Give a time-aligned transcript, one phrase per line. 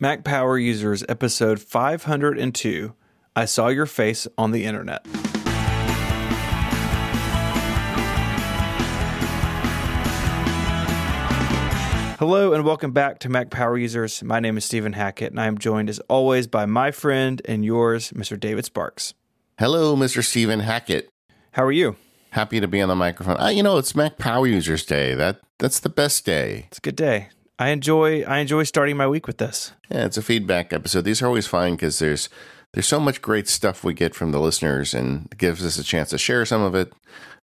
[0.00, 2.94] Mac Power Users, episode 502.
[3.34, 5.04] I saw your face on the internet.
[12.20, 14.22] Hello and welcome back to Mac Power Users.
[14.22, 17.64] My name is Stephen Hackett, and I am joined as always by my friend and
[17.64, 18.38] yours, Mr.
[18.38, 19.14] David Sparks.
[19.58, 20.24] Hello, Mr.
[20.24, 21.10] Stephen Hackett.
[21.50, 21.96] How are you?
[22.30, 23.40] Happy to be on the microphone.
[23.40, 25.16] Uh, you know, it's Mac Power Users Day.
[25.16, 26.66] That that's the best day.
[26.68, 27.30] It's a good day.
[27.58, 29.72] I enjoy I enjoy starting my week with this.
[29.90, 31.02] Yeah, it's a feedback episode.
[31.02, 32.28] These are always fun because there's
[32.72, 35.84] there's so much great stuff we get from the listeners, and it gives us a
[35.84, 36.92] chance to share some of it.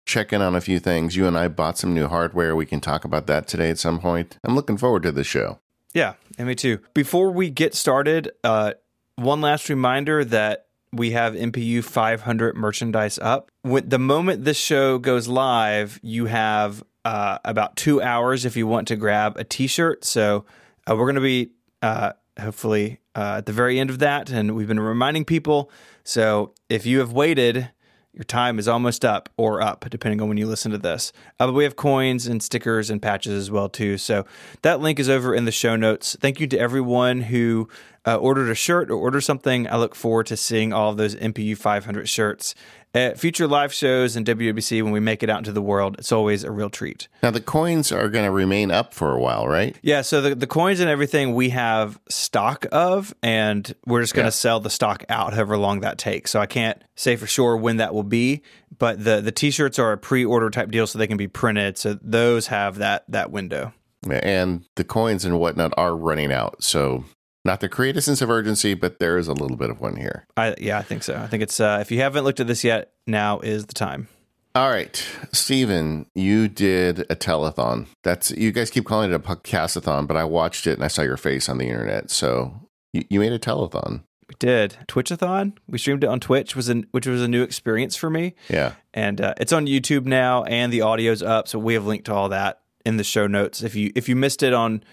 [0.06, 1.16] Check in on a few things.
[1.16, 2.56] You and I bought some new hardware.
[2.56, 4.38] We can talk about that today at some point.
[4.44, 5.60] I'm looking forward to the show.
[5.94, 6.80] Yeah, and me too.
[6.94, 8.74] Before we get started, uh,
[9.16, 13.50] one last reminder that we have MPU 500 merchandise up.
[13.64, 18.68] When, the moment this show goes live, you have uh, about two hours if you
[18.68, 20.04] want to grab a T-shirt.
[20.04, 20.46] So
[20.90, 24.56] uh, we're going to be uh, hopefully uh, at the very end of that, and
[24.56, 25.72] we've been reminding people.
[26.04, 27.70] So if you have waited
[28.16, 31.12] your time is almost up or up, depending on when you listen to this.
[31.38, 33.98] Uh, but we have coins and stickers and patches as well too.
[33.98, 34.26] So
[34.62, 36.16] that link is over in the show notes.
[36.22, 37.68] Thank you to everyone who
[38.06, 39.70] uh, ordered a shirt or ordered something.
[39.70, 42.56] I look forward to seeing all of those MPU 500 shirts
[42.96, 45.98] at future live shows and WWC when we make it out into the world.
[46.00, 47.08] It's always a real treat.
[47.22, 49.78] Now the coins are going to remain up for a while, right?
[49.82, 50.02] Yeah.
[50.02, 54.28] So the, the coins and everything we have stock of, and we're just going to
[54.28, 54.32] yeah.
[54.32, 56.32] sell the stock out however long that takes.
[56.32, 58.42] So I can't say for sure when that will be,
[58.78, 61.78] but the the t-shirts are a pre-order type deal, so they can be printed.
[61.78, 63.74] So those have that that window.
[64.10, 66.64] And the coins and whatnot are running out.
[66.64, 67.06] So
[67.46, 69.96] not to create a sense of urgency, but there is a little bit of one
[69.96, 70.26] here.
[70.36, 71.16] I, yeah, I think so.
[71.16, 74.10] I think it's uh, if you haven't looked at this yet, now is the time.
[74.56, 77.88] All right, Stephen, you did a telethon.
[78.04, 81.02] That's you guys keep calling it a podcastathon, but I watched it and I saw
[81.02, 82.10] your face on the internet.
[82.10, 82.54] So
[82.94, 84.04] you, you made a telethon.
[84.28, 85.58] We did Twitchathon.
[85.68, 88.34] We streamed it on Twitch, was an, which was a new experience for me.
[88.50, 91.48] Yeah, and uh, it's on YouTube now, and the audio's up.
[91.48, 93.62] So we have linked to all that in the show notes.
[93.62, 94.84] If you if you missed it on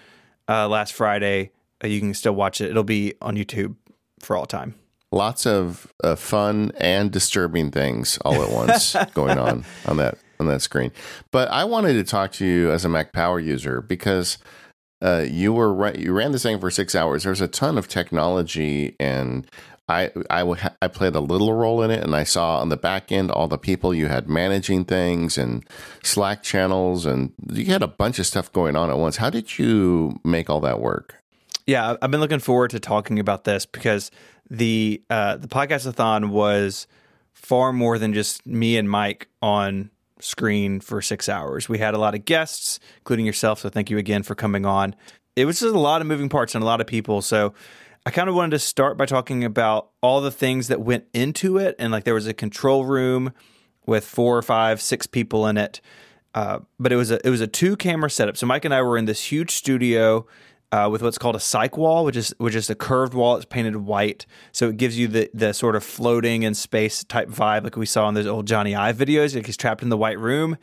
[0.49, 1.51] uh, last Friday,
[1.83, 2.69] you can still watch it.
[2.69, 3.75] It'll be on YouTube
[4.19, 4.75] for all time.
[5.11, 10.47] Lots of uh, fun and disturbing things all at once going on on that on
[10.47, 10.91] that screen.
[11.31, 14.39] But I wanted to talk to you as a Mac Power user because
[15.03, 17.23] uh, you were you ran this thing for six hours.
[17.23, 19.47] There's a ton of technology and
[19.89, 23.11] I, I, I played a little role in it and I saw on the back
[23.11, 25.65] end all the people you had managing things and
[26.03, 29.17] Slack channels and you had a bunch of stuff going on at once.
[29.17, 31.15] How did you make all that work?
[31.65, 34.11] Yeah, I've been looking forward to talking about this because
[34.49, 36.87] the uh, the podcastathon was
[37.31, 41.67] far more than just me and Mike on screen for six hours.
[41.67, 43.59] We had a lot of guests, including yourself.
[43.59, 44.95] So thank you again for coming on.
[45.35, 47.21] It was just a lot of moving parts and a lot of people.
[47.21, 47.53] So
[48.05, 51.57] I kind of wanted to start by talking about all the things that went into
[51.57, 51.75] it.
[51.79, 53.33] And like there was a control room
[53.85, 55.81] with four or five, six people in it.
[56.35, 58.37] Uh, but it was a it was a two camera setup.
[58.37, 60.25] So Mike and I were in this huge studio
[60.73, 63.35] uh, with what's called a cyc wall, which is which is a curved wall.
[63.35, 67.29] It's painted white, so it gives you the the sort of floating in space type
[67.29, 69.35] vibe, like we saw in those old Jony Ive videos.
[69.35, 70.57] Like he's trapped in the white room.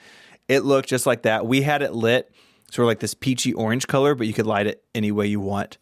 [0.48, 1.47] It looked just like that.
[1.47, 2.34] We had it lit
[2.72, 5.38] sort of like this peachy orange color, but you could light it any way you
[5.38, 5.78] want.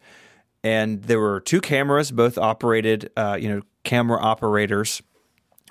[0.63, 5.01] And there were two cameras, both operated, uh, you know, camera operators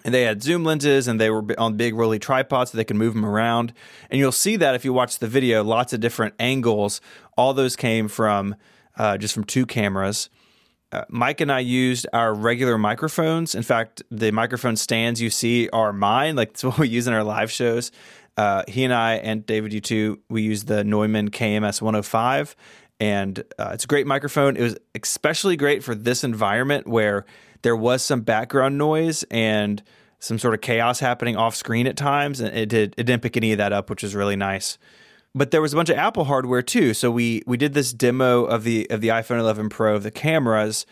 [0.08, 2.96] and they had zoom lenses and they were on big rolly tripods so they could
[2.96, 3.74] move them around.
[4.10, 7.02] And you'll see that if you watch the video lots of different angles.
[7.36, 8.56] All those came from
[8.96, 10.30] uh, just from two cameras.
[10.90, 13.54] Uh, mike and i used our regular microphones.
[13.54, 17.12] In fact the microphone stands you see are mine like it's what we use in
[17.12, 17.92] our live shows.
[18.38, 22.56] Uh, he and i and david you too we use the neumann kms 105
[22.98, 24.56] and uh, it's a great microphone.
[24.56, 27.26] It was especially great for this environment where
[27.62, 29.82] there was some background noise and
[30.18, 33.36] some sort of chaos happening off screen at times, and it did it didn't pick
[33.36, 34.78] any of that up, which was really nice.
[35.34, 36.94] But there was a bunch of Apple hardware too.
[36.94, 40.10] So we we did this demo of the of the iPhone 11 Pro of the
[40.10, 40.86] cameras,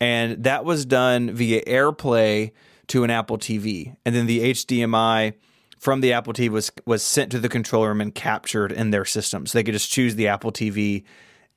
[0.00, 2.52] and that was done via AirPlay
[2.88, 5.34] to an Apple TV, and then the HDMI
[5.78, 9.04] from the Apple TV was was sent to the control room and captured in their
[9.04, 11.04] system, so they could just choose the Apple TV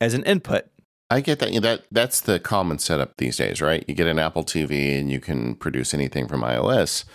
[0.01, 0.65] as an input.
[1.13, 1.61] I get that.
[1.61, 3.85] That that's the common setup these days, right?
[3.87, 7.05] You get an Apple TV and you can produce anything from iOS.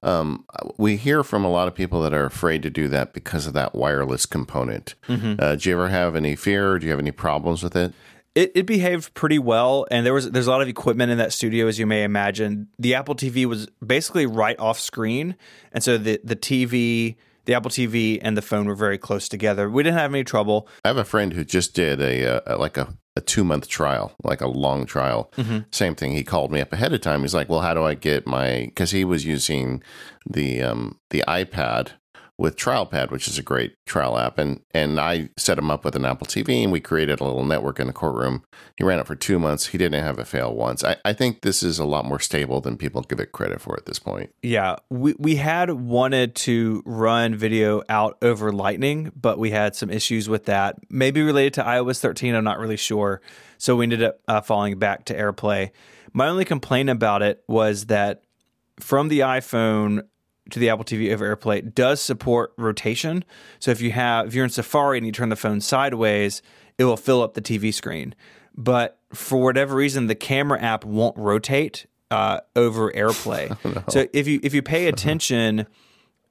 [0.00, 0.44] Um,
[0.76, 3.54] we hear from a lot of people that are afraid to do that because of
[3.54, 4.94] that wireless component.
[5.08, 5.34] Mm-hmm.
[5.40, 6.78] Uh, do you ever have any fear?
[6.78, 7.92] do you have any problems with it?
[8.36, 11.32] It, it behaved pretty well, and there was there's a lot of equipment in that
[11.32, 12.68] studio, as you may imagine.
[12.78, 15.34] The Apple TV was basically right off screen,
[15.72, 17.16] and so the the TV
[17.48, 19.70] the Apple TV and the phone were very close together.
[19.70, 20.68] We didn't have any trouble.
[20.84, 24.12] I have a friend who just did a, uh, like a a two month trial,
[24.22, 25.30] like a long trial.
[25.70, 26.12] Same thing.
[26.12, 27.20] He called me up ahead of time.
[27.22, 29.82] He's like, "Well, how do I get my?" Because he was using
[30.28, 31.90] the um, the iPad
[32.38, 35.96] with TrialPad, which is a great trial app, and and I set him up with
[35.96, 38.44] an Apple TV, and we created a little network in the courtroom.
[38.76, 39.66] He ran it for two months.
[39.66, 40.84] He didn't have a fail once.
[40.84, 43.76] I, I think this is a lot more stable than people give it credit for
[43.76, 44.30] at this point.
[44.42, 49.90] Yeah, we we had wanted to run video out over Lightning, but we had some
[49.90, 50.76] issues with that.
[50.88, 52.34] Maybe related to iOS 13.
[52.34, 53.20] I'm not really sure.
[53.58, 55.70] So we ended up uh, falling back to AirPlay.
[56.12, 58.22] My only complaint about it was that
[58.78, 60.02] from the iPhone
[60.50, 63.24] to the Apple TV over AirPlay does support rotation.
[63.58, 66.42] So if you have if you're in Safari and you turn the phone sideways,
[66.78, 68.14] it will fill up the TV screen.
[68.56, 73.56] But for whatever reason, the camera app won't rotate uh, over AirPlay.
[73.90, 75.66] So if you if you pay attention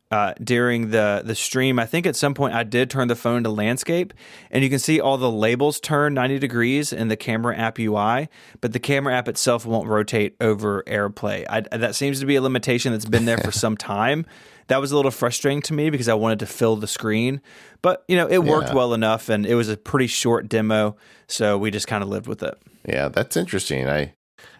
[0.09, 3.43] uh, during the the stream, I think at some point I did turn the phone
[3.43, 4.13] to landscape,
[4.51, 8.29] and you can see all the labels turn 90 degrees in the camera app UI,
[8.61, 11.45] but the camera app itself won't rotate over AirPlay.
[11.49, 14.25] I, that seems to be a limitation that's been there for some time.
[14.67, 17.41] That was a little frustrating to me because I wanted to fill the screen,
[17.81, 18.75] but you know it worked Yeah.
[18.75, 20.95] well enough, and it was a pretty short demo,
[21.27, 22.57] so we just kind of lived with it.
[22.87, 23.87] Yeah, that's interesting.
[23.89, 24.13] I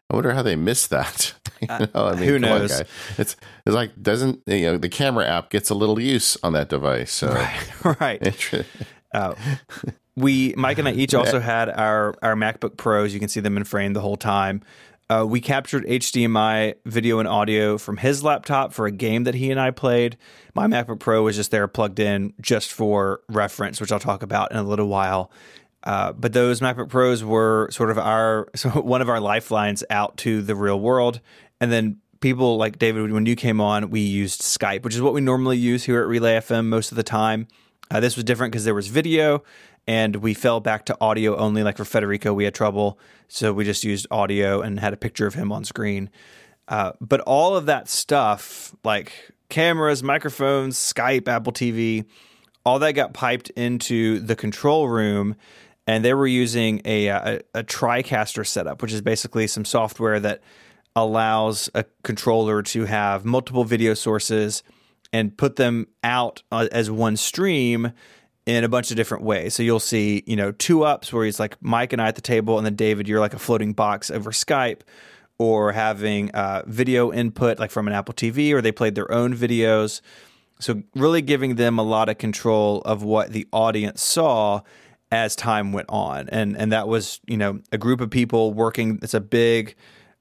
[0.09, 1.33] I wonder how they missed that.
[1.61, 2.81] You know, I mean, Uh, who come on, knows?
[3.17, 6.69] It's it's like doesn't you know the camera app gets a little use on that
[6.69, 7.11] device.
[7.11, 7.29] So
[7.99, 8.21] right.
[8.21, 8.65] Inter-
[9.13, 9.35] Uh,
[10.15, 13.13] we Mike and I each also had our our MacBook Pros.
[13.13, 14.61] You can see them in frame the whole time.
[15.09, 19.51] Uh, we captured HDMI video and audio from his laptop for a game that he
[19.51, 20.17] and I played.
[20.53, 24.51] My MacBook Pro was just there plugged in just for reference, which I'll talk about
[24.51, 25.31] in a little while.
[25.83, 30.17] Uh, but those MacBook Pros were sort of our so one of our lifelines out
[30.17, 31.21] to the real world.
[31.59, 35.13] And then people like David, when you came on, we used Skype, which is what
[35.13, 37.47] we normally use here at Relay FM most of the time.
[37.89, 39.43] Uh, this was different because there was video,
[39.87, 41.63] and we fell back to audio only.
[41.63, 45.25] Like for Federico, we had trouble, so we just used audio and had a picture
[45.25, 46.09] of him on screen.
[46.67, 49.13] Uh, but all of that stuff, like
[49.49, 52.05] cameras, microphones, Skype, Apple TV,
[52.65, 55.35] all that got piped into the control room,
[55.87, 60.41] and they were using a, a, a TriCaster setup, which is basically some software that
[61.03, 64.63] allows a controller to have multiple video sources
[65.13, 67.91] and put them out uh, as one stream
[68.45, 69.53] in a bunch of different ways.
[69.53, 72.21] So you'll see, you know, two ups where he's like Mike and I at the
[72.21, 74.81] table, and then David, you're like a floating box over Skype,
[75.37, 79.35] or having uh, video input like from an Apple TV, or they played their own
[79.35, 80.01] videos.
[80.59, 84.61] So really giving them a lot of control of what the audience saw
[85.11, 88.99] as time went on, and and that was you know a group of people working.
[89.03, 89.75] It's a big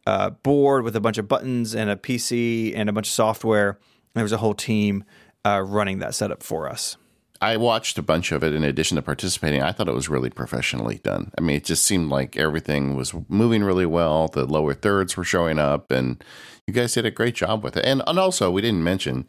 [0.06, 3.78] uh, board with a bunch of buttons and a PC and a bunch of software.
[4.14, 5.04] There was a whole team
[5.44, 6.96] uh, running that setup for us.
[7.40, 9.62] I watched a bunch of it in addition to participating.
[9.62, 11.32] I thought it was really professionally done.
[11.36, 14.28] I mean, it just seemed like everything was moving really well.
[14.28, 16.22] The lower thirds were showing up, and
[16.66, 17.84] you guys did a great job with it.
[17.84, 19.28] And and also, we didn't mention.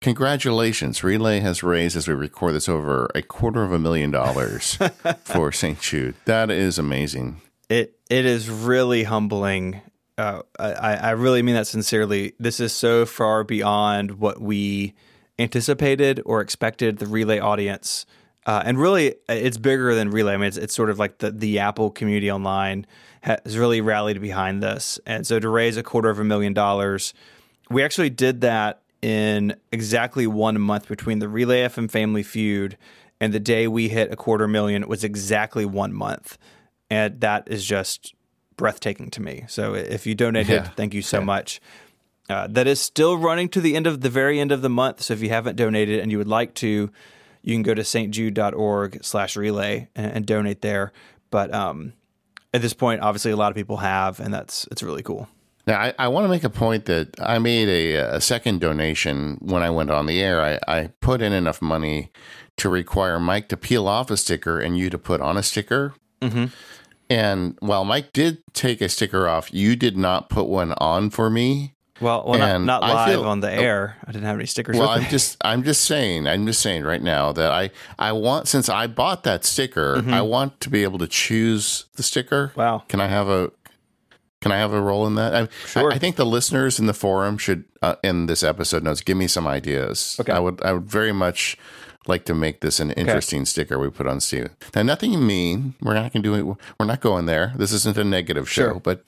[0.00, 1.04] Congratulations.
[1.04, 4.78] Relay has raised, as we record this, over a quarter of a million dollars
[5.24, 5.78] for St.
[5.78, 6.14] Jude.
[6.24, 7.42] That is amazing.
[7.68, 9.82] It it is really humbling.
[10.20, 12.34] Uh, I I really mean that sincerely.
[12.38, 14.94] This is so far beyond what we
[15.38, 16.98] anticipated or expected.
[16.98, 18.04] The relay audience,
[18.44, 20.34] uh, and really, it's bigger than relay.
[20.34, 22.86] I mean, it's, it's sort of like the the Apple community online
[23.22, 27.14] has really rallied behind this, and so to raise a quarter of a million dollars,
[27.70, 32.76] we actually did that in exactly one month between the Relay FM Family Feud
[33.18, 34.82] and the day we hit a quarter million.
[34.82, 36.36] It was exactly one month
[36.90, 38.14] and that is just
[38.60, 39.44] breathtaking to me.
[39.48, 40.68] So if you donated, Yeah.
[40.76, 41.60] thank you so much.
[42.28, 45.00] Uh, that is still running to the end of the very end of the month.
[45.00, 46.90] So if you haven't donated and you would like to,
[47.42, 50.92] you can go to stjude.org slash relay and, and donate there.
[51.30, 51.94] But um,
[52.52, 55.26] at this point, obviously, a lot of people have, and that's it's really cool.
[55.66, 59.38] Now, I, I want to make a point that I made a, a second donation
[59.40, 60.40] when I went on the air.
[60.40, 62.10] I, I put in enough money
[62.58, 65.94] to require Mike to peel off a sticker and you to put on a sticker.
[66.20, 66.46] Mm-hmm.
[67.10, 71.28] And while Mike did take a sticker off, you did not put one on for
[71.28, 71.74] me.
[72.00, 73.98] Well, well not, not live feel- on the air.
[74.06, 74.78] I didn't have any stickers.
[74.78, 78.48] Well, I'm just I'm just saying I'm just saying right now that I I want
[78.48, 82.52] since I bought that sticker, I want to be able to choose the sticker.
[82.56, 82.84] Wow.
[82.88, 83.50] Can I have a
[84.40, 85.34] can I have a role in that?
[85.34, 85.92] I, Sure.
[85.92, 89.18] I, I think the listeners in the forum should uh, in this episode notes give
[89.18, 90.16] me some ideas.
[90.18, 90.32] Okay.
[90.32, 91.58] I would I would very much
[92.06, 94.50] like to make this an interesting sticker we put on Steve.
[94.74, 95.74] Now nothing mean.
[95.82, 96.56] We're not going to do it.
[96.78, 97.52] We're not going there.
[97.56, 98.80] This isn't a negative show, Sure.
[98.80, 99.04] but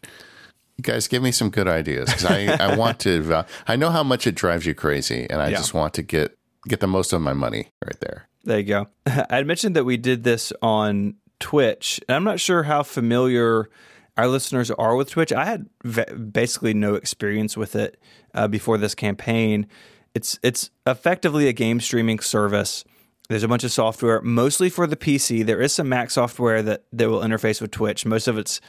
[0.76, 3.90] you guys give me some good ideas because I, I want to uh, I know
[3.90, 5.56] how much it drives you crazy and I Yeah.
[5.58, 6.36] just want to get
[6.68, 8.28] get the most of my money right there.
[8.44, 8.88] There you go.
[9.06, 12.00] I had mentioned that we did this on Twitch.
[12.08, 13.68] And I'm not sure how familiar
[14.16, 15.32] our listeners are with Twitch.
[15.32, 17.98] I had v- basically no experience with it
[18.34, 19.66] uh, before this campaign.
[20.14, 22.84] It's it's effectively a game streaming service.
[23.28, 25.46] There's a bunch of software, mostly for the PC.
[25.46, 28.04] There is some Mac software that, that will interface with Twitch.
[28.04, 28.60] Most of it's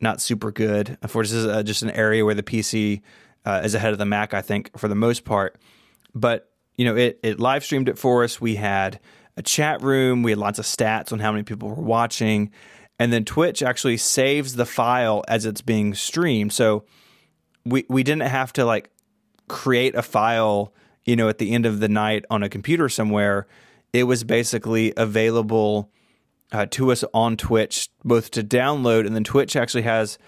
[0.00, 0.96] not super good.
[1.02, 3.02] Unfortunately, this is uh, just an area where the PC
[3.44, 5.60] uh, is ahead of the Mac, I think, for the most part.
[6.14, 8.40] But you know, it it live streamed it for us.
[8.40, 9.00] We had
[9.36, 10.22] a chat room.
[10.22, 12.50] We had lots of stats on how many people were watching,
[12.98, 16.52] and then Twitch actually saves the file as it's being streamed.
[16.52, 16.84] So
[17.64, 18.90] we we didn't have to like
[19.50, 20.72] create a file,
[21.04, 23.46] you know, at the end of the night on a computer somewhere.
[23.92, 25.90] It was basically available
[26.52, 30.18] uh, to us on Twitch, both to download and then Twitch actually has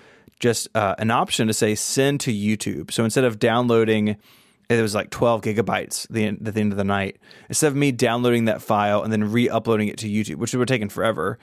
[0.41, 2.91] just uh, an option to say send to YouTube.
[2.91, 4.17] So instead of downloading,
[4.69, 7.19] it was like 12 gigabytes the, at the end of the night.
[7.49, 10.69] Instead of me downloading that file and then re uploading it to YouTube, which would
[10.69, 11.39] have taken forever,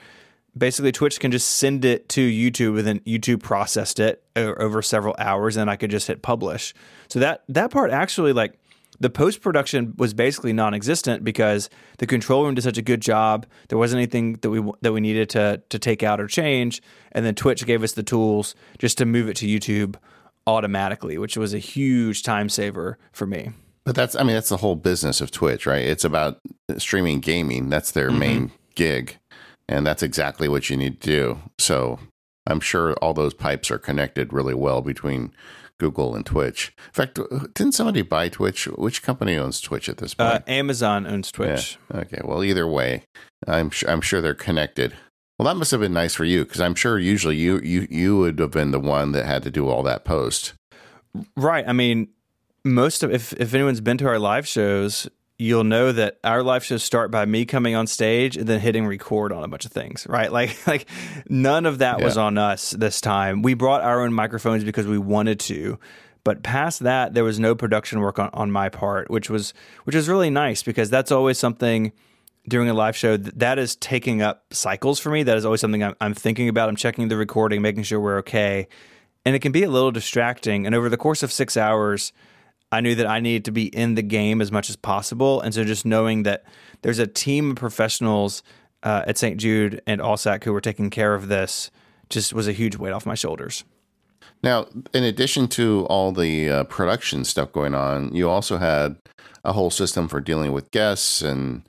[0.57, 5.15] basically Twitch can just send it to YouTube and then YouTube processed it over several
[5.17, 6.73] hours and I could just hit publish.
[7.09, 8.59] So that that part actually like
[8.99, 13.45] the post production was basically non-existent because the control room did such a good job.
[13.69, 17.25] There wasn't anything that we that we needed to to take out or change, and
[17.25, 19.95] then Twitch gave us the tools just to move it to YouTube
[20.47, 23.51] automatically, which was a huge time saver for me.
[23.85, 25.85] But that's I mean that's the whole business of Twitch, right?
[25.85, 26.39] It's about
[26.77, 27.69] streaming gaming.
[27.69, 28.19] That's their mm-hmm.
[28.19, 29.17] main gig,
[29.69, 31.39] and that's exactly what you need to do.
[31.59, 31.99] So
[32.47, 35.31] I'm sure all those pipes are connected really well between
[35.77, 36.73] Google and Twitch.
[36.87, 37.19] In fact,
[37.53, 38.65] didn't somebody buy Twitch?
[38.65, 40.43] Which company owns Twitch at this uh, point?
[40.47, 41.77] Uh, Amazon owns Twitch.
[41.93, 42.01] Yeah.
[42.01, 42.21] Okay.
[42.25, 43.03] Well, either way,
[43.47, 44.95] I'm sure, I'm sure they're connected.
[45.37, 48.17] Well, that must have been nice for you because I'm sure usually you you you
[48.17, 50.53] would have been the one that had to do all that post.
[51.37, 51.63] Right.
[51.65, 52.09] I mean,
[52.65, 55.07] most of if if anyone's been to our live shows,
[55.39, 58.85] you'll know that our live shows start by me coming on stage and then hitting
[58.85, 60.31] record on a bunch of things, right?
[60.39, 60.85] Like like
[61.27, 62.05] none of that yeah.
[62.05, 63.41] was on us this time.
[63.41, 65.79] We brought our own microphones because we wanted to.
[66.23, 69.53] But past that, there was no production work on, on my part, which was
[69.85, 71.91] which was really nice because that's always something
[72.47, 75.23] during a live show that is taking up cycles for me.
[75.23, 76.69] That is always something I'm, I'm thinking about.
[76.69, 78.67] I'm checking the recording, making sure we're okay,
[79.25, 80.65] and it can be a little distracting.
[80.65, 82.13] And over the course of six hours,
[82.71, 85.41] I knew that I needed to be in the game as much as possible.
[85.41, 86.43] And so just knowing that
[86.81, 88.43] there's a team of professionals
[88.83, 89.37] uh, at St.
[89.37, 91.71] Jude and ALSAC who were taking care of this
[92.09, 93.63] just was a huge weight off my shoulders.
[94.41, 98.95] Now, in addition to all the uh, production stuff going on, you also had
[99.43, 101.63] a whole system for dealing with guests and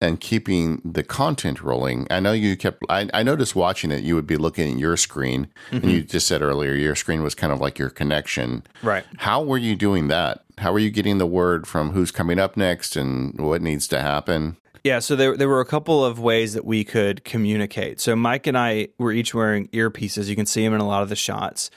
[0.00, 2.06] and keeping the content rolling.
[2.10, 2.82] I know you kept.
[2.88, 5.76] I, I noticed watching it, you would be looking at your screen, mm-hmm.
[5.76, 8.62] and you just said earlier your screen was kind of like your connection.
[8.82, 9.04] Right.
[9.18, 10.44] How were you doing that?
[10.58, 14.00] How were you getting the word from who's coming up next and what needs to
[14.00, 14.56] happen?
[14.82, 18.00] Yeah, so there there were a couple of ways that we could communicate.
[18.00, 20.28] So Mike and I were each wearing earpieces.
[20.28, 21.70] You can see them in a lot of the shots,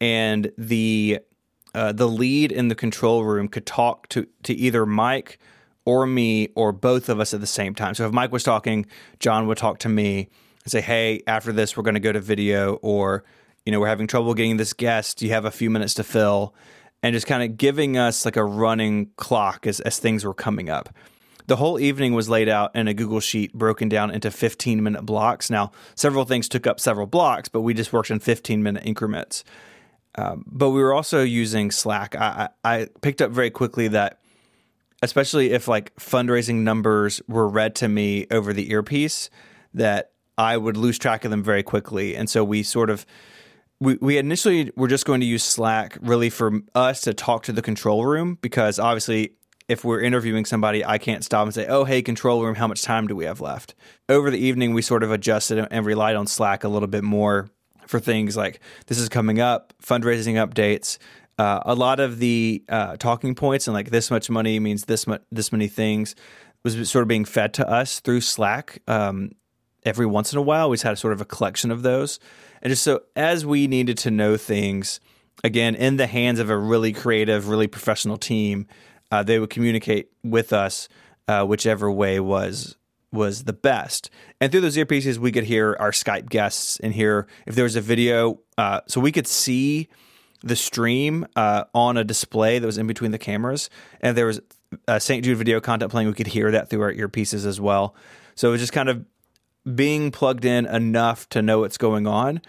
[0.00, 1.20] and the
[1.74, 5.38] uh, the lead in the control room could talk to to either Mike
[5.90, 7.94] or me or both of us at the same time.
[7.94, 8.86] So if Mike was talking,
[9.18, 10.28] John would talk to me
[10.62, 13.24] and say, "Hey, after this, we're going to go to video," or
[13.66, 15.20] you know, we're having trouble getting this guest.
[15.20, 16.54] You have a few minutes to fill,
[17.02, 20.70] and just kind of giving us like a running clock as as things were coming
[20.70, 20.90] up.
[21.48, 25.02] The whole evening was laid out in a Google Sheet broken down into 15 minute
[25.02, 25.50] blocks.
[25.50, 29.42] Now, several things took up several blocks, but we just worked in 15 minute increments.
[30.14, 32.14] Um, but we were also using Slack.
[32.14, 34.19] I, I, I picked up very quickly that
[35.02, 39.30] especially if like fundraising numbers were read to me over the earpiece,
[39.74, 42.16] that I would lose track of them very quickly.
[42.16, 43.06] And so we sort of
[43.80, 47.52] we, we initially were just going to use Slack really for us to talk to
[47.52, 49.32] the control room because obviously
[49.68, 52.82] if we're interviewing somebody, I can't stop and say, "Oh, hey, control room, how much
[52.82, 53.74] time do we have left?"
[54.08, 57.48] Over the evening, we sort of adjusted and relied on Slack a little bit more
[57.86, 60.98] for things like this is coming up, fundraising updates,
[61.40, 65.06] uh, a lot of the uh, talking points and like this much money means this
[65.06, 66.14] much this many things
[66.64, 68.82] was sort of being fed to us through Slack.
[68.86, 69.30] Um,
[69.82, 72.20] every once in a while, we just had sort of a collection of those,
[72.60, 75.00] and just so as we needed to know things,
[75.42, 78.66] again, in the hands of a really creative, really professional team,
[79.10, 80.90] uh, they would communicate with us
[81.26, 82.76] uh, whichever way was
[83.12, 84.10] was the best.
[84.42, 87.76] And through those earpieces, we could hear our Skype guests and hear if there was
[87.76, 89.88] a video, uh, so we could see
[90.42, 93.70] the stream uh, on a display that was in between the cameras,
[94.00, 94.40] and there was
[94.88, 95.24] uh, St.
[95.24, 96.08] Jude video content playing.
[96.08, 97.94] We could hear that through our earpieces as well.
[98.34, 99.04] So it was just kind of
[99.74, 102.40] being plugged in enough to know what's going on.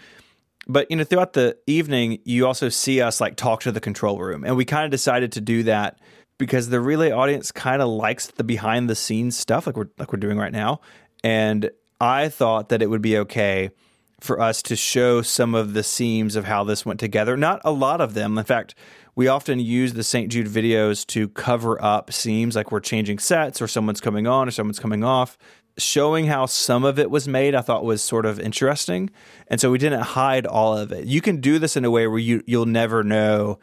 [0.68, 4.20] But you know, throughout the evening, you also see us like talk to the control
[4.20, 6.00] room, and we kind of decided to do that
[6.38, 10.14] because the relay audience kind of likes the behind the scenes stuff, like we're like
[10.14, 10.82] we're doing right now,
[11.24, 11.70] and
[12.00, 13.72] I thought that it would be okay
[14.22, 17.36] for us to show some of the seams of how this went together.
[17.36, 18.38] Not a lot of them.
[18.38, 18.76] In fact,
[19.16, 20.32] we often use the St.
[20.32, 24.52] Jude videos to cover up seams like we're changing sets or someone's coming on or
[24.52, 25.38] someone's coming off.
[25.78, 29.10] Showing how some of it was made, I thought was sort of interesting.
[29.48, 31.06] And so we didn't hide all of it.
[31.06, 33.60] You can do this in a way where you, you'll never know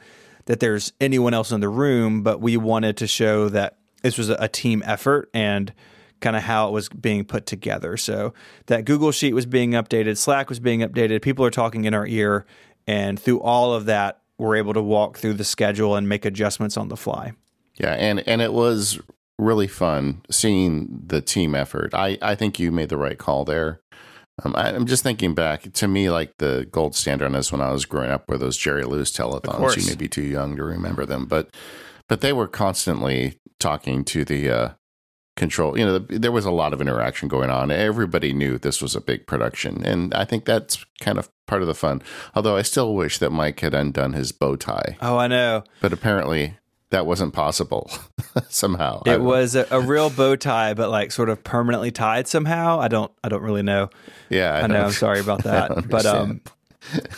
[0.47, 4.31] that there's anyone else in the room, but we wanted to show that this was
[4.31, 5.73] a team effort and
[6.21, 7.97] kind of how it was being put together.
[7.97, 8.35] So
[8.67, 12.07] that Google Sheet was being updated, Slack was being updated, people are talking in our
[12.07, 12.47] ear.
[12.87, 16.77] And through all of that, we're able to walk through the schedule and make adjustments
[16.77, 17.33] on the fly.
[17.79, 18.99] Yeah, and and it was
[19.39, 21.95] really fun seeing the team effort.
[21.95, 23.81] I I think you made the right call there.
[24.45, 27.61] Um, I, am just thinking back to me, like the gold standard on this when
[27.61, 29.77] I was growing up were those Jerry Lewis telethons.
[29.77, 31.55] You may be too young to remember them, but
[32.09, 34.69] but they were constantly talking to the uh,
[35.39, 35.79] control.
[35.79, 37.71] You know, the, there was a lot of interaction going on.
[37.71, 41.69] Everybody knew this was a big production, and I think that's kind of part of
[41.69, 42.03] the fun.
[42.35, 44.99] Although I still wish that Mike had undone his bow tie.
[45.01, 45.65] Oh, I know.
[45.81, 46.59] But apparently
[46.91, 47.91] that wasn't possible
[48.49, 49.03] somehow.
[49.05, 52.81] It was a, a, real bow tie, but like sort of permanently tied somehow.
[52.81, 53.13] I don't.
[53.23, 53.91] I don't really know.
[54.29, 54.85] Yeah, I, I know.
[54.85, 55.89] I'm sorry about that.
[55.89, 56.41] but um,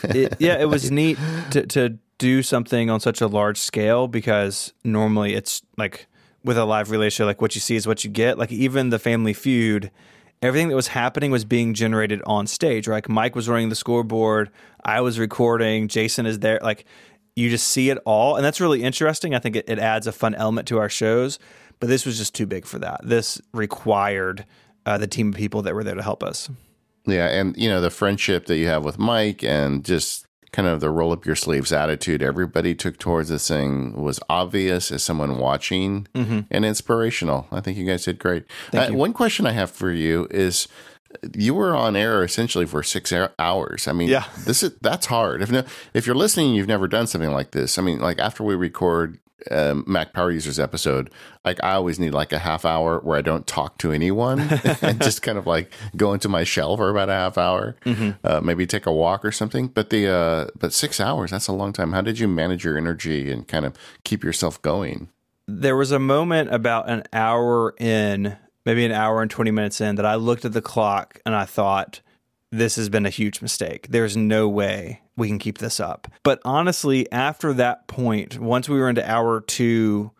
[0.05, 1.19] it, yeah, it was neat
[1.53, 6.07] to to do something on such a large scale because normally it's like
[6.45, 8.39] with a live relay show, like what you see is what you get.
[8.39, 9.91] Like even the Family Feud,
[10.43, 12.89] everything that was happening was being generated on stage.
[12.89, 12.97] Right?
[12.97, 14.51] Like Mike was running the scoreboard,
[14.85, 16.61] I was recording, Jason is there.
[16.63, 16.85] Like
[17.37, 19.35] you just see it all, and that's really interesting.
[19.35, 21.39] I think it, it adds a fun element to our shows.
[21.79, 23.01] But this was just too big for that.
[23.03, 24.45] This required
[24.85, 26.51] uh, the team of people that were there to help us.
[27.07, 30.81] Yeah, and you know the friendship that you have with Mike, and just kind of
[30.81, 35.39] the roll up your sleeves attitude everybody took towards this thing was obvious as someone
[35.39, 36.41] watching mm-hmm.
[36.51, 37.47] and inspirational.
[37.53, 38.45] I think you guys did great.
[38.73, 40.69] Uh, one question I have for you is
[41.35, 43.89] you were on air essentially for six hours.
[43.89, 44.25] I mean, yeah.
[44.47, 45.43] this is that's hard.
[45.43, 45.65] If no,
[45.95, 47.79] if you're listening, you've never done something like this.
[47.79, 49.19] I mean, like after we record
[49.51, 51.11] um, Mac Power Users episode,
[51.45, 54.41] like I always need like a half hour where I don't talk to anyone
[54.83, 58.11] and just kind of like go into my shell for about a half hour, mm-hmm.
[58.25, 59.69] uh, maybe take a walk or something.
[59.69, 61.93] But the uh, but six hours that's a long time.
[61.93, 63.75] How did you manage your energy and kind of
[64.05, 65.09] keep yourself going?
[65.47, 69.97] There was a moment about an hour in, maybe an hour and twenty minutes in,
[69.97, 72.01] that I looked at the clock and I thought
[72.53, 73.89] this has been a huge mistake.
[73.89, 76.09] There's no way we can keep this up.
[76.23, 80.11] But honestly, after that point, once we were into hour two,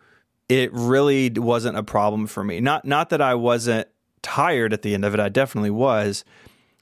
[0.47, 2.59] it really wasn't a problem for me.
[2.59, 3.87] Not not that I wasn't
[4.21, 5.19] tired at the end of it.
[5.19, 6.23] I definitely was,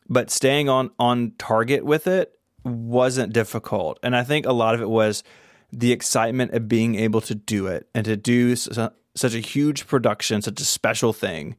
[0.07, 2.33] but staying on on target with it
[2.63, 3.99] wasn't difficult.
[4.03, 5.23] And I think a lot of it was
[5.71, 9.87] the excitement of being able to do it and to do su- such a huge
[9.87, 11.55] production, such a special thing,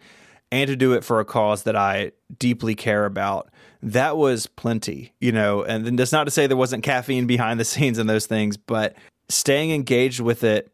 [0.53, 3.51] and to do it for a cause that I deeply care about
[3.83, 5.63] that was plenty, you know.
[5.63, 8.57] And then that's not to say there wasn't caffeine behind the scenes and those things,
[8.57, 8.97] but
[9.29, 10.71] staying engaged with it,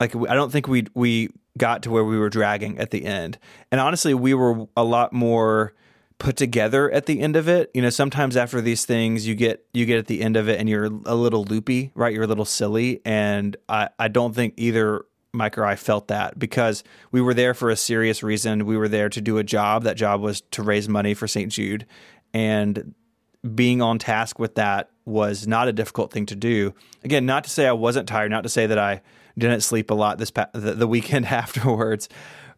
[0.00, 3.38] like I don't think we we got to where we were dragging at the end.
[3.70, 5.74] And honestly, we were a lot more
[6.18, 7.70] put together at the end of it.
[7.74, 10.58] You know, sometimes after these things, you get you get at the end of it
[10.58, 12.12] and you're a little loopy, right?
[12.12, 16.38] You're a little silly, and I I don't think either Mike or I felt that
[16.38, 18.66] because we were there for a serious reason.
[18.66, 19.84] We were there to do a job.
[19.84, 21.52] That job was to raise money for St.
[21.52, 21.86] Jude,
[22.32, 22.94] and
[23.54, 26.74] being on task with that was not a difficult thing to do.
[27.04, 29.02] Again, not to say I wasn't tired, not to say that I
[29.36, 32.08] didn't sleep a lot this pa- the, the weekend afterwards,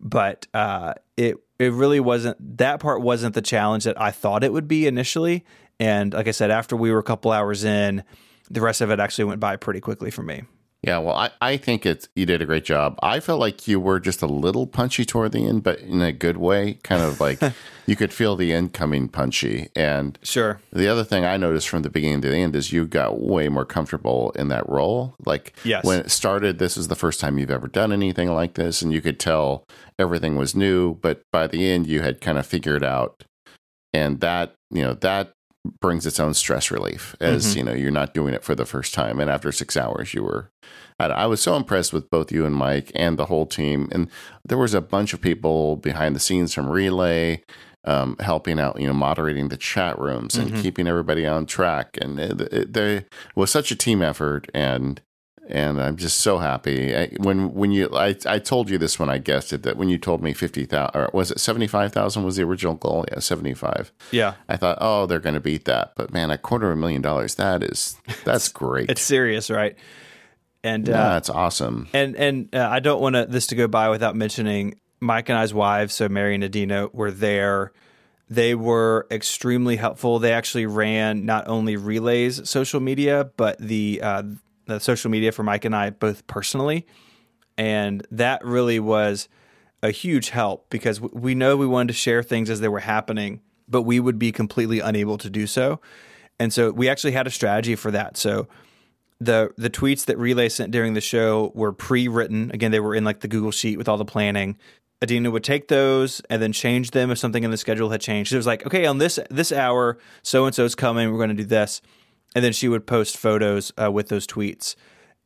[0.01, 4.53] but uh, it it really wasn't that part wasn't the challenge that I thought it
[4.53, 5.45] would be initially.
[5.79, 8.05] And like I said, after we were a couple hours in,
[8.51, 10.43] the rest of it actually went by pretty quickly for me.
[10.83, 12.99] Yeah, well, I, I think it's you did a great job.
[13.03, 16.11] I felt like you were just a little punchy toward the end, but in a
[16.11, 16.79] good way.
[16.83, 17.39] Kind of like
[17.87, 19.69] you could feel the end coming punchy.
[19.77, 22.87] And sure, the other thing I noticed from the beginning to the end is you
[22.87, 25.15] got way more comfortable in that role.
[25.27, 25.85] Like yes.
[25.85, 28.91] when it started, this is the first time you've ever done anything like this, and
[28.91, 29.65] you could tell
[29.99, 30.95] everything was new.
[30.95, 33.23] But by the end, you had kind of figured out,
[33.93, 35.35] and that you know that
[35.81, 37.59] brings its own stress relief as mm-hmm.
[37.59, 40.23] you know you're not doing it for the first time and after six hours you
[40.23, 40.51] were
[41.09, 43.89] I was so impressed with both you and Mike and the whole team.
[43.93, 44.11] And
[44.45, 47.43] there was a bunch of people behind the scenes from Relay,
[47.85, 50.63] um, helping out, you know, moderating the chat rooms and mm-hmm.
[50.63, 51.97] keeping everybody on track.
[52.01, 54.51] And it, it, it, was such a team effort.
[54.53, 55.01] And
[55.51, 56.95] and I'm just so happy.
[56.97, 59.89] I, when when you, I, I told you this when I guessed it that when
[59.89, 63.05] you told me fifty thousand or was it seventy five thousand was the original goal?
[63.11, 63.93] Yeah, seventy five.
[64.11, 65.93] Yeah, I thought, oh, they're going to beat that.
[65.97, 68.91] But man, a quarter of a million dollars that is that's great.
[68.91, 69.77] it's serious, right?
[70.63, 71.89] And uh, that's awesome.
[71.93, 75.55] And and uh, I don't want this to go by without mentioning Mike and I's
[75.55, 77.73] wives, so Mary and Adina, were there.
[78.29, 80.21] They were extremely helpful.
[80.21, 84.23] They actually ran not only Relay's social media, but the uh,
[84.71, 86.87] the social media for Mike and I both personally,
[87.59, 89.29] and that really was
[89.83, 93.41] a huge help because we know we wanted to share things as they were happening,
[93.69, 95.81] but we would be completely unable to do so.
[96.39, 98.17] And so we actually had a strategy for that.
[98.17, 98.49] So
[99.21, 102.51] the the tweets that Relay sent during the show were pre-written.
[102.53, 104.57] Again, they were in like the Google Sheet with all the planning.
[105.03, 108.33] Adina would take those and then change them if something in the schedule had changed.
[108.33, 111.11] It was like, okay, on this this hour, so and so's coming.
[111.11, 111.81] We're going to do this,
[112.35, 114.77] and then she would post photos uh, with those tweets,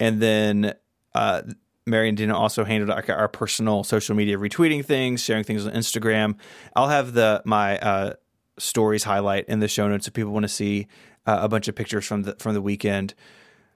[0.01, 0.75] and then
[1.15, 1.43] uh,
[1.87, 5.73] Mary and Adina also handled like our personal social media retweeting things, sharing things on
[5.73, 6.37] Instagram.
[6.75, 8.15] I'll have the my uh,
[8.59, 10.87] stories highlight in the show notes if people want to see
[11.27, 13.15] uh, a bunch of pictures from the from the weekend.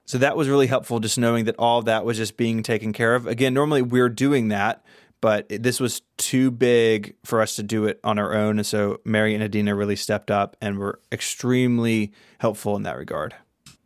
[0.05, 2.93] So that was really helpful, just knowing that all of that was just being taken
[2.93, 3.27] care of.
[3.27, 4.83] Again, normally we're doing that,
[5.21, 8.99] but this was too big for us to do it on our own, and so
[9.03, 13.35] Mary and Adina really stepped up and were extremely helpful in that regard.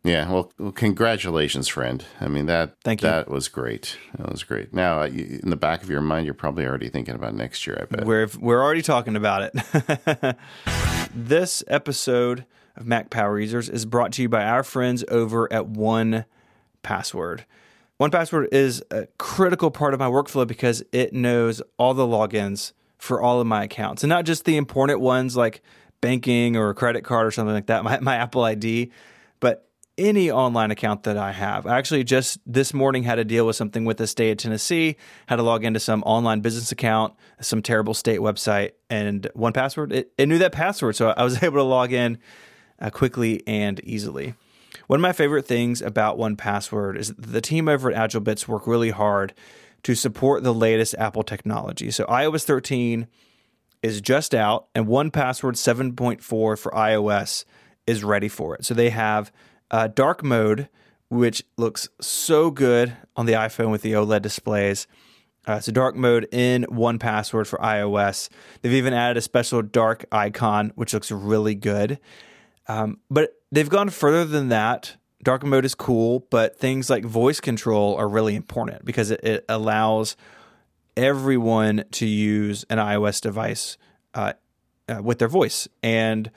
[0.04, 2.04] Yeah, well, congratulations, friend.
[2.20, 3.08] I mean that Thank you.
[3.08, 3.96] that was great.
[4.18, 4.74] That was great.
[4.74, 7.78] Now, uh, in the back of your mind, you're probably already thinking about next year.
[7.80, 10.36] I bet we're we're already talking about it.
[11.14, 12.44] this episode
[12.76, 16.26] of Mac Power Users is brought to you by our friends over at One
[16.82, 17.46] Password.
[18.00, 23.22] 1Password is a critical part of my workflow because it knows all the logins for
[23.22, 25.62] all of my accounts, and not just the important ones like
[26.00, 27.84] banking or a credit card or something like that.
[27.84, 28.90] My my Apple ID,
[29.38, 31.66] but any online account that I have.
[31.66, 34.96] I actually just this morning had to deal with something with the state of Tennessee,
[35.26, 39.92] had to log into some online business account, some terrible state website, and 1Password.
[39.92, 42.18] It, it knew that password, so I was able to log in
[42.80, 44.34] uh, quickly and easily.
[44.86, 48.66] One of my favorite things about 1Password is that the team over at AgileBits work
[48.66, 49.34] really hard
[49.84, 51.90] to support the latest Apple technology.
[51.90, 53.06] So iOS 13
[53.82, 57.44] is just out, and 1Password 7.4 for iOS
[57.86, 58.64] is ready for it.
[58.64, 59.30] So they have
[59.70, 60.68] uh, dark mode,
[61.10, 64.86] which looks so good on the iPhone with the OLED displays.
[65.46, 68.30] Uh, a dark mode in 1Password for iOS.
[68.62, 71.98] They've even added a special dark icon, which looks really good.
[72.66, 74.96] Um, but they've gone further than that.
[75.22, 79.44] Dark mode is cool, but things like voice control are really important because it, it
[79.48, 80.16] allows
[80.96, 83.78] everyone to use an iOS device
[84.12, 84.32] uh,
[84.88, 85.66] uh, with their voice.
[85.82, 86.30] And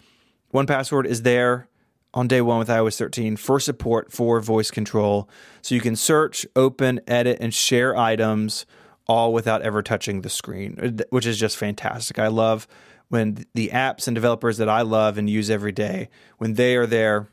[0.54, 1.68] 1Password is there
[2.14, 5.28] on day one with iOS 13 for support for voice control.
[5.62, 8.66] So you can search, open, edit, and share items
[9.08, 12.20] all without ever touching the screen, which is just fantastic.
[12.20, 12.68] I love
[13.10, 16.86] when the apps and developers that I love and use every day, when they are
[16.86, 17.30] there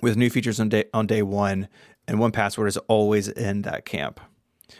[0.00, 1.68] with new features on day, on day one,
[2.08, 4.20] and 1Password is always in that camp.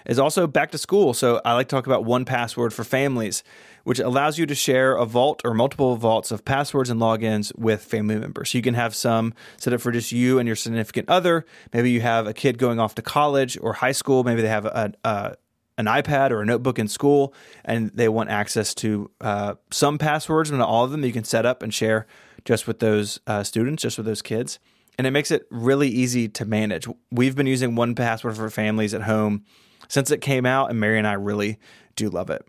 [0.06, 1.12] Is also back to school.
[1.14, 3.42] So I like to talk about 1Password for families
[3.84, 7.82] which allows you to share a vault or multiple vaults of passwords and logins with
[7.82, 8.50] family members.
[8.50, 11.46] So you can have some set up for just you and your significant other.
[11.72, 14.24] Maybe you have a kid going off to college or high school.
[14.24, 15.36] Maybe they have a, a
[15.80, 20.50] an iPad or a notebook in school, and they want access to uh, some passwords,
[20.50, 21.04] but not all of them.
[21.04, 22.06] You can set up and share
[22.44, 24.58] just with those uh, students, just with those kids,
[24.96, 26.86] and it makes it really easy to manage.
[27.10, 29.44] We've been using 1Password for families at home
[29.88, 31.58] since it came out, and Mary and I really
[31.96, 32.46] do love it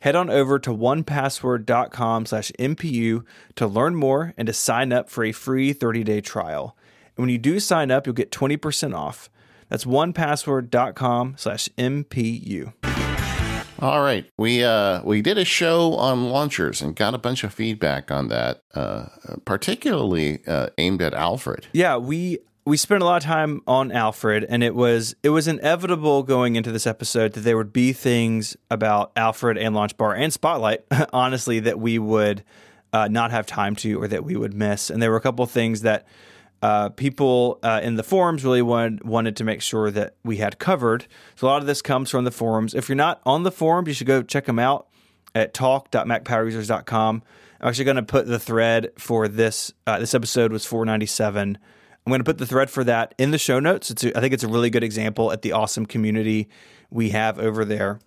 [0.00, 3.24] head on over to onepassword.com slash MPU
[3.56, 6.76] to learn more and to sign up for a free 30-day trial.
[7.16, 9.28] And when you do sign up, you'll get 20% off.
[9.68, 12.72] That's onepassword.com slash MPU.
[13.80, 17.54] All right, we uh, we did a show on launchers and got a bunch of
[17.54, 19.06] feedback on that, uh,
[19.44, 21.68] particularly uh, aimed at Alfred.
[21.72, 25.46] Yeah, we we spent a lot of time on Alfred, and it was it was
[25.46, 30.32] inevitable going into this episode that there would be things about Alfred and Launchbar and
[30.32, 32.42] Spotlight, honestly, that we would
[32.92, 34.90] uh, not have time to or that we would miss.
[34.90, 36.04] And there were a couple of things that
[36.62, 40.58] uh, people uh, in the forums really wanted wanted to make sure that we had
[40.58, 41.06] covered.
[41.36, 42.74] So a lot of this comes from the forums.
[42.74, 44.88] If you're not on the forums, you should go check them out
[45.34, 47.22] at talk.macpowerusers.com.
[47.60, 49.72] I'm actually going to put the thread for this.
[49.86, 51.58] Uh, this episode was 497
[52.08, 53.90] I'm going to put the thread for that in the show notes.
[53.90, 56.48] A, I think it's a really good example at the awesome community
[56.88, 58.00] we have over there.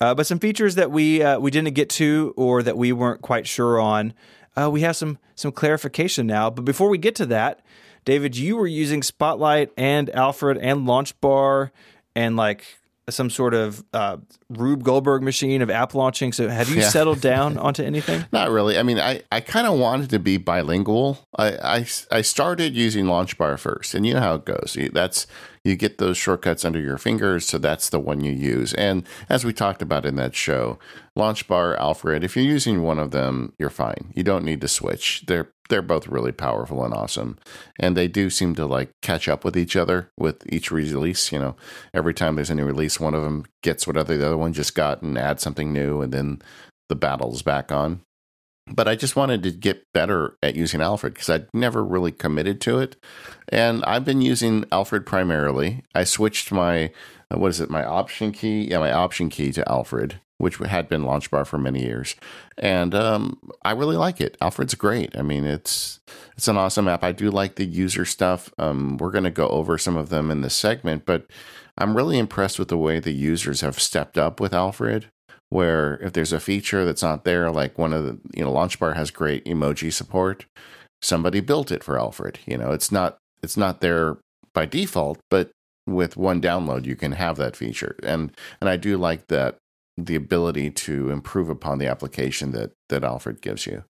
[0.00, 3.20] Uh, but some features that we uh, we didn't get to or that we weren't
[3.20, 4.14] quite sure on,
[4.56, 6.48] uh, we have some some clarification now.
[6.48, 7.60] But before we get to that,
[8.04, 11.72] David, you were using Spotlight and Alfred and Launch Bar
[12.14, 12.64] and like
[13.10, 14.16] some sort of uh,
[14.48, 16.32] Rube Goldberg machine of app launching.
[16.32, 16.88] So have you yeah.
[16.88, 18.24] settled down onto anything?
[18.32, 18.78] Not really.
[18.78, 21.18] I mean, I, I kind of wanted to be bilingual.
[21.36, 24.76] I, I, I started using LaunchBar first, and you know how it goes.
[24.92, 25.26] That's
[25.64, 27.46] you get those shortcuts under your fingers.
[27.46, 28.74] So that's the one you use.
[28.74, 30.78] And as we talked about in that show,
[31.14, 34.12] Launch Bar, Alfred, if you're using one of them, you're fine.
[34.14, 35.24] You don't need to switch.
[35.26, 37.38] They're they're both really powerful and awesome.
[37.80, 41.32] And they do seem to like catch up with each other with each release.
[41.32, 41.56] You know,
[41.94, 45.00] every time there's any release, one of them gets whatever the other one just got
[45.00, 46.42] and add something new, and then
[46.90, 48.02] the battle's back on.
[48.66, 52.60] But I just wanted to get better at using Alfred because I'd never really committed
[52.62, 52.96] to it.
[53.48, 55.82] And I've been using Alfred primarily.
[55.94, 56.92] I switched my,
[57.30, 58.70] uh, what is it, my option key?
[58.70, 62.16] Yeah, my option key to Alfred which had been Launch Bar for many years,
[62.58, 64.36] and um, I really like it.
[64.40, 65.16] Alfred's great.
[65.16, 66.00] I mean, it's
[66.36, 67.04] it's an awesome app.
[67.04, 68.52] I do like the user stuff.
[68.58, 71.28] Um, we're going to go over some of them in this segment, but
[71.78, 75.11] I'm really impressed with the way the users have stepped up with Alfred.
[75.52, 78.78] Where if there's a feature that's not there, like one of the you know Launch
[78.78, 80.46] Bar has great emoji support,
[81.02, 82.38] somebody built it for Alfred.
[82.46, 84.16] You know, it's not it's not there
[84.54, 85.50] by default, but
[85.86, 89.58] with one download you can have that feature and and I do like that
[89.96, 93.84] the ability to improve upon the application that that Alfred gives you.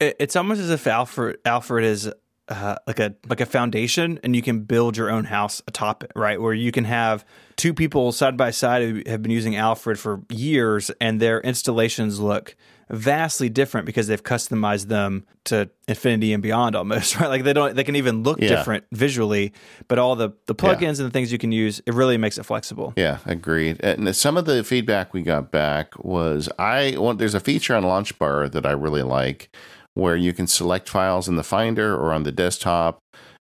[0.00, 2.12] It's almost as if Alfred Alfred is
[2.48, 6.12] uh, like a like a foundation, and you can build your own house atop it,
[6.16, 6.40] right?
[6.40, 7.24] Where you can have
[7.56, 12.20] two people side by side who have been using Alfred for years, and their installations
[12.20, 12.56] look
[12.90, 17.76] vastly different because they've customized them to infinity and beyond almost right like they don't
[17.76, 18.48] they can even look yeah.
[18.48, 19.52] different visually
[19.88, 20.88] but all the the plugins yeah.
[20.88, 24.36] and the things you can use it really makes it flexible yeah agreed and some
[24.36, 28.48] of the feedback we got back was i want there's a feature on launch bar
[28.48, 29.54] that i really like
[29.98, 32.98] where you can select files in the finder or on the desktop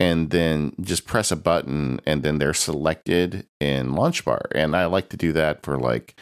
[0.00, 4.84] and then just press a button and then they're selected in launch bar and i
[4.84, 6.14] like to do that for like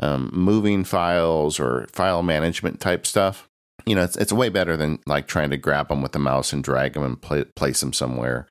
[0.00, 3.48] um, moving files or file management type stuff.
[3.84, 6.52] You know, it's, it's way better than like trying to grab them with the mouse
[6.52, 8.46] and drag them and play, place them somewhere.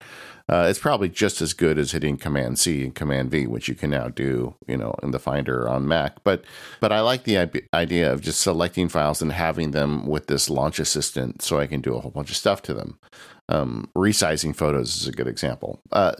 [0.47, 3.73] Uh, it's probably just as good as hitting Command C and Command V, which you
[3.73, 6.23] can now do, you know, in the Finder on Mac.
[6.23, 6.45] But
[6.79, 10.79] but I like the idea of just selecting files and having them with this Launch
[10.79, 12.99] Assistant, so I can do a whole bunch of stuff to them.
[13.49, 15.81] Um, resizing photos is a good example.
[15.91, 16.13] Uh,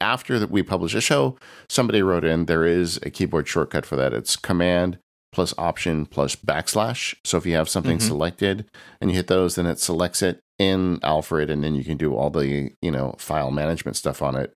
[0.00, 1.36] after we publish a show,
[1.68, 4.12] somebody wrote in there is a keyboard shortcut for that.
[4.12, 4.98] It's Command
[5.32, 7.14] plus Option plus backslash.
[7.24, 8.08] So if you have something mm-hmm.
[8.08, 8.70] selected
[9.00, 12.14] and you hit those, then it selects it in Alfred, and then you can do
[12.14, 14.52] all the you know file management stuff on it.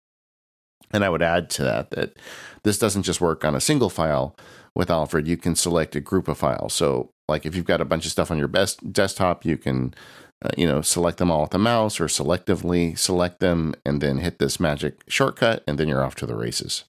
[0.93, 2.17] And I would add to that that
[2.65, 4.37] this doesn't just work on a single file
[4.75, 5.29] with Alfred.
[5.29, 6.75] You can select a group of files.
[6.75, 9.95] So like if you've got a bunch of stuff on your best desktop, you can
[10.43, 14.19] uh, you know, select them all with the mouse or selectively select them and then
[14.19, 16.85] hit this magic shortcut and then you're off to the races.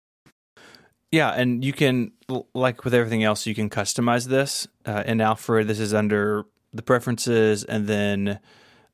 [1.12, 2.13] Yeah, and you can,
[2.54, 4.69] like with everything else, you can customize this.
[4.86, 8.39] Uh, in Alfred, this is under the preferences and then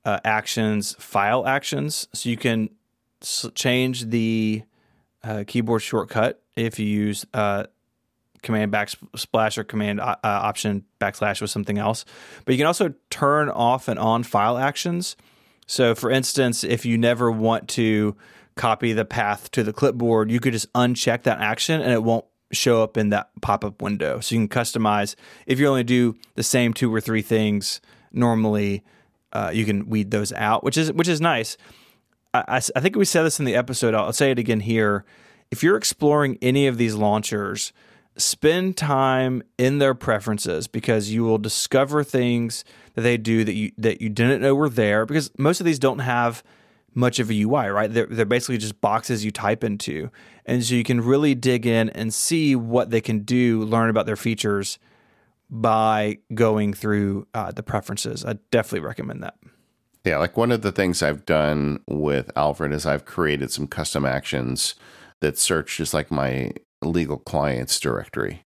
[0.07, 2.07] uh, actions, file actions.
[2.13, 2.69] So you can
[3.53, 4.63] change the
[5.21, 7.65] uh, keyboard shortcut if you use uh,
[8.41, 12.05] command backsplash or command uh, uh, option backslash with something else.
[12.45, 15.17] But you can also turn off and on file actions.
[15.65, 18.15] So, for instance, if you never want to
[18.55, 22.23] copy the path to the clipboard, you could just uncheck that action and it won't
[22.53, 24.21] show up in that pop up window.
[24.21, 25.15] So, you can customize.
[25.45, 27.81] If you only do the same two or three things
[28.13, 28.85] normally,
[29.33, 31.57] uh, you can weed those out, which is which is nice.
[32.33, 33.93] I, I, I think we said this in the episode.
[33.93, 35.05] I'll say it again here.
[35.51, 37.71] If you're exploring any of these launchers,
[38.17, 43.71] spend time in their preferences because you will discover things that they do that you
[43.77, 46.43] that you didn't know were there because most of these don't have
[46.97, 47.93] much of a UI, right?
[47.93, 50.09] They're, they're basically just boxes you type into.
[50.47, 54.07] And so you can really dig in and see what they can do, learn about
[54.07, 54.79] their features
[55.49, 58.25] by going through uh, the preferences.
[58.25, 59.35] I definitely recommend that.
[60.03, 64.05] Yeah, like one of the things I've done with Alfred is I've created some custom
[64.05, 64.75] actions
[65.21, 68.43] that search just like my legal clients directory.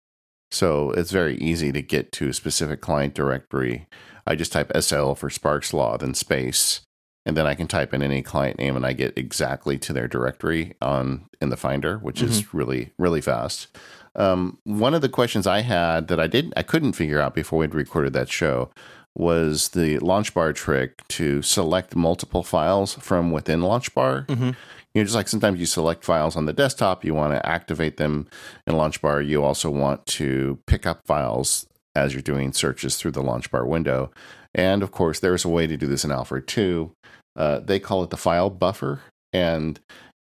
[0.51, 3.87] So it's very easy to get to a specific client directory.
[4.27, 6.81] I just type SL for Sparks Law, then space,
[7.25, 10.07] and then I can type in any client name and I get exactly to their
[10.07, 12.31] directory on in the Finder, which mm-hmm.
[12.31, 13.67] is really really fast.
[14.15, 17.59] Um, one of the questions I had that I didn't, I couldn't figure out before
[17.59, 18.69] we'd recorded that show
[19.13, 24.25] was the launch bar trick to select multiple files from within launch bar.
[24.27, 24.51] Mm-hmm.
[24.93, 27.97] You know, just like sometimes you select files on the desktop, you want to activate
[27.97, 28.27] them
[28.65, 29.21] in launch bar.
[29.21, 33.65] You also want to pick up files as you're doing searches through the launch bar
[33.65, 34.11] window.
[34.53, 36.93] And of course, there's a way to do this in Alfred too.
[37.35, 39.01] Uh, they call it the file buffer.
[39.33, 39.79] And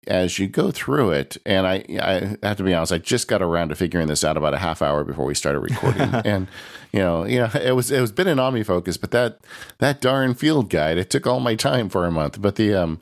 [0.07, 3.43] as you go through it, and I, I have to be honest, I just got
[3.43, 6.03] around to figuring this out about a half hour before we started recording.
[6.25, 6.49] and
[6.93, 9.41] you know, you know, it was it was been an OmniFocus, but that
[9.79, 12.41] that darn field guide, it took all my time for a month.
[12.41, 13.01] But the um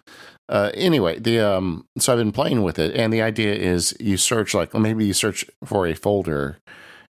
[0.49, 4.17] uh, anyway, the um, so I've been playing with it, and the idea is you
[4.17, 6.59] search like maybe you search for a folder,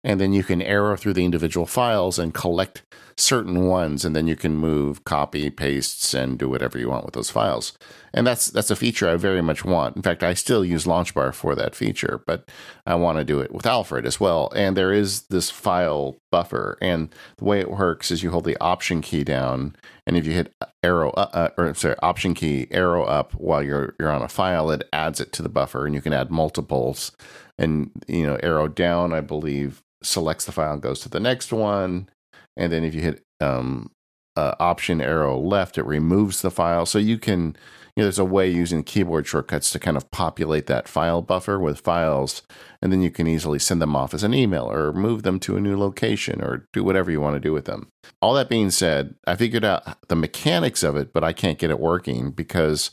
[0.08, 2.82] and then you can arrow through the individual files and collect
[3.18, 7.14] certain ones, and then you can move, copy, pastes, and do whatever you want with
[7.14, 7.74] those files.
[8.14, 9.98] And that's that's a feature I very much want.
[9.98, 12.50] In fact, I still use Launchbar for that feature, but
[12.86, 14.50] I want to do it with Alfred as well.
[14.56, 18.58] And there is this file buffer, and the way it works is you hold the
[18.62, 23.04] Option key down, and if you hit arrow up, uh, or sorry, Option key arrow
[23.04, 26.02] up while you're you're on a file, it adds it to the buffer, and you
[26.02, 27.12] can add multiples.
[27.60, 31.52] And you know, arrow down, I believe, selects the file and goes to the next
[31.52, 32.10] one
[32.58, 33.92] and then if you hit um,
[34.36, 36.86] uh, option arrow left, it removes the file.
[36.86, 37.56] So you can,
[37.96, 41.60] you know, there's a way using keyboard shortcuts to kind of populate that file buffer
[41.60, 42.42] with files,
[42.82, 45.56] and then you can easily send them off as an email or move them to
[45.56, 47.90] a new location or do whatever you want to do with them.
[48.22, 51.70] All that being said, I figured out the mechanics of it, but I can't get
[51.70, 52.90] it working because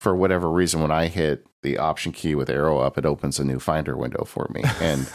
[0.00, 3.44] for whatever reason, when I hit the option key with arrow up, it opens a
[3.44, 4.62] new Finder window for me.
[4.80, 5.08] And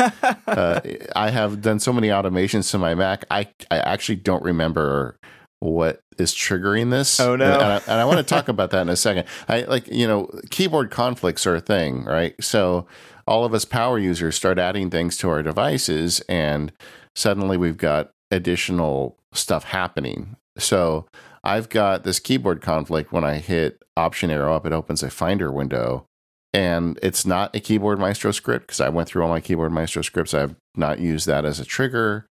[0.47, 0.81] uh,
[1.15, 5.17] I have done so many automations to my Mac, I, I actually don't remember
[5.59, 7.19] what is triggering this.
[7.19, 7.53] Oh no!
[7.53, 9.25] And I, and I want to talk about that in a second.
[9.47, 12.35] I like you know keyboard conflicts are a thing, right?
[12.43, 12.85] So
[13.25, 16.73] all of us power users start adding things to our devices, and
[17.15, 20.35] suddenly we've got additional stuff happening.
[20.57, 21.07] So
[21.43, 25.51] I've got this keyboard conflict when I hit Option arrow up, it opens a Finder
[25.51, 26.07] window
[26.53, 30.01] and it's not a keyboard maestro script because I went through all my keyboard maestro
[30.01, 30.33] scripts.
[30.33, 32.27] I've not used that as a trigger.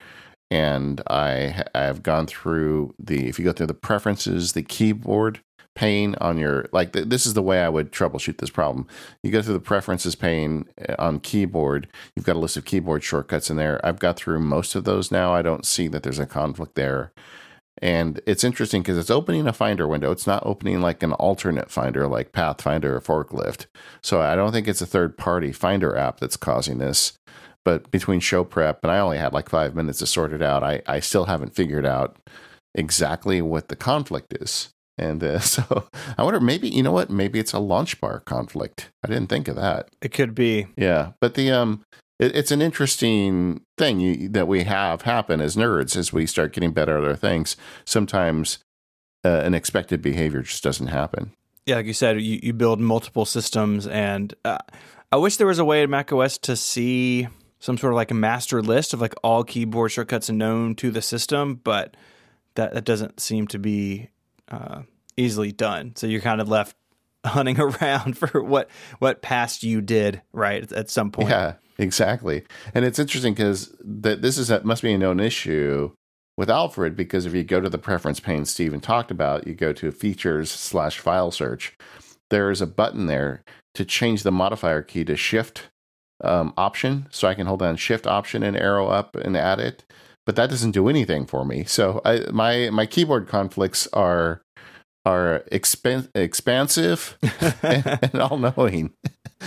[0.50, 5.40] And I I have gone through the if you go through the preferences, the keyboard
[5.74, 8.86] pane on your like th- this is the way I would troubleshoot this problem.
[9.22, 11.88] You go through the preferences pane uh, on keyboard.
[12.14, 13.84] You've got a list of keyboard shortcuts in there.
[13.84, 15.34] I've got through most of those now.
[15.34, 17.12] I don't see that there's a conflict there.
[17.80, 20.10] And it's interesting because it's opening a Finder window.
[20.10, 23.66] It's not opening like an alternate Finder like Pathfinder or Forklift.
[24.02, 27.14] So I don't think it's a third party Finder app that's causing this.
[27.64, 30.62] But between show prep and I only had like five minutes to sort it out,
[30.62, 32.16] I, I still haven't figured out
[32.74, 34.70] exactly what the conflict is.
[34.98, 37.10] And uh, so I wonder, maybe, you know what?
[37.10, 38.90] Maybe it's a launch bar conflict.
[39.04, 39.88] I didn't think of that.
[40.00, 40.66] It could be.
[40.76, 41.12] Yeah.
[41.20, 41.82] But the, um,
[42.18, 46.52] it, it's an interesting thing you, that we have happen as nerds as we start
[46.52, 47.56] getting better at other things.
[47.84, 48.58] Sometimes
[49.24, 51.32] uh, an expected behavior just doesn't happen.
[51.66, 54.58] Yeah, like you said, you, you build multiple systems, and uh,
[55.12, 57.28] I wish there was a way in macOS to see
[57.60, 61.00] some sort of like a master list of like all keyboard shortcuts known to the
[61.00, 61.96] system, but
[62.54, 64.08] that that doesn't seem to be
[64.50, 64.82] uh,
[65.16, 65.94] easily done.
[65.94, 66.76] So you're kind of left
[67.24, 71.28] hunting around for what what past you did right at some point.
[71.28, 72.44] Yeah, exactly.
[72.74, 75.92] And it's interesting because that this is a, must be a known issue
[76.36, 79.72] with Alfred because if you go to the preference pane Stephen talked about, you go
[79.72, 81.76] to features slash file search.
[82.30, 83.42] There is a button there
[83.74, 85.68] to change the modifier key to shift
[86.24, 89.84] um, option, so I can hold down shift option and arrow up and add it.
[90.24, 91.64] But that doesn't do anything for me.
[91.64, 94.42] So I, my my keyboard conflicts are
[95.04, 97.18] are expan- expansive
[97.62, 98.92] and, and all knowing.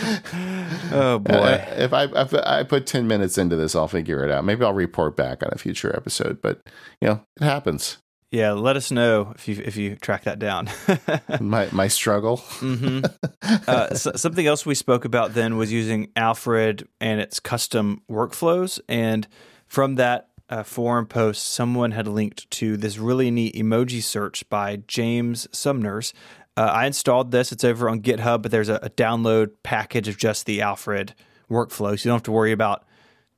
[0.91, 1.34] oh boy!
[1.34, 4.45] Uh, if I if I put ten minutes into this, I'll figure it out.
[4.45, 6.41] Maybe I'll report back on a future episode.
[6.41, 6.62] But
[7.01, 7.97] you know, it happens.
[8.31, 10.69] Yeah, let us know if you if you track that down.
[11.39, 12.38] my my struggle.
[12.38, 13.05] mm-hmm.
[13.67, 18.79] uh, so, something else we spoke about then was using Alfred and its custom workflows,
[18.89, 19.27] and
[19.67, 24.77] from that uh, forum post, someone had linked to this really neat emoji search by
[24.88, 26.13] James Sumners.
[26.58, 27.52] Uh, I installed this.
[27.52, 31.13] It's over on GitHub, but there's a, a, download package of just the Alfred
[31.50, 32.86] workflow, so you don't have to worry about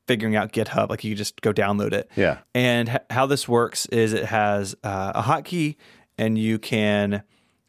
[0.07, 0.89] figuring out GitHub.
[0.89, 2.09] Like you just go download it.
[2.15, 2.39] Yeah.
[2.53, 5.77] And h- how this works is it has uh, a hotkey,
[6.17, 7.23] and you can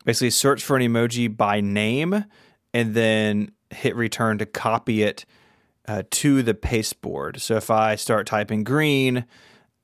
[0.04, 2.24] basically search for an emoji by name,
[2.74, 5.24] and then hit return to copy it
[5.86, 7.40] uh, to the pasteboard.
[7.40, 9.24] So if I start typing green,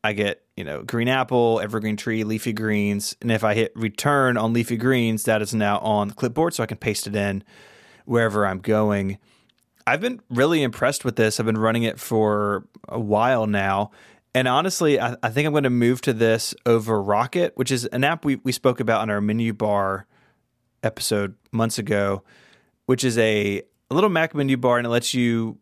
[0.05, 4.37] I get you know green apple, evergreen tree, leafy greens, and if I hit return
[4.37, 7.43] on leafy greens, that is now on the clipboard, so I can paste it in
[8.05, 9.19] wherever I'm going.
[9.87, 11.41] I've been really impressed with this.
[11.41, 13.91] I've been running it for a while now.
[14.35, 17.85] And honestly, I, I think I'm going to move to this over Rocket, which is
[17.87, 20.07] an app we, we spoke about in our menu bar
[20.83, 22.23] episode months ago,
[22.87, 25.59] which is a, a little Mac menu bar and it lets you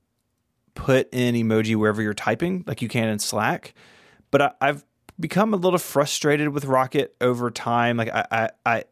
[0.74, 3.74] put in emoji wherever you're typing, like you can in Slack.
[4.33, 4.85] But I, have
[5.20, 7.97] become a little frustrated with Rocket over time.
[7.97, 8.85] Like I, I, I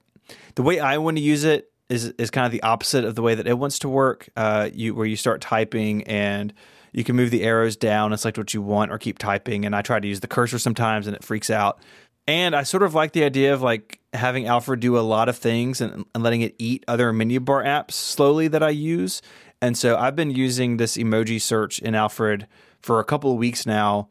[0.54, 3.22] the way I want to use it is is kind of the opposite of the
[3.22, 4.28] way that it wants to work.
[4.36, 6.54] Uh, you where you start typing and
[6.92, 9.64] you can move the arrows down and select what you want or keep typing.
[9.64, 11.80] And I try to use the cursor sometimes and it freaks out.
[12.26, 15.36] And I sort of like the idea of like having Alfred do a lot of
[15.36, 19.22] things and, and letting it eat other menu bar apps slowly that I use.
[19.62, 22.46] And so I've been using this emoji search in Alfred
[22.80, 24.08] for a couple of weeks now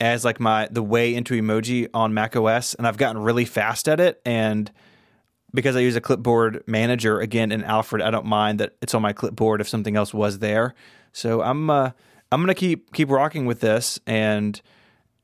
[0.00, 3.88] as like my the way into emoji on Mac OS and I've gotten really fast
[3.88, 4.70] at it and
[5.54, 9.00] because I use a clipboard manager again in Alfred, I don't mind that it's on
[9.00, 10.74] my clipboard if something else was there.
[11.12, 11.92] So I'm uh,
[12.32, 13.98] I'm gonna keep keep rocking with this.
[14.06, 14.60] And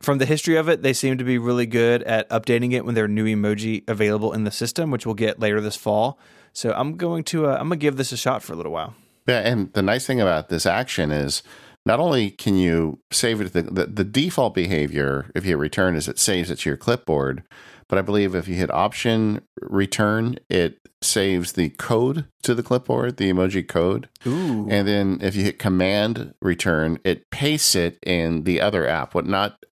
[0.00, 2.94] from the history of it, they seem to be really good at updating it when
[2.94, 6.18] there are new emoji available in the system, which we'll get later this fall.
[6.52, 8.94] So I'm going to uh, I'm gonna give this a shot for a little while.
[9.26, 11.42] Yeah, and the nice thing about this action is
[11.87, 16.09] not only can you save it the, the, the default behavior if you return is
[16.09, 17.43] it saves it to your clipboard
[17.91, 23.16] but I believe if you hit Option Return, it saves the code to the clipboard,
[23.16, 24.09] the emoji code.
[24.28, 24.68] Ooh.
[24.70, 29.26] And then if you hit Command Return, it pastes it in the other app, what
[29.26, 29.64] not,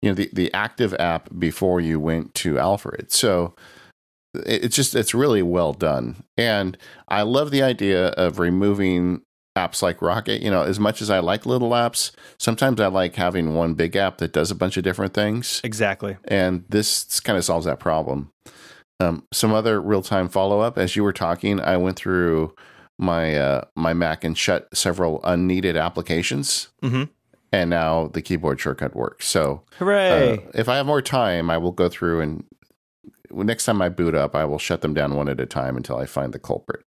[0.00, 3.10] you know, the, the active app before you went to Alfred.
[3.10, 3.56] So
[4.34, 6.22] it's just, it's really well done.
[6.36, 9.22] And I love the idea of removing
[9.56, 10.42] apps like Rocket.
[10.42, 13.96] You know, as much as I like little apps, sometimes I like having one big
[13.96, 15.60] app that does a bunch of different things.
[15.64, 16.16] Exactly.
[16.24, 18.32] And this kind of solves that problem.
[19.00, 20.78] Um, some other real time follow up.
[20.78, 22.54] As you were talking, I went through
[22.98, 26.68] my uh, my Mac and shut several unneeded applications.
[26.82, 27.04] Mm-hmm.
[27.52, 29.28] And now the keyboard shortcut works.
[29.28, 30.32] So, hooray!
[30.32, 32.44] Uh, if I have more time, I will go through and
[33.30, 35.96] next time I boot up, I will shut them down one at a time until
[35.96, 36.84] I find the culprit.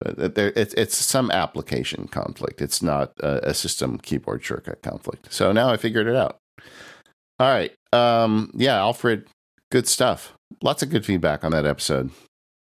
[0.00, 2.60] But there, it's, it's some application conflict.
[2.60, 5.32] It's not a, a, system keyboard shortcut conflict.
[5.32, 6.38] So now I figured it out.
[7.38, 7.72] All right.
[7.92, 9.26] Um, yeah, Alfred,
[9.70, 10.34] good stuff.
[10.62, 12.10] Lots of good feedback on that episode.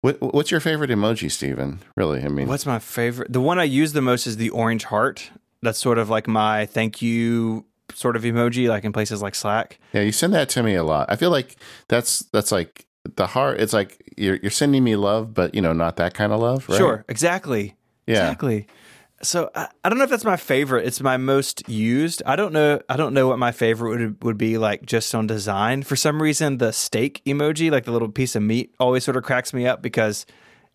[0.01, 1.81] What, what's your favorite emoji, Stephen?
[1.97, 3.33] Really, I mean, what's my favorite?
[3.33, 5.31] The one I use the most is the orange heart.
[5.61, 9.81] That's sort of like my thank you sort of emoji, like in places like Slack.
[9.93, 11.11] Yeah, you send that to me a lot.
[11.11, 11.57] I feel like
[11.89, 15.73] that's that's like the heart it's like you're you're sending me love but you know
[15.73, 16.77] not that kind of love right?
[16.77, 17.77] sure exactly
[18.09, 18.25] yeah.
[18.25, 18.67] exactly.
[19.21, 22.23] So I, I, don't know if that's my favorite it's my most used.
[22.25, 25.27] I don't know i don't know what my favorite would would be like just on
[25.27, 25.83] design.
[25.83, 29.25] For some reason the steak emoji like the little piece of meat always sort of
[29.25, 30.25] cracks me up because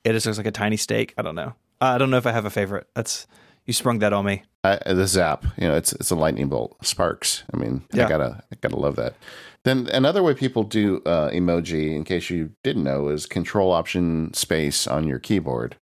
[0.03, 1.53] it just looks like a tiny steak i don't know.
[1.81, 3.27] I don't know if i have a favorite that's
[3.65, 4.43] you sprung that on me.
[4.65, 8.05] I, the zap you know it's it's a lightning bolt sparks i mean yeah.
[8.05, 9.15] i gotta i gotta love that
[9.65, 14.33] then another way people do uh, emoji, in case you didn't know, is Control Option
[14.33, 15.77] Space on your keyboard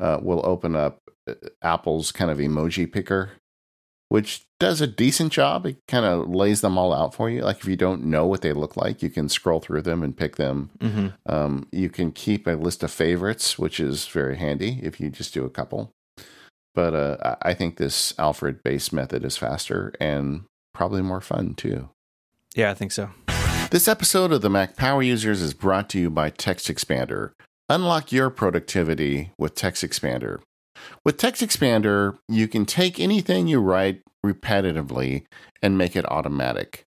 [0.00, 0.98] uh, will open up
[1.28, 3.30] uh, Apple's kind of emoji picker,
[4.08, 5.66] which does a decent job.
[5.66, 7.42] It kind of lays them all out for you.
[7.42, 10.16] Like if you don't know what they look like, you can scroll through them and
[10.16, 10.70] pick them.
[10.80, 11.08] Mm-hmm.
[11.32, 15.32] Um, you can keep a list of favorites, which is very handy if you just
[15.32, 15.92] do a couple.
[16.74, 20.44] But uh, I think this Alfred based method is faster and
[20.74, 21.90] probably more fun too.
[22.54, 23.10] Yeah, I think so.
[23.70, 27.32] This episode of the Mac Power Users is brought to you by Text Expander.
[27.68, 30.40] Unlock your productivity with Text Expander.
[31.04, 35.24] With Text Expander, you can take anything you write repetitively
[35.62, 36.84] and make it automatic.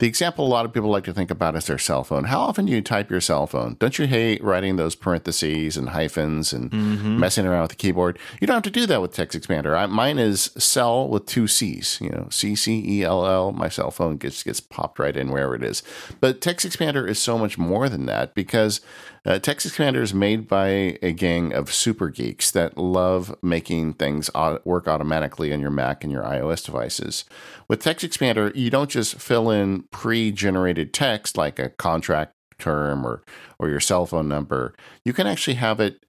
[0.00, 2.24] The example a lot of people like to think about is their cell phone.
[2.24, 3.76] How often do you type your cell phone?
[3.78, 7.18] Don't you hate writing those parentheses and hyphens and mm-hmm.
[7.18, 8.18] messing around with the keyboard?
[8.40, 9.76] You don't have to do that with Text Expander.
[9.76, 13.52] I, mine is cell with two C's, you know, C C E L L.
[13.52, 15.82] My cell phone gets gets popped right in wherever it is.
[16.18, 18.80] But Text Expander is so much more than that because
[19.24, 24.30] uh, Text Expander is made by a gang of super geeks that love making things
[24.64, 27.24] work automatically on your Mac and your iOS devices.
[27.68, 33.06] With Text Expander, you don't just fill in pre generated text like a contract term
[33.06, 33.22] or,
[33.58, 34.74] or your cell phone number.
[35.04, 36.04] You can actually have it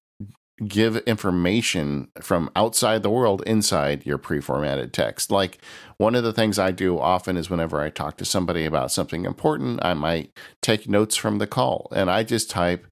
[0.67, 5.31] give information from outside the world inside your pre-formatted text.
[5.31, 5.59] Like
[5.97, 9.25] one of the things I do often is whenever I talk to somebody about something
[9.25, 10.31] important, I might
[10.61, 12.87] take notes from the call and I just type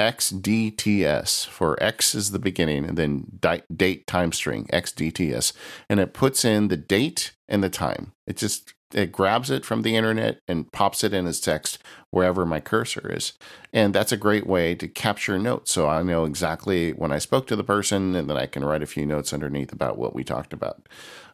[0.00, 3.38] XDTS for X is the beginning and then
[3.74, 5.52] date time string XDTS
[5.88, 8.12] and it puts in the date and the time.
[8.26, 11.78] It just it grabs it from the internet and pops it in as text
[12.10, 13.32] wherever my cursor is.
[13.72, 15.72] And that's a great way to capture notes.
[15.72, 18.82] So I know exactly when I spoke to the person, and then I can write
[18.82, 20.88] a few notes underneath about what we talked about.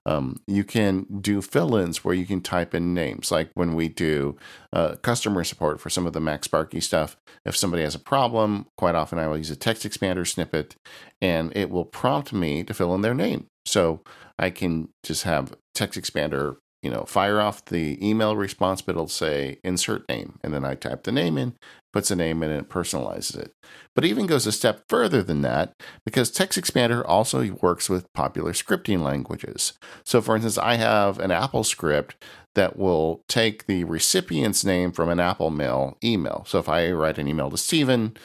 [0.06, 3.88] Um, you can do fill ins where you can type in names, like when we
[3.88, 4.36] do
[4.72, 7.16] uh, customer support for some of the Mac Sparky stuff.
[7.44, 10.76] If somebody has a problem, quite often I will use a text expander snippet
[11.20, 13.48] and it will prompt me to fill in their name.
[13.66, 14.00] So
[14.38, 19.08] I can just have text expander you know, fire off the email response, but it'll
[19.08, 20.38] say insert name.
[20.44, 21.54] And then I type the name in,
[21.92, 23.52] puts a name in, and it personalizes it.
[23.94, 25.72] But it even goes a step further than that
[26.04, 29.72] because Text Expander also works with popular scripting languages.
[30.04, 32.24] So, for instance, I have an Apple script
[32.54, 36.44] that will take the recipient's name from an Apple Mail email.
[36.46, 38.16] So, if I write an email to Stephen,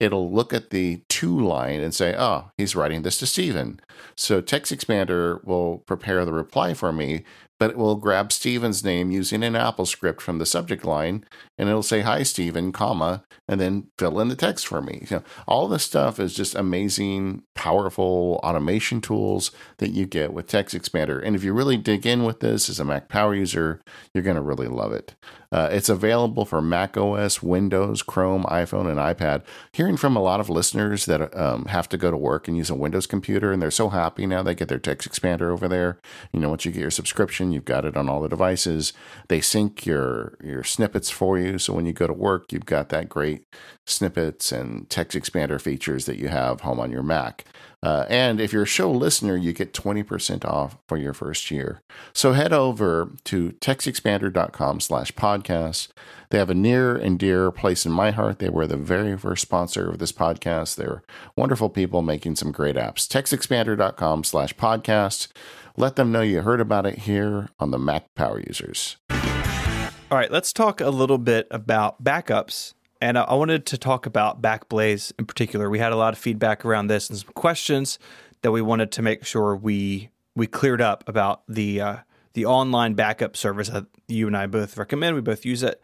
[0.00, 3.78] it'll look at the to line and say, oh, he's writing this to Stephen.
[4.16, 7.22] So Text Expander will prepare the reply for me
[7.60, 11.24] but it will grab Stephen's name using an Apple script from the subject line,
[11.58, 15.06] and it'll say "Hi, Stephen," comma, and then fill in the text for me.
[15.10, 20.48] You know, all this stuff is just amazing, powerful automation tools that you get with
[20.48, 21.20] TextExpander.
[21.22, 23.82] And if you really dig in with this as a Mac Power user,
[24.14, 25.14] you're going to really love it.
[25.52, 29.42] Uh, it's available for Mac OS, Windows, Chrome, iPhone, and iPad.
[29.72, 32.70] Hearing from a lot of listeners that um, have to go to work and use
[32.70, 35.98] a Windows computer, and they're so happy now they get their TextExpander over there.
[36.32, 38.92] You know, once you get your subscription, you've got it on all the devices.
[39.28, 42.88] They sync your your snippets for you, so when you go to work, you've got
[42.90, 43.44] that great
[43.86, 47.44] snippets and text expander features that you have home on your Mac.
[47.82, 51.80] Uh, and if you're a show listener, you get 20% off for your first year.
[52.12, 55.88] So head over to textexpander.com slash podcast.
[56.28, 58.38] They have a near and dear place in my heart.
[58.38, 60.76] They were the very first sponsor of this podcast.
[60.76, 61.02] They're
[61.36, 63.08] wonderful people making some great apps.
[63.08, 65.28] textexpander.com slash podcast.
[65.76, 68.96] Let them know you heard about it here on the Mac Power Users.
[69.10, 74.42] All right, let's talk a little bit about backups and I wanted to talk about
[74.42, 75.70] Backblaze in particular.
[75.70, 77.98] We had a lot of feedback around this and some questions
[78.42, 81.96] that we wanted to make sure we we cleared up about the uh,
[82.34, 85.14] the online backup service that you and I both recommend.
[85.14, 85.80] We both use it.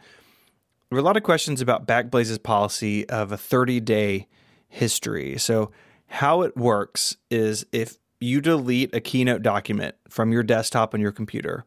[0.91, 4.29] There were a lot of questions about Backblaze's policy of a 30 day
[4.69, 5.39] history.
[5.39, 5.73] So
[6.07, 11.13] how it works is if you delete a Keynote document from your desktop on your
[11.13, 11.65] computer,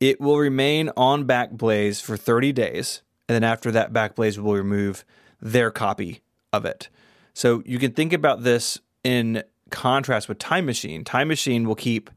[0.00, 5.06] it will remain on Backblaze for 30 days and then after that, Backblaze will remove
[5.40, 6.20] their copy
[6.52, 6.90] of it.
[7.34, 11.02] So you can think about this in contrast with Time Machine.
[11.02, 12.10] Time Machine will keep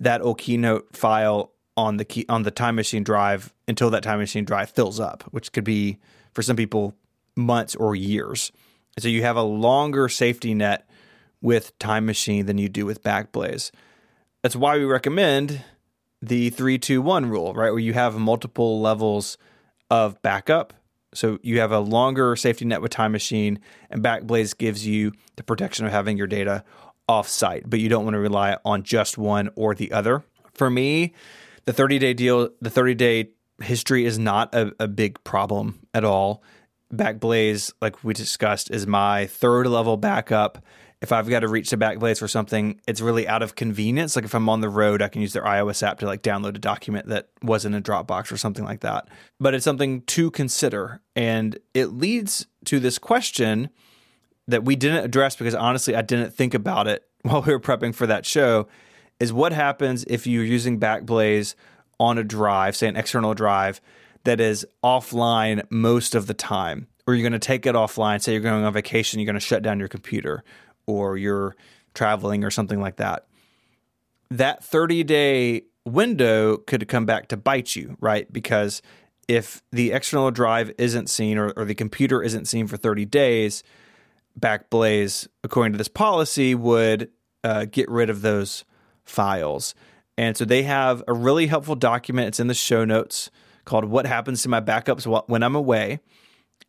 [0.00, 4.18] that old Keynote file on the key on the Time Machine drive until that Time
[4.18, 5.98] Machine drive fills up, which could be
[6.34, 6.94] for some people
[7.36, 8.50] months or years.
[8.98, 10.89] so you have a longer safety net
[11.40, 13.70] with Time Machine than you do with Backblaze.
[14.42, 15.62] That's why we recommend
[16.22, 17.70] the 321 rule, right?
[17.70, 19.38] Where you have multiple levels
[19.90, 20.72] of backup.
[21.12, 23.58] So you have a longer safety net with Time Machine,
[23.90, 26.62] and Backblaze gives you the protection of having your data
[27.08, 30.22] off-site, but you don't want to rely on just one or the other.
[30.54, 31.14] For me,
[31.64, 33.30] the 30-day deal, the 30-day
[33.60, 36.44] history is not a, a big problem at all.
[36.94, 40.64] Backblaze, like we discussed, is my third level backup
[41.02, 44.16] if I've got to reach the Backblaze for something, it's really out of convenience.
[44.16, 46.56] Like if I'm on the road, I can use their iOS app to like download
[46.56, 49.08] a document that was in a Dropbox or something like that.
[49.38, 51.00] But it's something to consider.
[51.16, 53.70] And it leads to this question
[54.46, 57.94] that we didn't address because honestly, I didn't think about it while we were prepping
[57.94, 58.68] for that show
[59.18, 61.54] is what happens if you're using Backblaze
[61.98, 63.80] on a drive, say an external drive,
[64.24, 68.32] that is offline most of the time, or you're going to take it offline, say
[68.32, 70.42] you're going on vacation, you're going to shut down your computer,
[70.90, 71.56] or you're
[71.94, 73.26] traveling or something like that,
[74.30, 78.30] that 30 day window could come back to bite you, right?
[78.32, 78.82] Because
[79.28, 83.62] if the external drive isn't seen or, or the computer isn't seen for 30 days,
[84.38, 87.10] Backblaze, according to this policy, would
[87.44, 88.64] uh, get rid of those
[89.04, 89.74] files.
[90.16, 92.28] And so they have a really helpful document.
[92.28, 93.30] It's in the show notes
[93.64, 96.00] called What Happens to My Backups When I'm Away.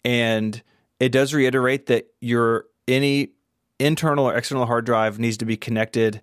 [0.06, 0.62] And
[1.00, 3.32] it does reiterate that your any
[3.86, 6.22] internal or external hard drive needs to be connected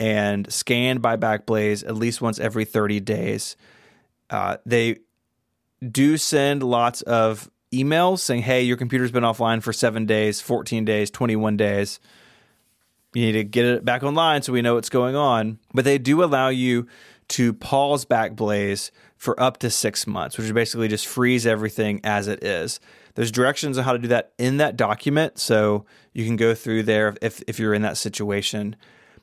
[0.00, 3.56] and scanned by Backblaze at least once every 30 days.
[4.30, 4.98] Uh, they
[5.90, 10.84] do send lots of emails saying, hey, your computer's been offline for seven days, 14
[10.84, 12.00] days, 21 days.
[13.14, 15.58] You need to get it back online so we know what's going on.
[15.72, 16.86] But they do allow you
[17.28, 22.28] to pause Backblaze for up to six months, which is basically just freeze everything as
[22.28, 22.80] it is.
[23.18, 26.84] There's directions on how to do that in that document, so you can go through
[26.84, 28.76] there if if you're in that situation.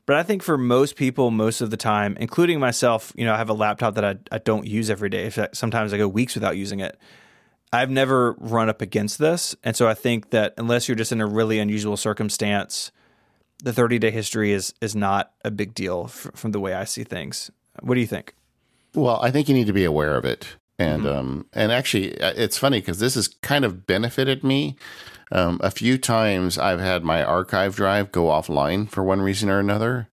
[0.04, 3.38] But I think for most people, most of the time, including myself, you know, I
[3.38, 5.32] have a laptop that I, I don't use every day.
[5.54, 6.98] Sometimes I go weeks without using it.
[7.72, 9.56] I've never run up against this.
[9.64, 12.92] And so I think that unless you're just in a really unusual circumstance,
[13.64, 16.84] the 30 day history is is not a big deal f- from the way I
[16.84, 17.50] see things.
[17.80, 18.34] What do you think?
[18.94, 21.18] Well, I think you need to be aware of it and mm-hmm.
[21.18, 24.76] um, and actually uh, it's funny because this has kind of benefited me.
[25.32, 29.58] Um, a few times I've had my archive drive go offline for one reason or
[29.58, 30.08] another,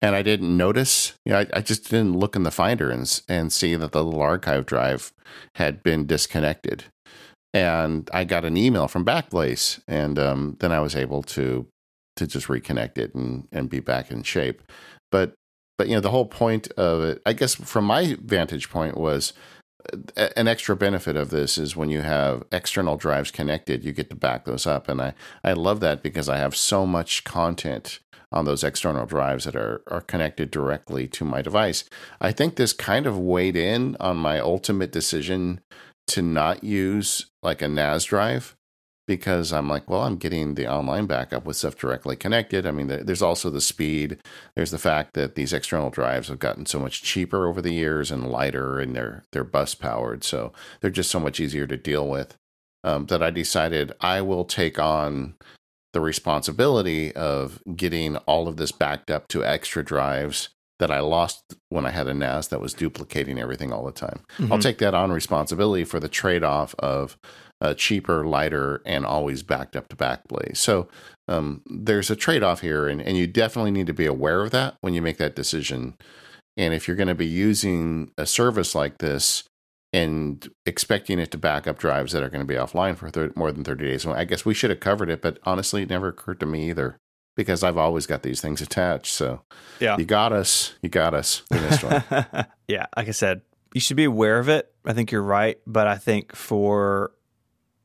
[0.00, 1.14] and I didn't notice.
[1.24, 4.04] You know, I, I just didn't look in the Finder and and see that the
[4.04, 5.12] little archive drive
[5.56, 6.84] had been disconnected.
[7.54, 11.66] And I got an email from Backblaze, and um, then I was able to
[12.16, 14.62] to just reconnect it and and be back in shape.
[15.10, 15.34] But
[15.76, 19.32] but you know the whole point of it, I guess, from my vantage point was
[20.16, 24.16] an extra benefit of this is when you have external drives connected, you get to
[24.16, 24.88] back those up.
[24.88, 25.14] And I,
[25.44, 28.00] I love that because I have so much content
[28.30, 31.84] on those external drives that are, are connected directly to my device.
[32.20, 35.60] I think this kind of weighed in on my ultimate decision
[36.08, 38.56] to not use like a NAS drive
[39.08, 42.66] because I'm like, well, I'm getting the online backup with stuff directly connected.
[42.66, 44.18] I mean, there's also the speed.
[44.54, 48.12] There's the fact that these external drives have gotten so much cheaper over the years
[48.12, 52.06] and lighter, and they're they're bus powered, so they're just so much easier to deal
[52.06, 52.36] with.
[52.84, 55.34] Um, that I decided I will take on
[55.92, 61.56] the responsibility of getting all of this backed up to extra drives that I lost
[61.70, 64.20] when I had a NAS that was duplicating everything all the time.
[64.38, 64.52] Mm-hmm.
[64.52, 67.18] I'll take that on responsibility for the trade off of
[67.60, 70.56] uh, cheaper, lighter, and always backed up to Backblaze.
[70.56, 70.88] So
[71.26, 74.50] um, there's a trade off here, and, and you definitely need to be aware of
[74.52, 75.94] that when you make that decision.
[76.56, 79.44] And if you're going to be using a service like this
[79.92, 83.32] and expecting it to back up drives that are going to be offline for thir-
[83.36, 85.90] more than 30 days, well, I guess we should have covered it, but honestly, it
[85.90, 86.96] never occurred to me either
[87.36, 89.12] because I've always got these things attached.
[89.12, 89.42] So
[89.78, 90.74] yeah, you got us.
[90.82, 91.42] You got us.
[91.52, 92.02] We missed one.
[92.68, 93.42] yeah, like I said,
[93.72, 94.72] you should be aware of it.
[94.84, 97.12] I think you're right, but I think for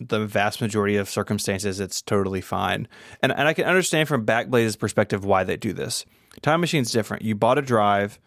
[0.09, 2.87] the vast majority of circumstances, it's totally fine.
[3.21, 6.05] And and I can understand from Backblaze's perspective why they do this.
[6.41, 7.23] Time Machine's different.
[7.23, 8.19] You bought a drive,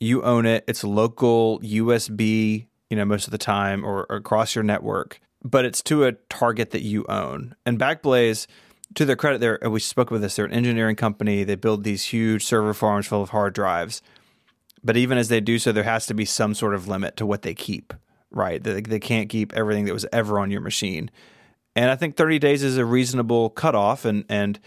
[0.00, 0.64] you own it.
[0.66, 5.64] It's local USB, you know, most of the time or, or across your network, but
[5.64, 7.54] it's to a target that you own.
[7.66, 8.46] And Backblaze,
[8.94, 10.36] to their credit, they're we spoke with this.
[10.36, 11.44] They're an engineering company.
[11.44, 14.02] They build these huge server farms full of hard drives.
[14.82, 17.26] But even as they do so, there has to be some sort of limit to
[17.26, 17.94] what they keep
[18.34, 18.62] right?
[18.62, 21.10] They, they can't keep everything that was ever on your machine.
[21.76, 24.04] And I think 30 days is a reasonable cutoff.
[24.04, 24.60] And, and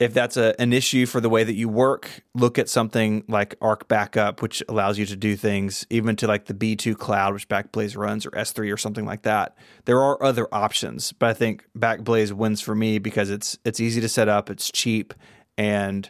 [0.00, 3.58] if that's a, an issue for the way that you work, look at something like
[3.60, 7.48] Arq Backup, which allows you to do things even to like the B2 Cloud, which
[7.48, 9.56] Backblaze runs, or S3 or something like that.
[9.84, 14.00] There are other options, but I think Backblaze wins for me because it's it's easy
[14.00, 15.12] to set up, it's cheap,
[15.58, 16.08] and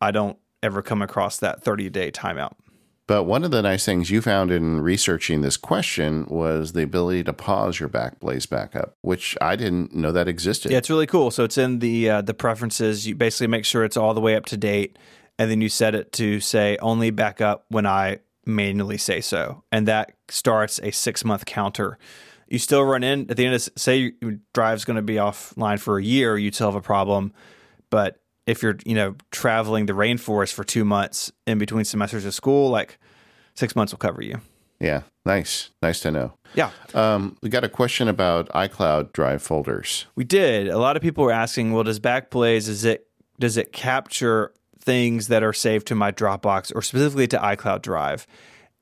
[0.00, 2.54] I don't ever come across that 30 day timeout.
[3.10, 7.24] But one of the nice things you found in researching this question was the ability
[7.24, 10.70] to pause your Backblaze backup, which I didn't know that existed.
[10.70, 11.32] Yeah, it's really cool.
[11.32, 13.08] So it's in the uh, the preferences.
[13.08, 14.96] You basically make sure it's all the way up to date,
[15.40, 19.88] and then you set it to say only backup when I manually say so, and
[19.88, 21.98] that starts a six month counter.
[22.46, 25.80] You still run in at the end of say your drive's going to be offline
[25.80, 27.32] for a year, you still have a problem,
[27.90, 28.20] but
[28.50, 32.70] if you're you know traveling the rainforest for two months in between semesters of school,
[32.70, 32.98] like
[33.54, 34.40] six months will cover you.
[34.80, 36.32] Yeah, nice, nice to know.
[36.54, 40.06] Yeah, um, we got a question about iCloud Drive folders.
[40.16, 40.68] We did.
[40.68, 43.06] A lot of people were asking, well, does Backblaze is it
[43.38, 48.26] does it capture things that are saved to my Dropbox or specifically to iCloud Drive?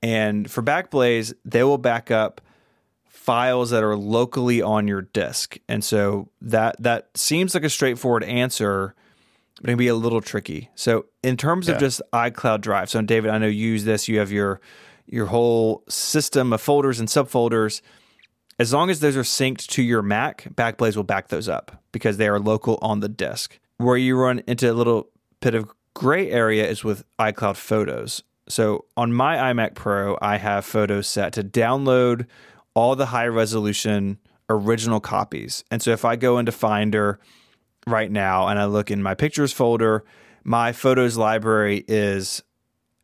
[0.00, 2.40] And for Backblaze, they will back up
[3.08, 5.58] files that are locally on your disk.
[5.68, 8.94] And so that that seems like a straightforward answer
[9.60, 10.70] but it can be a little tricky.
[10.74, 11.74] So in terms yeah.
[11.74, 14.08] of just iCloud Drive, so David, I know you use this.
[14.08, 14.60] You have your
[15.06, 17.80] your whole system of folders and subfolders.
[18.58, 22.16] As long as those are synced to your Mac, Backblaze will back those up because
[22.16, 23.58] they are local on the disk.
[23.78, 25.08] Where you run into a little
[25.40, 28.22] bit of gray area is with iCloud Photos.
[28.48, 32.26] So on my iMac Pro, I have Photos set to download
[32.74, 34.18] all the high resolution
[34.50, 35.64] original copies.
[35.70, 37.20] And so if I go into Finder
[37.92, 40.04] right now and I look in my pictures folder,
[40.44, 42.42] my photos library is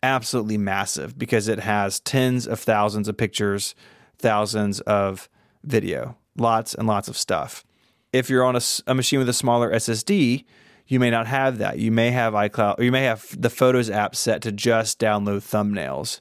[0.03, 3.75] absolutely massive because it has tens of thousands of pictures,
[4.19, 5.29] thousands of
[5.63, 7.65] video, lots and lots of stuff.
[8.13, 10.45] If you're on a, a, machine with a smaller SSD,
[10.87, 11.79] you may not have that.
[11.79, 15.39] You may have iCloud, or you may have the Photos app set to just download
[15.39, 16.21] thumbnails.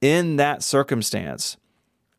[0.00, 1.56] In that circumstance,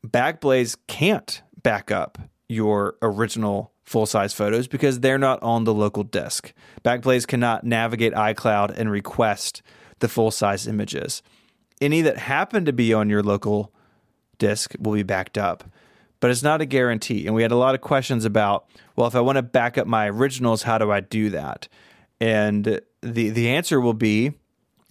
[0.06, 2.18] Backblaze can't back up
[2.50, 6.54] your original full size photos because they're not on the local disk.
[6.84, 9.62] Backblaze cannot navigate iCloud and request
[10.00, 11.22] the full size images.
[11.80, 13.74] Any that happen to be on your local
[14.38, 15.64] disk will be backed up,
[16.20, 17.26] but it's not a guarantee.
[17.26, 19.88] And we had a lot of questions about, well, if I want to back up
[19.88, 21.68] my originals, how do I do that?
[22.20, 24.34] And the the answer will be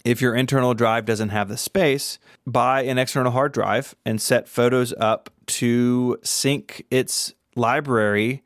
[0.05, 4.47] if your internal drive doesn't have the space, buy an external hard drive and set
[4.47, 8.43] photos up to sync its library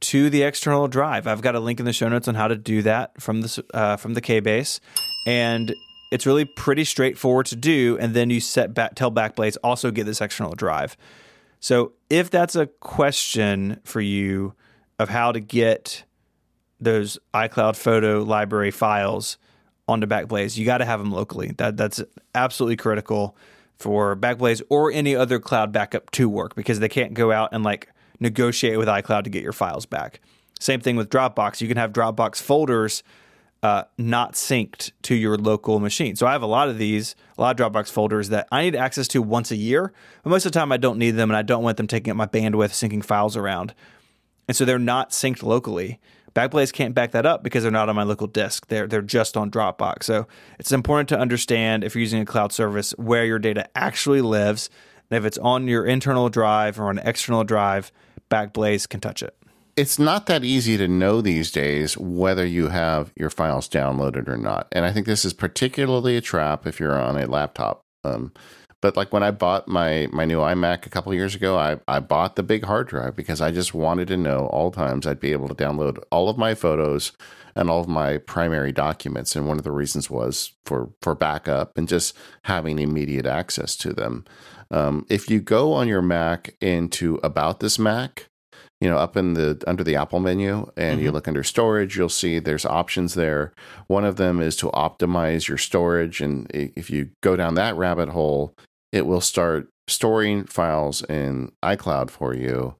[0.00, 1.26] to the external drive.
[1.26, 3.64] I've got a link in the show notes on how to do that from the
[3.72, 4.80] uh, from the KBase.
[5.26, 5.72] and
[6.12, 7.96] it's really pretty straightforward to do.
[7.98, 10.94] And then you set back, tell Backblaze also get this external drive.
[11.58, 14.52] So if that's a question for you
[14.98, 16.04] of how to get
[16.78, 19.38] those iCloud photo library files
[19.88, 21.52] onto Backblaze, you got to have them locally.
[21.56, 22.02] That that's
[22.34, 23.34] absolutely critical
[23.78, 27.64] for Backblaze or any other cloud backup to work because they can't go out and
[27.64, 27.88] like
[28.22, 30.20] negotiate with iCloud to get your files back.
[30.58, 31.60] Same thing with Dropbox.
[31.60, 33.02] You can have Dropbox folders
[33.62, 36.16] uh, not synced to your local machine.
[36.16, 38.74] So I have a lot of these, a lot of Dropbox folders that I need
[38.74, 39.92] access to once a year.
[40.22, 42.10] But most of the time, I don't need them, and I don't want them taking
[42.10, 43.74] up my bandwidth syncing files around.
[44.48, 46.00] And so they're not synced locally.
[46.34, 48.66] Backblaze can't back that up because they're not on my local disk.
[48.68, 50.04] They're they're just on Dropbox.
[50.04, 50.26] So
[50.58, 54.70] it's important to understand if you're using a cloud service where your data actually lives.
[55.10, 57.92] And if it's on your internal drive or an external drive,
[58.32, 59.36] Backblaze can touch it.
[59.76, 64.36] It's not that easy to know these days whether you have your files downloaded or
[64.36, 64.68] not.
[64.72, 67.82] And I think this is particularly a trap if you're on a laptop.
[68.04, 68.32] Um,
[68.82, 72.00] but like when I bought my my new iMac a couple years ago, I I
[72.00, 75.32] bought the big hard drive because I just wanted to know all times I'd be
[75.32, 77.12] able to download all of my photos
[77.54, 79.36] and all of my primary documents.
[79.36, 83.92] And one of the reasons was for for backup and just having immediate access to
[83.92, 84.24] them.
[84.72, 88.26] Um, if you go on your Mac into About This Mac,
[88.80, 91.04] you know, up in the under the Apple menu and mm-hmm.
[91.04, 93.52] you look under storage, you'll see there's options there.
[93.86, 96.20] One of them is to optimize your storage.
[96.20, 98.54] And if you go down that rabbit hole,
[98.90, 102.74] it will start storing files in iCloud for you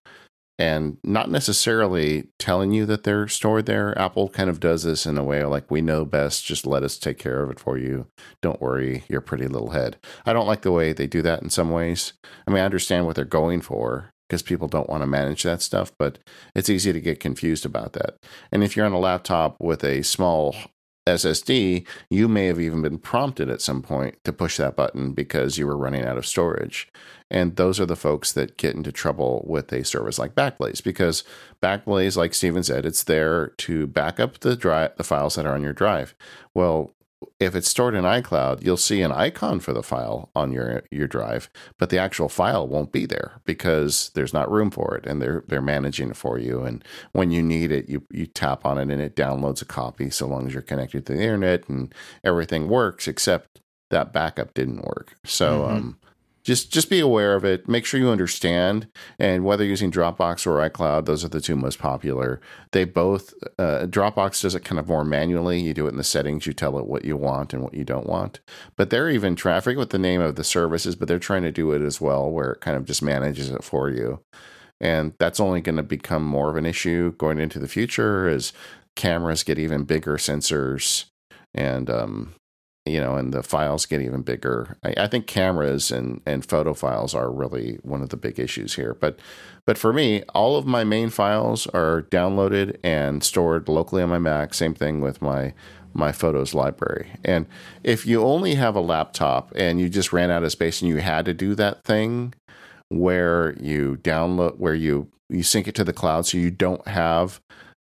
[0.62, 3.98] and not necessarily telling you that they're stored there.
[3.98, 6.98] Apple kind of does this in a way like, we know best, just let us
[6.98, 8.06] take care of it for you.
[8.42, 9.96] Don't worry, your pretty little head.
[10.24, 12.12] I don't like the way they do that in some ways.
[12.46, 15.62] I mean, I understand what they're going for because people don't want to manage that
[15.62, 16.20] stuff, but
[16.54, 18.14] it's easy to get confused about that.
[18.52, 20.54] And if you're on a laptop with a small
[21.06, 25.58] SSD, you may have even been prompted at some point to push that button because
[25.58, 26.88] you were running out of storage.
[27.30, 31.24] And those are the folks that get into trouble with a service like Backblaze because
[31.62, 35.54] Backblaze, like Stephen said, it's there to back up the drive, the files that are
[35.54, 36.14] on your drive.
[36.54, 36.94] Well,
[37.40, 41.06] if it's stored in iCloud, you'll see an icon for the file on your your
[41.06, 45.20] drive, but the actual file won't be there because there's not room for it, and
[45.20, 46.62] they're they're managing it for you.
[46.62, 50.10] And when you need it, you you tap on it and it downloads a copy,
[50.10, 51.94] so long as you're connected to the internet and
[52.24, 53.60] everything works, except
[53.90, 55.14] that backup didn't work.
[55.24, 55.76] So mm-hmm.
[55.76, 55.98] um,
[56.44, 57.68] just just be aware of it.
[57.68, 58.88] Make sure you understand.
[59.18, 62.40] And whether using dropbox or icloud those are the two most popular.
[62.72, 65.60] They both uh, dropbox does it kind of more manually.
[65.60, 66.46] You do it in the settings.
[66.46, 68.40] You tell it what you want and what you don't want.
[68.76, 71.72] But they're even traffic with the name of the services but they're trying to do
[71.72, 74.20] it as well where it kind of just manages it for you.
[74.80, 78.52] And that's only going to become more of an issue going into the future as
[78.96, 81.06] cameras get even bigger sensors
[81.54, 82.34] and um,
[82.84, 84.76] you know, and the files get even bigger.
[84.82, 88.74] I, I, think cameras and and photo files are really one of the big issues
[88.74, 88.94] here.
[88.98, 89.20] But
[89.66, 94.18] but for me, all of my main files are downloaded and stored locally on my
[94.18, 94.52] Mac.
[94.54, 95.54] Same thing with my
[95.94, 97.12] my photos library.
[97.24, 97.46] And
[97.84, 100.96] if you only have a laptop and you just ran out of space and you
[100.96, 102.34] had to do that thing
[102.88, 107.40] where you download where you you sync it to the cloud so you don't have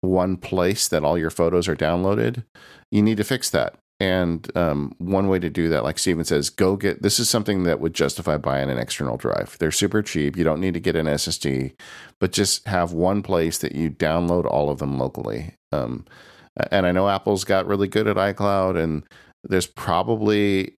[0.00, 2.42] one place that all your photos are downloaded,
[2.90, 6.48] you need to fix that and um, one way to do that, like Stephen says,
[6.48, 9.56] go get this is something that would justify buying an external drive.
[9.60, 10.38] They're super cheap.
[10.38, 11.74] You don't need to get an SSD,
[12.18, 15.54] but just have one place that you download all of them locally.
[15.70, 16.06] Um,
[16.70, 19.04] and I know Apple's got really good at iCloud, and
[19.44, 20.74] there's probably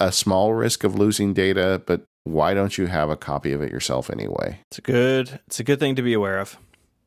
[0.00, 3.70] a small risk of losing data, but why don't you have a copy of it
[3.70, 4.60] yourself anyway?
[4.70, 6.56] It's a good, it's a good thing to be aware of.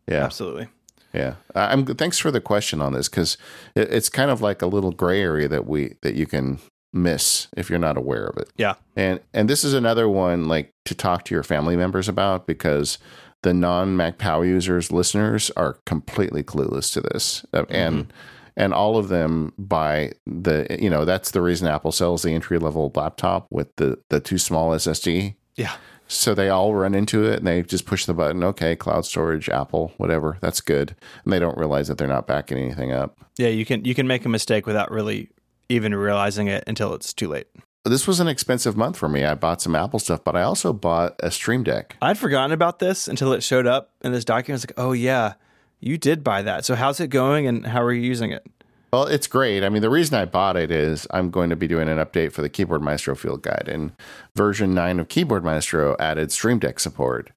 [0.08, 0.70] Yeah, absolutely.
[1.18, 1.86] Yeah, I'm.
[1.86, 3.38] Thanks for the question on this because
[3.74, 6.60] it, it's kind of like a little gray area that we that you can
[6.94, 8.50] miss if you're not aware of it.
[8.56, 12.46] Yeah, and and this is another one like to talk to your family members about
[12.46, 13.00] because
[13.42, 17.74] the non Mac Power users listeners are completely clueless to this, uh, mm-hmm.
[17.74, 18.14] and
[18.56, 22.60] and all of them buy the you know that's the reason Apple sells the entry
[22.60, 25.34] level laptop with the the too small SSD.
[25.56, 25.74] Yeah,
[26.08, 29.50] so they all run into it and they just push the button, okay, cloud storage,
[29.50, 30.38] Apple, whatever.
[30.42, 30.96] That's good.
[31.24, 33.18] And they don't realize that they're not backing anything up.
[33.38, 35.30] Yeah, you can you can make a mistake without really
[35.70, 37.48] even realizing it until it's too late.
[37.84, 39.24] This was an expensive month for me.
[39.24, 41.96] I bought some Apple stuff, but I also bought a Stream Deck.
[42.02, 44.50] I'd forgotten about this until it showed up in this document.
[44.50, 45.34] I was like, oh yeah,
[45.80, 46.66] you did buy that.
[46.66, 48.46] So how's it going and how are you using it?
[48.92, 49.64] Well, it's great.
[49.64, 52.32] I mean, the reason I bought it is I'm going to be doing an update
[52.32, 53.92] for the Keyboard Maestro Field Guide, and
[54.36, 57.32] version 9 of Keyboard Maestro added Stream Deck support.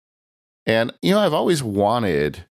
[0.64, 2.44] And, you know, I've always wanted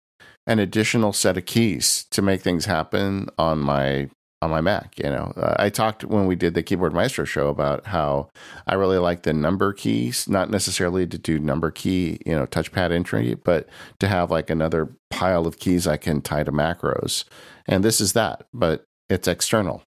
[0.46, 4.10] an additional set of keys to make things happen on my
[4.42, 4.98] on my Mac.
[4.98, 8.30] You know, uh, I talked when we did the Keyboard Maestro show about how
[8.68, 12.92] I really like the number keys, not necessarily to do number key, you know, touchpad
[12.92, 13.68] entry, but
[14.00, 17.26] to have like another pile of keys I can tie to macros.
[17.66, 19.84] And this is that, but it's external.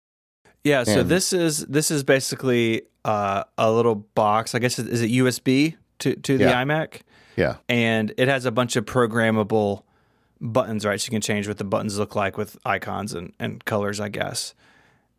[0.65, 4.55] Yeah, so And- this is this is basically uh, a little box.
[4.55, 6.63] I guess is it USB to to the Yeah.
[6.65, 7.01] iMac,
[7.37, 7.57] Yeah.
[7.69, 9.83] and it has a bunch of programmable
[10.41, 10.85] buttons.
[10.85, 14.01] Right, so you can change what the buttons look like with icons and, and colors.
[14.01, 14.55] I guess.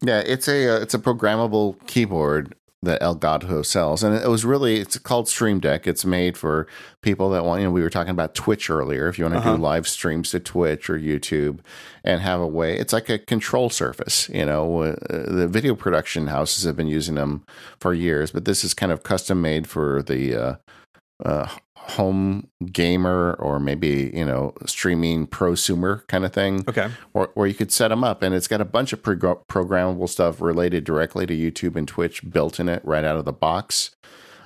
[0.04, 4.78] Yeah, it's a uh, it's a programmable keyboard that Elgato sells, and it was really
[4.80, 5.86] it's called Stream Deck.
[5.86, 6.66] It's made for
[7.04, 7.62] people that want.
[7.62, 9.08] You know, we were talking about Twitch earlier.
[9.08, 9.56] If you want to Uh-huh.
[9.56, 11.60] do live streams to Twitch or YouTube,
[12.04, 14.30] and have a way, it's like a control surface.
[14.30, 17.44] You know, uh, the video production houses have been using them
[17.80, 20.56] for years, but this is kind of custom made for the uh,
[21.24, 21.48] uh,
[21.84, 26.90] home gamer or maybe you know streaming prosumer kind of thing Okay.
[27.14, 28.22] or, or you could set them up.
[28.22, 32.30] And it's got a bunch of prog- programmable stuff related directly to youtube and twitch
[32.30, 33.92] built in it right out of the box.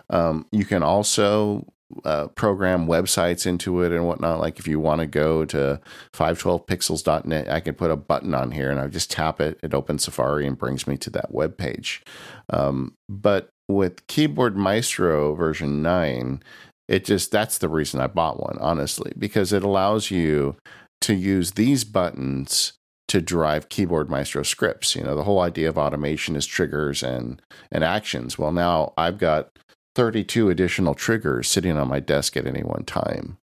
[0.10, 1.68] Um, you can also
[2.04, 4.40] uh, program websites into it and whatnot.
[4.40, 5.80] Like if you want to go to
[6.14, 10.04] 512pixels.net i can put a button on here and i just tap it it opens
[10.04, 12.02] safari and brings me to that web page.
[12.50, 16.42] Um, but with keyboard maestro version 9
[16.88, 20.56] it just that's the reason i bought one honestly because it allows you
[21.02, 22.74] to use these buttons
[23.08, 24.96] to drive keyboard maestro scripts.
[24.96, 28.38] You know the whole idea of automation is triggers and and actions.
[28.38, 29.50] Well now i've got
[29.96, 33.38] 32 additional triggers sitting on my desk at any one time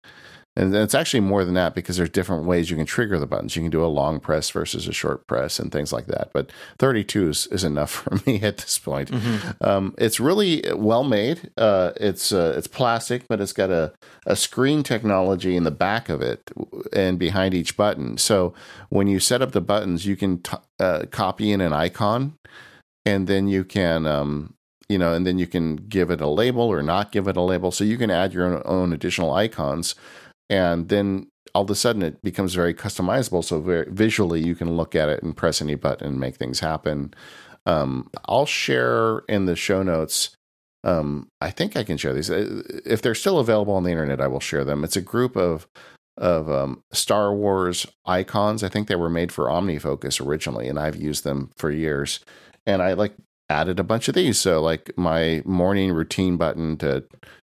[0.55, 3.55] and it's actually more than that because there's different ways you can trigger the buttons.
[3.55, 6.29] You can do a long press versus a short press and things like that.
[6.31, 9.11] But 32 is, is enough for me at this point.
[9.61, 11.49] Um, it's really well made.
[11.57, 13.93] Uh, it's uh, it's plastic, but it's got a,
[14.27, 16.51] a screen technology in the back of it
[16.91, 18.17] and behind each button.
[18.17, 18.53] So
[18.89, 22.37] when you set up the buttons, you can t- uh, copy in an icon,
[23.07, 24.53] and then you can um,
[24.89, 27.41] you know, and then you can give it a label or not give it a
[27.41, 27.71] label.
[27.71, 29.95] So you can add your own, own additional icons,
[30.49, 33.43] and then all of a sudden it becomes very customizable.
[33.43, 36.59] So very visually, you can look at it and press any button and make things
[36.59, 37.13] happen.
[37.65, 40.35] Um, I'll share in the show notes.
[40.83, 44.19] Um, I think I can share these Uh, if they're still available on the internet.
[44.19, 44.83] I will share them.
[44.83, 45.67] It's a group of
[46.17, 48.63] of um, Star Wars icons.
[48.63, 52.19] I think they were made for OmniFocus originally, and I've used them for years.
[52.65, 53.15] And I like
[53.49, 54.39] added a bunch of these.
[54.39, 57.03] So like my morning routine button to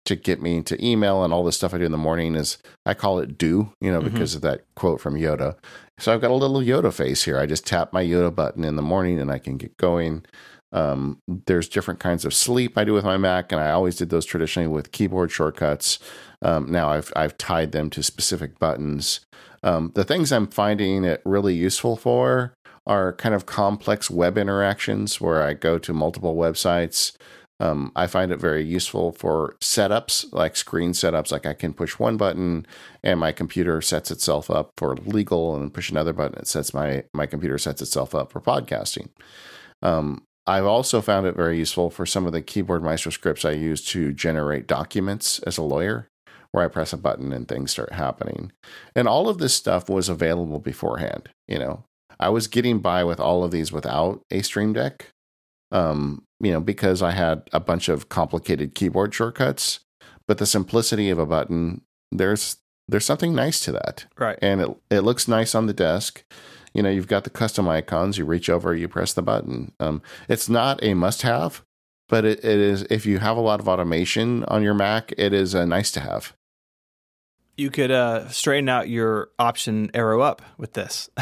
[0.04, 2.58] to get me to email and all the stuff I do in the morning is
[2.84, 4.12] I call it do, you know, Mhm.
[4.12, 5.54] because of that quote from Yoda.
[5.98, 7.38] So I've got a little Yoda face here.
[7.38, 10.24] I just tap my Yoda button in the morning and I can get going.
[10.72, 14.08] Um, there's different kinds of sleep I do with my Mac, and I always did
[14.08, 15.98] those traditionally with keyboard shortcuts.
[16.40, 19.20] Um, now I've I've tied them to specific buttons.
[19.62, 22.54] Um, the things I'm finding it really useful for
[22.86, 27.12] are kind of complex web interactions where I go to multiple websites.
[27.62, 31.30] Um, I find it very useful for setups, like screen setups.
[31.30, 32.66] Like I can push one button,
[33.04, 37.04] and my computer sets itself up for legal, and push another button, it sets my
[37.14, 39.10] my computer sets itself up for podcasting.
[39.80, 43.52] Um, I've also found it very useful for some of the keyboard maestro scripts I
[43.52, 46.08] use to generate documents as a lawyer,
[46.50, 48.50] where I press a button and things start happening.
[48.96, 51.28] And all of this stuff was available beforehand.
[51.46, 51.84] You know,
[52.18, 55.10] I was getting by with all of these without a Stream Deck,
[55.70, 59.80] um, you know, because I had a bunch of complicated keyboard shortcuts.
[60.28, 62.56] But the simplicity of a button, there's
[62.88, 64.38] there's something nice to that Right.
[64.42, 66.24] and it it looks nice on the desk.
[66.74, 68.18] You know, you've got the custom icons.
[68.18, 69.72] You reach over, you press the button.
[69.78, 71.62] Um, it's not a must-have,
[72.08, 72.82] but it, it is.
[72.88, 76.00] If you have a lot of automation on your Mac, it is a nice to
[76.00, 76.34] have.
[77.56, 81.10] You could uh, straighten out your option arrow up with this.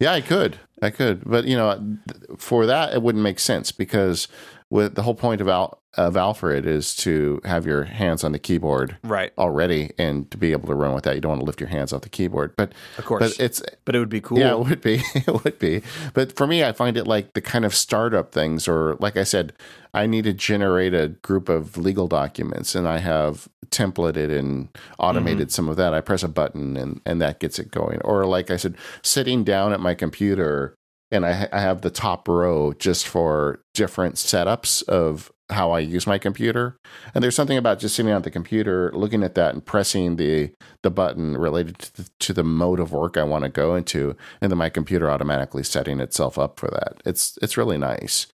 [0.00, 1.98] Yeah, I could, I could, but you know,
[2.36, 4.28] for that it wouldn't make sense because
[4.70, 8.38] with the whole point of Al, of Alfred is to have your hands on the
[8.38, 9.32] keyboard right.
[9.38, 11.14] already and to be able to run with that.
[11.14, 13.36] You don't want to lift your hands off the keyboard, but Of course.
[13.36, 14.38] but it's But it would be cool.
[14.38, 15.02] Yeah, it would be.
[15.14, 15.82] It would be.
[16.14, 19.24] But for me, I find it like the kind of startup things, or like I
[19.24, 19.52] said,
[19.92, 25.48] I need to generate a group of legal documents and I have templated and automated
[25.48, 25.52] mm-hmm.
[25.52, 25.94] some of that.
[25.94, 28.00] I press a button and, and that gets it going.
[28.02, 30.77] Or like I said, sitting down at my computer
[31.10, 36.06] and I, I have the top row just for different setups of how I use
[36.06, 36.76] my computer.
[37.14, 40.50] And there's something about just sitting at the computer, looking at that and pressing the
[40.82, 44.14] the button related to the, to the mode of work I want to go into,
[44.40, 47.00] and then my computer automatically setting itself up for that.
[47.04, 48.26] It's it's really nice.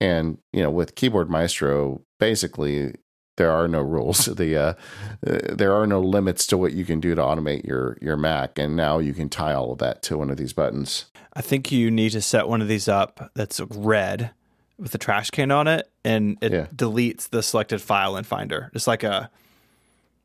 [0.00, 2.94] And you know, with Keyboard Maestro, basically
[3.36, 4.24] there are no rules.
[4.36, 4.74] the uh,
[5.26, 8.58] uh, there are no limits to what you can do to automate your your Mac,
[8.58, 11.06] and now you can tie all of that to one of these buttons.
[11.34, 14.30] I think you need to set one of these up that's red
[14.78, 16.66] with a trash can on it, and it Yeah.
[16.74, 18.70] deletes the selected file in Finder.
[18.74, 19.30] It's like a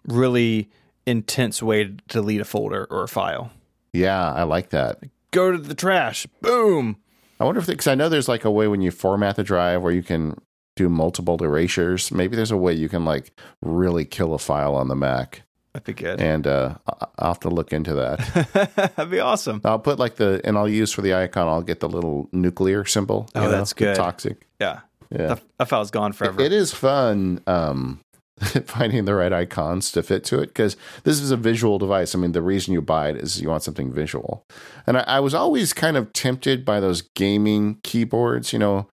[0.08, 0.70] really
[1.06, 3.52] intense way to delete a folder or a file.
[3.94, 5.00] Yeah, I like that.
[5.32, 6.26] Go to the trash.
[6.42, 6.98] Boom.
[7.40, 9.82] I wonder if because I know there's like a way when you format the drive
[9.82, 10.40] where you can
[10.76, 12.12] do multiple erasures.
[12.12, 13.32] Maybe there's a way you can like
[13.62, 15.44] really kill a file on the Mac,
[15.76, 16.22] That'd be good.
[16.22, 16.76] and uh,
[17.20, 18.72] I'll have to look into that.
[18.96, 19.60] That'd be awesome.
[19.66, 21.48] I'll put like the and I'll use for the icon.
[21.48, 23.28] I'll get the little nuclear symbol.
[23.36, 23.96] Oh, know, that's good.
[23.96, 24.48] Toxic.
[24.60, 24.80] Yeah.
[25.12, 26.42] Yeah, That, that file's gone forever.
[26.42, 27.40] it is fun.
[27.46, 28.00] Um,
[28.66, 32.16] finding the right icons to fit to it because this is a visual device.
[32.16, 34.44] I mean, the reason you buy it is you want something visual.
[34.88, 38.88] And I, I was always kind of tempted by those gaming keyboards, you know.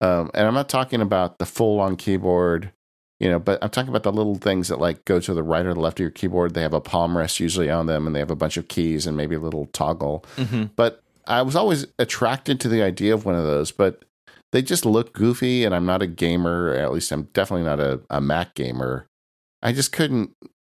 [0.00, 2.72] Um, and I'm not talking about the full on keyboard,
[3.20, 5.66] you know, but I'm talking about the little things that like go to the right
[5.66, 6.54] or the left of your keyboard.
[6.54, 9.06] They have a palm rest usually on them, and they have a bunch of keys
[9.06, 10.24] and maybe a little toggle.
[10.36, 14.04] hmm But I was always attracted to the idea of one of those, but
[14.52, 16.74] they just look goofy, and I'm not a gamer.
[16.74, 19.06] At least I'm definitely not a, a Mac gamer.
[19.62, 20.30] I just couldn't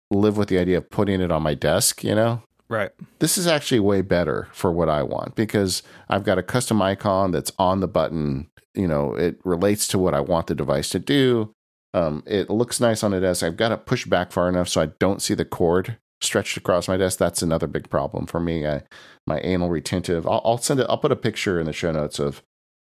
[0.09, 2.41] live with the idea of putting it on my desk, you know?
[2.69, 2.91] Right.
[3.19, 7.31] This is actually way better for what I want because I've got a custom icon
[7.31, 8.49] that's on the button.
[8.75, 11.53] You know, it relates to what I want the device to do.
[11.93, 13.43] Um, it looks nice on the desk.
[13.43, 16.87] I've got to push back far enough so I don't see the cord stretched across
[16.87, 17.17] my desk.
[17.17, 18.67] That's another big problem for me.
[18.67, 18.83] I,
[19.25, 20.27] my anal retentive.
[20.27, 20.85] I'll, I'll send it.
[20.89, 22.43] I'll put a picture in the show notes of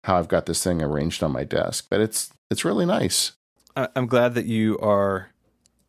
[0.03, 1.87] how I've got this thing arranged on my desk.
[1.89, 3.33] But it's it's really nice.
[3.75, 5.29] I'm glad that you are.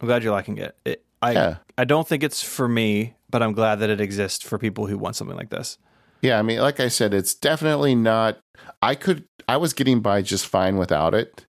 [0.01, 0.77] I'm glad you're liking it.
[0.85, 1.57] it I Yeah.
[1.77, 4.99] I don't think it's for me, but I'm glad that it exists for people who
[4.99, 5.79] want something like this.
[6.23, 8.39] Yeah, I mean, like I said, it's definitely not.
[8.83, 9.25] I could.
[9.49, 11.47] I was getting by just fine without it.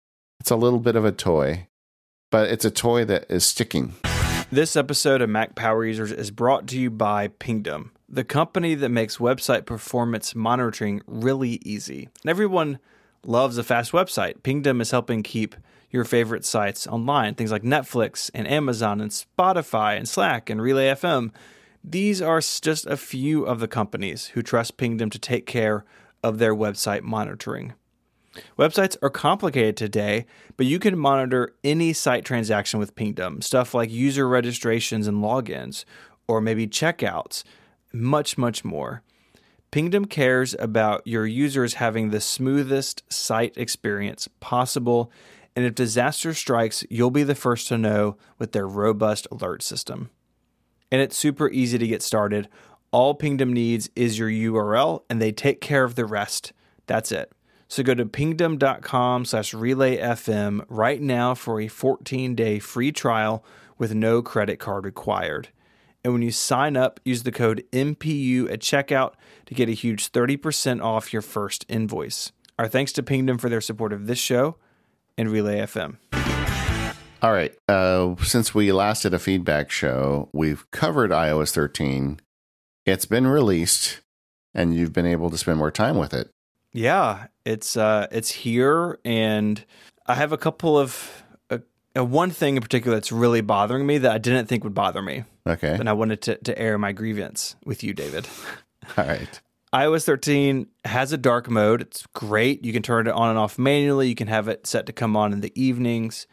[0.45, 1.68] It's a little bit of a toy,
[2.30, 3.95] but it's a toy that is sticking.
[4.53, 8.90] This episode of Mac Power Users is brought to you by Pingdom, the company that
[8.90, 12.11] makes website performance monitoring really easy.
[12.22, 12.78] And everyone
[13.24, 14.42] loves a fast website.
[14.42, 15.57] Pingdom is helping keep
[15.90, 20.88] your favorite sites online, things like Netflix and Amazon and Spotify and Slack and Relay
[20.88, 21.30] FM.
[21.82, 25.86] These are just a few of the companies who trust Pingdom to take care
[26.22, 27.72] of their website monitoring.
[28.59, 30.26] Websites are complicated today,
[30.57, 35.85] but you can monitor any site transaction with Pingdom, stuff like user registrations and logins,
[36.26, 37.45] or maybe checkouts,
[37.93, 39.03] much, much more.
[39.70, 45.11] Pingdom cares about your users having the smoothest site experience possible,
[45.57, 50.11] and if disaster strikes, you'll be the first to know with their robust alert system.
[50.91, 52.49] And it's super easy to get started.
[52.93, 56.53] All Pingdom needs is your URL, and they take care of the rest.
[56.87, 57.32] That's it.
[57.68, 63.44] So go to pingdom.com slash relayfm right now for a 14-day free trial
[63.78, 65.48] with no credit card required.
[66.04, 69.14] And when you sign up, use the code MPU at checkout
[69.46, 72.30] to get a huge 30% off your first invoice.
[72.58, 74.56] Our thanks to Pingdom for their support of this show
[75.16, 75.96] and Relay FM.
[77.22, 77.54] All right.
[77.68, 82.20] Uh, since we last did a feedback show, we've covered iOS 13.
[82.84, 84.02] It's been released,
[84.52, 86.30] and you've been able to spend more time with it.
[86.76, 89.64] Yeah, it's uh, it's here, and
[90.06, 91.58] I have a couple of uh,
[91.96, 95.00] uh, one thing in particular that's really bothering me that I didn't think would bother
[95.00, 95.72] me, Okay.
[95.72, 98.26] and I wanted to to air my grievance with you, David.
[98.98, 99.40] All right.
[99.72, 101.80] iOS 13 has a dark mode.
[101.80, 102.64] It's great.
[102.64, 104.08] You can turn it on and off manually.
[104.08, 106.26] You can have it set to come on in the evenings.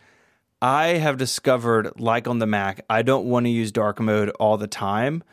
[0.59, 4.57] I have discovered, like on the Mac, I don't want to use dark mode all
[4.57, 5.23] the time,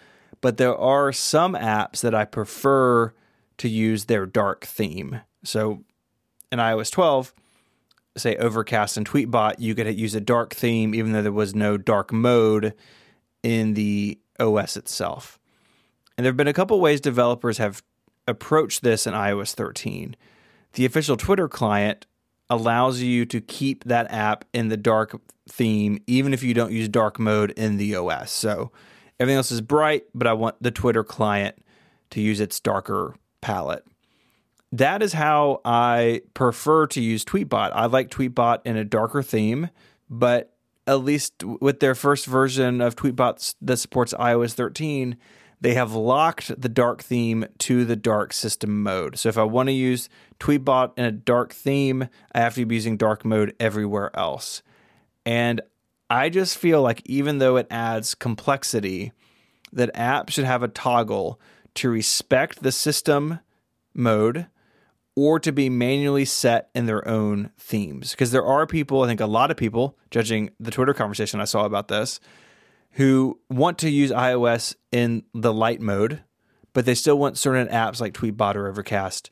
[0.43, 3.13] but there are some apps that I prefer
[3.59, 5.21] to use their dark theme.
[5.45, 5.85] So
[6.51, 7.35] in iOS 12,
[8.17, 11.77] say Overcast and Tweetbot, you could use a dark theme even though there was no
[11.77, 12.75] dark mode
[13.43, 15.39] in the OS itself.
[16.17, 17.83] And there have been a couple ways developers have
[18.27, 20.17] approached this in iOS 13.
[20.73, 22.07] The official Twitter client
[22.51, 26.89] allows you to keep that app in the dark theme even if you don't use
[26.89, 28.31] dark mode in the OS.
[28.31, 28.73] So
[29.19, 31.57] everything else is bright, but I want the Twitter client
[32.11, 33.85] to use its darker palette.
[34.73, 37.73] That is how I prefer to use Tweetbot.
[37.73, 39.71] I like Tweetbot in a darker theme,
[40.11, 40.55] but
[40.87, 45.17] at least with their first version of Tweetbot that supports iOS 13,
[45.61, 49.19] they have locked the dark theme to the dark system mode.
[49.19, 50.09] So if I want to use
[50.39, 54.63] Tweetbot in a dark theme, I have to be using dark mode everywhere else.
[55.27, 55.61] And
[56.11, 59.13] I just feel like even though it adds complexity,
[59.73, 61.41] that apps should have a toggle
[61.79, 63.41] to respect the system
[63.95, 64.47] mode
[65.15, 68.13] or to be manually set in their own themes.
[68.13, 71.45] Because there are people, I think a lot of people, judging the Twitter conversation I
[71.45, 72.21] saw about this,
[72.93, 76.23] who want to use iOS in the light mode,
[76.73, 79.31] but they still want certain apps like Tweetbot or Overcast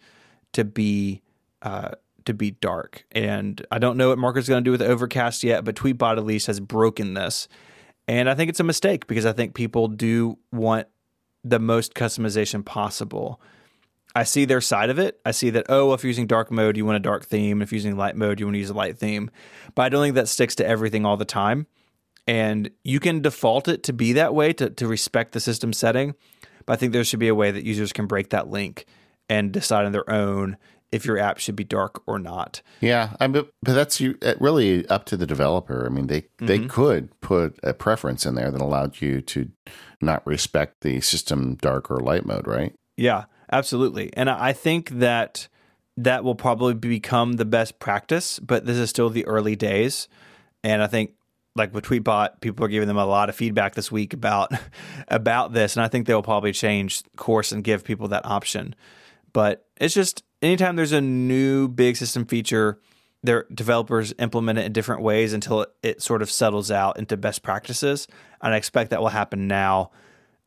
[0.53, 1.23] to be
[1.63, 1.91] uh,
[2.25, 3.05] to be dark.
[3.13, 6.25] And I don't know what Marco's going to do with Overcast yet, but Tweetbot at
[6.25, 7.49] least has broken this.
[8.09, 10.89] And I think it's a mistake because I think people do want
[11.45, 13.41] the most customization possible.
[14.15, 15.21] I see their side of it.
[15.27, 17.61] I see that, oh, if you're using dark mode, you want a dark theme.
[17.61, 19.31] If you're using light mode, you want to use a light theme.
[19.75, 21.67] But I don't think that sticks to everything all the time.
[22.27, 26.15] And you can default it to be that way to, to respect the system setting.
[26.65, 28.87] But I think there should be a way that users can break that link
[29.29, 30.57] and decide on their own
[30.93, 32.63] if your app should be dark or not.
[32.81, 35.85] Yeah, I mean, but that's you, really up to the developer.
[35.87, 36.47] I mean, they mm-hmm.
[36.47, 39.51] they could put a preference in there that allowed you to
[40.01, 42.75] not respect the system dark or light mode, right?
[42.97, 44.11] Yeah, absolutely.
[44.15, 45.49] And I think that
[45.97, 50.09] that will probably become the best practice, but this is still the early days.
[50.63, 51.13] And I think
[51.55, 54.53] like with Tweetbot, people are giving them a lot of feedback this week about
[55.09, 58.75] about this, and I think they'll probably change course and give people that option.
[59.33, 62.81] But it's just anytime there's a new big system feature,
[63.23, 67.17] their developers implement it in different ways until it, it sort of settles out into
[67.17, 68.07] best practices.
[68.41, 69.91] And I expect that will happen now.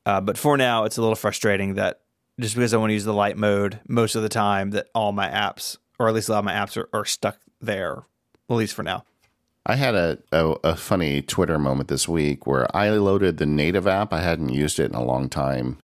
[0.06, 2.02] Uh, but for now, it's a little frustrating that
[2.40, 5.12] just because I want to use the light mode most of the time, that all
[5.12, 8.04] my apps, or at least a lot of my apps, are, are stuck there,
[8.50, 9.04] at least for now.
[9.66, 13.86] I had a, a, a, funny Twitter moment this week where I loaded the native
[13.86, 14.14] app.
[14.14, 15.78] I hadn't used it in a long time.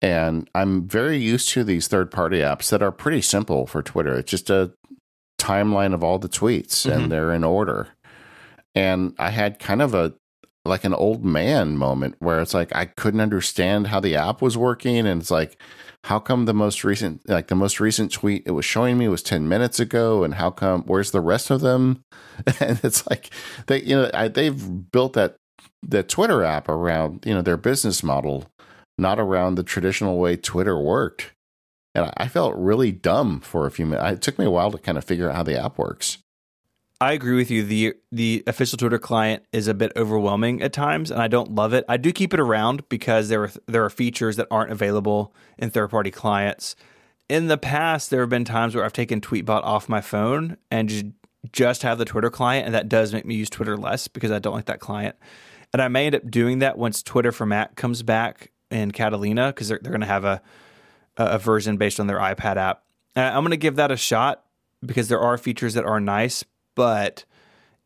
[0.00, 4.14] And I'm very used to these third party apps that are pretty simple for Twitter.
[4.14, 4.72] It's just a
[5.40, 6.90] timeline of all the tweets mm-hmm.
[6.90, 7.88] and they're in order.
[8.74, 10.14] And I had kind of a
[10.64, 14.56] like an old man moment where it's like I couldn't understand how the app was
[14.56, 15.58] working and it's like
[16.04, 19.22] how come the most recent like the most recent tweet it was showing me was
[19.22, 22.04] 10 minutes ago and how come where's the rest of them
[22.60, 23.30] and it's like
[23.66, 25.36] they you know I, they've built that
[25.82, 28.44] that Twitter app around you know their business model
[28.98, 31.32] not around the traditional way Twitter worked.
[31.94, 34.12] And I felt really dumb for a few minutes.
[34.12, 36.18] It took me a while to kind of figure out how the app works.
[37.00, 37.62] I agree with you.
[37.62, 41.72] The the official Twitter client is a bit overwhelming at times, and I don't love
[41.72, 41.84] it.
[41.88, 45.70] I do keep it around because there are there are features that aren't available in
[45.70, 46.74] third party clients.
[47.28, 50.88] In the past, there have been times where I've taken Tweetbot off my phone and
[50.88, 51.06] just
[51.52, 54.40] just have the Twitter client, and that does make me use Twitter less because I
[54.40, 55.14] don't like that client.
[55.72, 59.48] And I may end up doing that once Twitter for Mac comes back in Catalina
[59.48, 60.42] because they're, they're going to have a,
[61.16, 62.82] a version based on their iPad app.
[63.16, 64.44] I'm going to give that a shot
[64.84, 66.44] because there are features that are nice,
[66.74, 67.24] but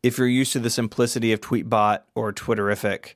[0.03, 3.15] if you're used to the simplicity of Tweetbot or Twitterrific,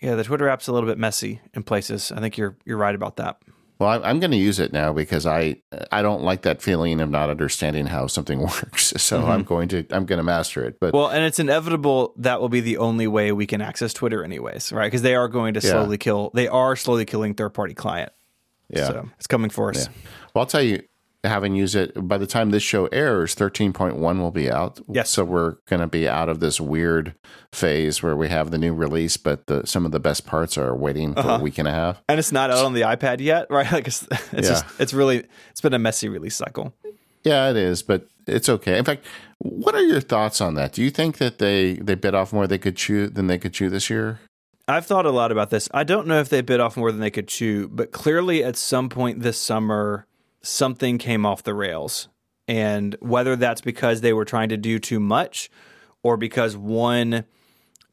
[0.00, 2.12] yeah, the Twitter app's a little bit messy in places.
[2.12, 3.38] I think you're you're right about that.
[3.78, 5.56] Well, I'm going to use it now because I
[5.90, 8.94] I don't like that feeling of not understanding how something works.
[8.96, 9.30] So mm-hmm.
[9.30, 10.78] I'm going to I'm going to master it.
[10.78, 14.22] But well, and it's inevitable that will be the only way we can access Twitter,
[14.22, 14.86] anyways, right?
[14.86, 16.04] Because they are going to slowly yeah.
[16.04, 16.30] kill.
[16.34, 18.12] They are slowly killing third party client.
[18.68, 19.86] Yeah, so it's coming for us.
[19.86, 19.92] Yeah.
[20.34, 20.82] Well, I'll tell you,
[21.24, 24.80] having used it by the time this show airs 13.1 will be out.
[24.88, 25.10] Yes.
[25.10, 27.14] So we're going to be out of this weird
[27.52, 30.74] phase where we have the new release but the, some of the best parts are
[30.74, 31.36] waiting for uh-huh.
[31.36, 32.02] a week and a half.
[32.08, 33.64] And it's not out on the ipad yet right?
[33.74, 34.40] Like it's, it's yeah.
[34.40, 36.72] just it's really it's been a messy release cycle.
[37.22, 38.78] Yeah it is but it's okay.
[38.78, 39.04] In fact
[39.38, 40.72] what are your thoughts on that?
[40.72, 43.52] Do you think that they they bit off more they could chew than they could
[43.52, 44.20] chew this year?
[44.66, 45.68] I've thought a lot about this.
[45.74, 48.56] I don't know if they bit off more than they could chew, but clearly at
[48.56, 50.06] some point this summer,
[50.44, 52.08] something came off the rails.
[52.46, 55.50] And whether that's because they were trying to do too much
[56.02, 57.24] or because one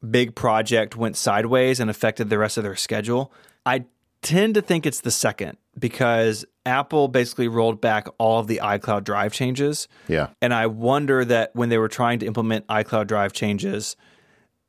[0.09, 3.31] big project went sideways and affected the rest of their schedule,
[3.65, 3.85] I
[4.21, 9.03] tend to think it's the second because Apple basically rolled back all of the iCloud
[9.03, 9.87] Drive changes.
[10.07, 10.29] Yeah.
[10.41, 13.95] And I wonder that when they were trying to implement iCloud Drive changes,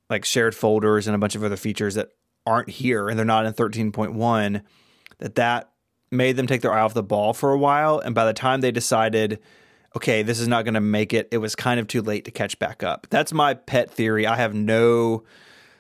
[0.09, 2.11] like shared folders and a bunch of other features that
[2.47, 4.63] aren't here and they're not in 13.1,
[5.19, 5.72] that that
[6.13, 7.99] made them take their eye off the ball for a while.
[7.99, 9.41] And by the time they decided,
[9.97, 12.31] okay, this is not going to make it, it was kind of too late to
[12.31, 13.07] catch back up.
[13.11, 14.27] That's my pet theory.
[14.27, 15.25] I have no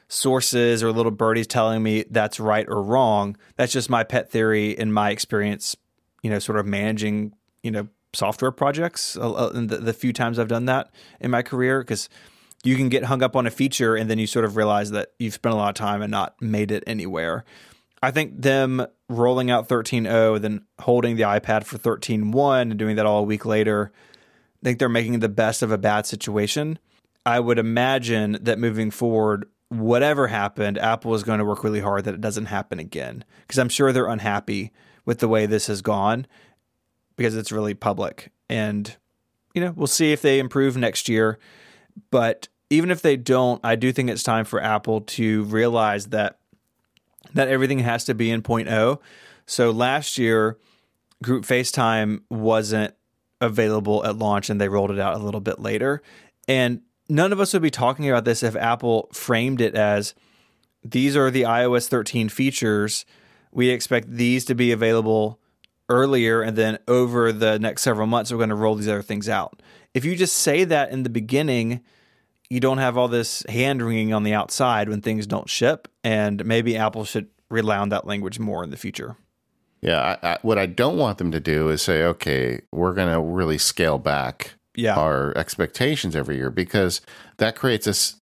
[0.09, 3.37] sources or little birdies telling me that's right or wrong.
[3.57, 5.77] That's just my pet theory in my experience,
[6.23, 10.39] you know, sort of managing, you know, software projects uh, uh, the, the few times
[10.39, 12.11] I've done that in my career because
[12.63, 15.13] you can get hung up on a feature and then you sort of realize that
[15.19, 17.45] you've spent a lot of time and not made it anywhere.
[18.03, 23.07] I think them rolling out 13.0, then holding the iPad for 13.1 and doing that
[23.07, 26.79] all a week later, I think they're making the best of a bad situation.
[27.25, 32.05] I would imagine that moving forward, whatever happened, Apple is going to work really hard
[32.05, 33.25] that it doesn't happen again.
[33.43, 34.73] Because I'm sure they're unhappy
[35.05, 36.27] with the way this has gone
[37.17, 38.33] because it's really public.
[38.49, 38.97] And,
[39.55, 41.39] you know, we'll see if they improve next year.
[42.11, 46.39] But even if they don't, I do think it's time for Apple to realize that
[47.35, 48.99] that everything has to be in 0.0
[49.47, 50.59] So last year,
[51.23, 52.95] group FaceTime wasn't
[53.41, 56.03] available at launch and they rolled it out a little bit later.
[56.49, 60.15] And none of us would be talking about this if Apple framed it as
[60.85, 63.05] these are the iOS 13 features.
[63.51, 65.39] We expect these to be available
[65.89, 69.29] earlier and then over the next several months we're going to roll these other things
[69.29, 69.61] out.
[69.95, 71.83] If you just say that in the beginning,
[72.53, 76.45] you don't have all this hand wringing on the outside when things don't ship and
[76.45, 79.17] maybe Apple should rely on that language more in the future.
[79.81, 83.11] Yeah, I, I, what I don't want them to do is say, okay, we're going
[83.11, 84.97] to really scale back Yeah.
[84.97, 87.01] our expectations every year because
[87.39, 87.95] that creates a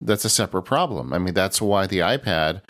[0.05, 1.13] that's a separate problem.
[1.15, 2.61] I mean, that's why the iPad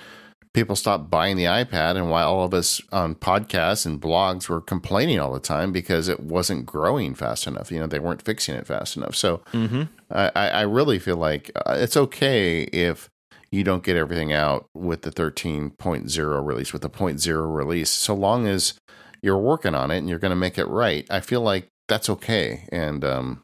[0.54, 4.60] people stopped buying the iPad and why all of us on podcasts and blogs were
[4.60, 7.70] complaining all the time because it wasn't growing fast enough.
[7.72, 9.16] You know, they weren't fixing it fast enough.
[9.16, 9.82] So Mm-hmm.
[10.10, 13.08] I, I really feel like uh, it's okay if
[13.50, 18.46] you don't get everything out with the 13.0 release, with the 0.0 release, so long
[18.46, 18.74] as
[19.22, 21.06] you're working on it and you're going to make it right.
[21.10, 22.66] I feel like that's okay.
[22.72, 23.42] And, um,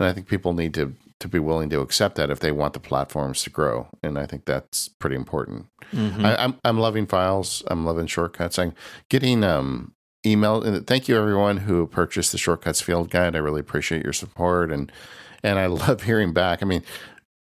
[0.00, 2.74] and I think people need to, to be willing to accept that if they want
[2.74, 3.88] the platforms to grow.
[4.02, 5.66] And I think that's pretty important.
[5.92, 6.24] Mm-hmm.
[6.24, 7.62] I, I'm I'm loving files.
[7.68, 8.58] I'm loving shortcuts.
[8.58, 8.74] I'm
[9.08, 9.92] getting um
[10.26, 10.62] email.
[10.62, 13.34] And thank you everyone who purchased the shortcuts field guide.
[13.34, 14.92] I really appreciate your support and
[15.42, 16.62] and I love hearing back.
[16.62, 16.82] I mean,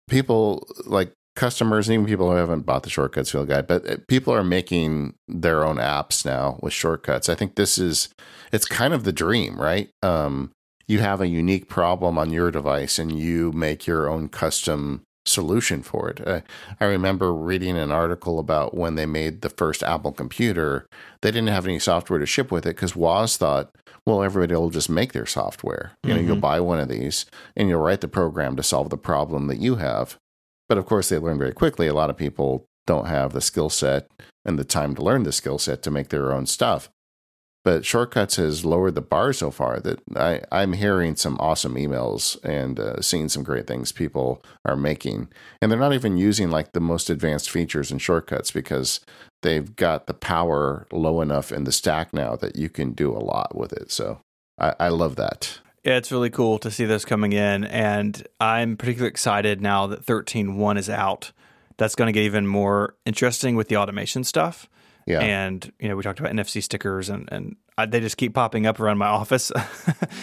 [0.08, 3.96] people like customers and even people who haven't bought the shortcuts field guide, but uh,
[4.08, 7.28] people are making their own apps now with shortcuts.
[7.28, 8.08] I think this is
[8.52, 9.90] it's kind of the dream, right?
[10.02, 10.50] Um,
[10.90, 15.82] you have a unique problem on your device and you make your own custom solution
[15.82, 16.26] for it.
[16.26, 16.40] Uh,
[16.80, 20.86] I remember reading an article about when they made the first Apple computer,
[21.22, 23.70] they didn't have any software to ship with it because Woz thought,
[24.04, 25.92] well, everybody will just make their software.
[26.02, 26.40] You know, you'll Mhm.
[26.40, 27.24] buy one of these
[27.56, 30.16] and you'll write the program to solve the problem that you have.
[30.68, 31.86] But of course, they learned very quickly.
[31.86, 34.08] A lot of people don't have the skill set
[34.44, 36.88] and the time to learn the skill set to make their own stuff.
[37.62, 42.42] But Shortcuts has lowered the bar so far that I, I'm hearing some awesome emails
[42.42, 45.28] and uh, seeing some great things people are making.
[45.60, 49.00] And they're not even using like the most advanced features in Shortcuts because
[49.42, 53.20] they've got the power low enough in the stack now that you can do a
[53.20, 53.92] lot with it.
[53.92, 54.22] So
[54.58, 55.60] I, I love that.
[55.84, 60.04] Yeah, it's really cool to see those coming in, and I'm particularly excited now that
[60.04, 61.32] 13.1 is out.
[61.78, 64.68] That's going to get even more interesting with the automation stuff.
[65.10, 65.20] Yeah.
[65.20, 68.66] And you know, we talked about NFC stickers, and and I, they just keep popping
[68.66, 69.50] up around my office.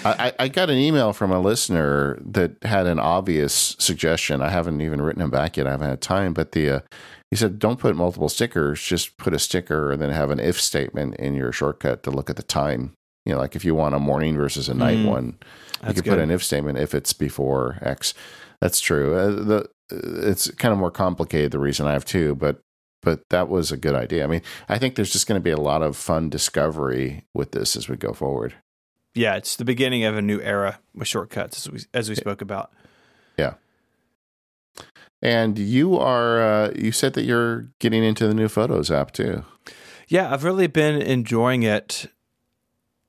[0.05, 4.41] I, I got an email from a listener that had an obvious suggestion.
[4.41, 5.67] I haven't even written him back yet.
[5.67, 6.33] I haven't had time.
[6.33, 6.79] But the uh,
[7.31, 8.81] he said, don't put multiple stickers.
[8.81, 12.29] Just put a sticker and then have an if statement in your shortcut to look
[12.29, 12.93] at the time.
[13.25, 15.37] You know, like if you want a morning versus a night Mm, one,
[15.85, 16.11] you could good.
[16.11, 18.13] put an if statement if it's before X.
[18.61, 19.15] That's true.
[19.15, 21.51] Uh, the it's kind of more complicated.
[21.51, 22.59] The reason I have two, but
[23.07, 24.25] but that was a good idea.
[24.25, 27.53] I mean, I think there's just going to be a lot of fun discovery with
[27.53, 28.55] this as we go forward.
[29.15, 32.41] yeah, it's the beginning of a new era with shortcuts, as we as we spoke
[32.41, 32.73] about.
[33.37, 33.53] Yeah.
[35.21, 39.45] And you are uh, you said that you're getting into the new Photos app too.
[40.09, 42.07] Yeah, I've really been enjoying it.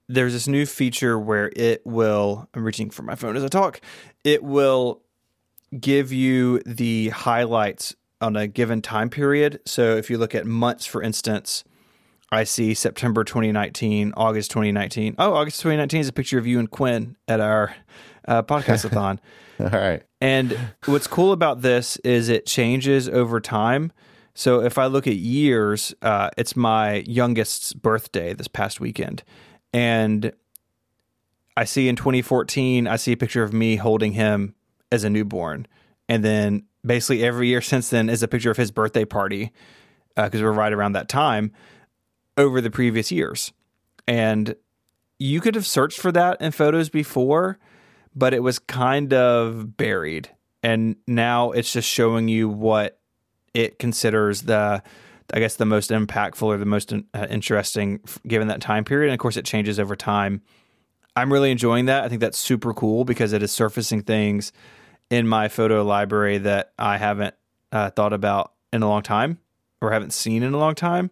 [0.09, 3.81] There's this new feature where it will, I'm reaching for my phone as I talk,
[4.23, 5.03] it will
[5.79, 9.61] give you the highlights on a given time period.
[9.67, 11.65] So if you look at months, for instance,
[12.31, 15.15] I see September 2019, August 2019.
[15.19, 17.75] Oh, August 2019 is a picture of you and Quinn at our
[18.27, 19.21] uh, podcast-a-thon.
[19.61, 20.03] All right.
[20.21, 23.93] And what's cool about this is it changes over time.
[24.35, 29.25] So if I look at years, uh, it's my youngest's birthday this past weekend.
[29.73, 30.33] And
[31.57, 34.55] I see in 2014, I see a picture of me holding him
[34.93, 35.67] as a newborn.
[36.09, 39.53] And then basically every year since then is a picture of his birthday party
[40.17, 41.53] because we're right around that time
[42.37, 43.53] over the previous years.
[44.07, 44.55] And
[45.19, 47.59] you could have searched for that in photos before,
[48.15, 50.31] but it was kind of buried.
[50.63, 52.99] And now it's just showing you what
[53.55, 54.83] it considers the,
[55.33, 59.09] I guess, the most impactful or the most uh, interesting given that time period.
[59.09, 60.43] And of course, it changes over time.
[61.17, 62.05] I'm really enjoying that.
[62.05, 64.53] I think that's super cool because it is surfacing things
[65.11, 67.35] in my photo library that I haven't
[67.73, 69.39] uh, thought about in a long time
[69.81, 71.11] or haven't seen in a long time.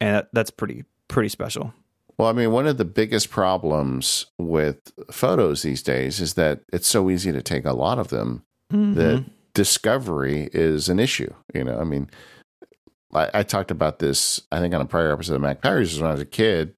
[0.00, 1.72] And that, that's pretty, pretty special.
[2.16, 6.86] Well, I mean, one of the biggest problems with photos these days is that it's
[6.86, 11.32] so easy to take a lot of them that discovery is an issue.
[11.52, 12.10] You know, I mean,
[13.12, 16.00] I, I talked about this, I think, on a prior episode of Mac Power Users
[16.00, 16.74] when I was a kid.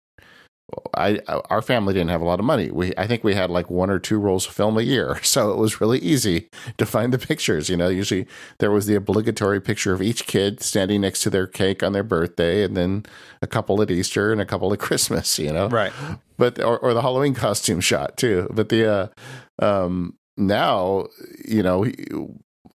[0.97, 2.71] I our family didn't have a lot of money.
[2.73, 5.53] We I think we had like one or two rolls of film a year, so
[5.53, 6.49] it was really easy
[6.79, 7.69] to find the pictures.
[7.69, 8.27] You know, usually
[8.59, 12.03] there was the obligatory picture of each kid standing next to their cake on their
[12.03, 13.07] birthday, and then
[13.43, 15.39] a couple at Easter and a couple at Christmas.
[15.39, 15.93] You know, Right.
[16.37, 18.49] but or, or the Halloween costume shot too.
[18.53, 19.13] But the
[19.61, 21.07] uh, um, now
[21.47, 21.87] you know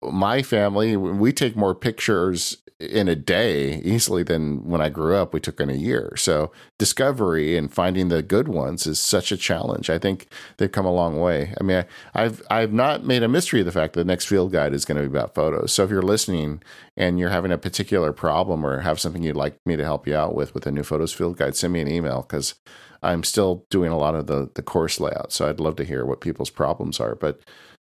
[0.02, 5.34] my family we take more pictures in a day easily than when I grew up
[5.34, 6.12] we took in a year.
[6.16, 9.90] So discovery and finding the good ones is such a challenge.
[9.90, 11.54] I think they've come a long way.
[11.60, 11.84] I mean,
[12.14, 14.74] I, I've I've not made a mystery of the fact that the next field guide
[14.74, 15.72] is going to be about photos.
[15.72, 16.62] So if you're listening
[16.96, 20.14] and you're having a particular problem or have something you'd like me to help you
[20.14, 22.54] out with with a new photos field guide, send me an email because
[23.02, 25.32] I'm still doing a lot of the the course layout.
[25.32, 27.16] So I'd love to hear what people's problems are.
[27.16, 27.40] But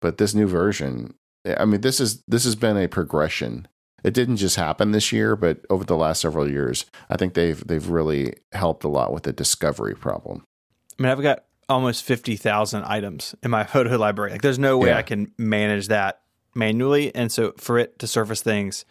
[0.02, 1.16] but this new version,
[1.58, 3.68] I mean, this is this has been a progression.
[4.04, 7.66] It didn't just happen this year, but over the last several years, I think they've
[7.66, 10.46] they've really helped a lot with the discovery problem.
[10.98, 14.32] I mean, I've got almost 50,000 items in my photo library.
[14.32, 14.98] Like, there's no way Yeah.
[14.98, 16.22] I can manage that
[16.56, 17.14] manually.
[17.16, 18.86] And so, for it to surface things,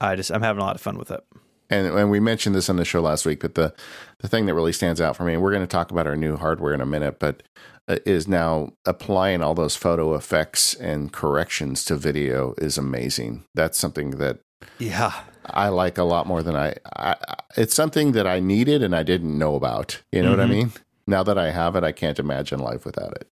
[0.00, 1.20] I just, I'm having a lot of fun with it.
[1.68, 3.74] And, and we mentioned this on the show last week, but the
[4.20, 6.16] the thing that really stands out for me, and we're going to talk about our
[6.16, 7.42] new hardware in a minute, but
[7.88, 13.44] is now applying all those photo effects and corrections to video is amazing.
[13.54, 14.38] That's something that
[14.78, 15.12] Yeah.
[15.48, 17.14] I like a lot more than I, I.
[17.56, 20.02] It's something that I needed and I didn't know about.
[20.10, 20.50] You know what I Mhm.
[20.50, 20.72] mean?
[21.06, 23.28] Now that I have it, I can't imagine life without it.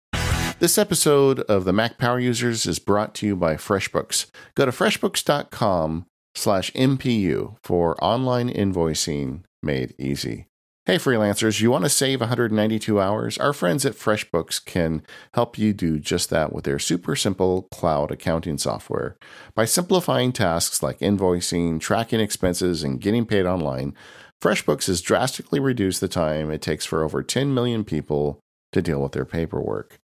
[0.61, 4.27] This episode of the Mac Power Users is brought to you by FreshBooks.
[4.55, 6.07] Go to freshbooks.com
[6.37, 10.47] slash MPU for online invoicing made easy.
[10.87, 13.39] Hey, freelancers, you want to save 192 hours?
[13.39, 15.03] Our friends at FreshBooks can
[15.33, 19.17] help you do just that with their super simple cloud accounting software.
[19.55, 23.95] By simplifying tasks like invoicing, tracking expenses, and getting paid online,
[24.43, 28.41] FreshBooks has drastically reduced the time it takes for over 10 million people
[28.73, 29.99] to deal with their paperwork.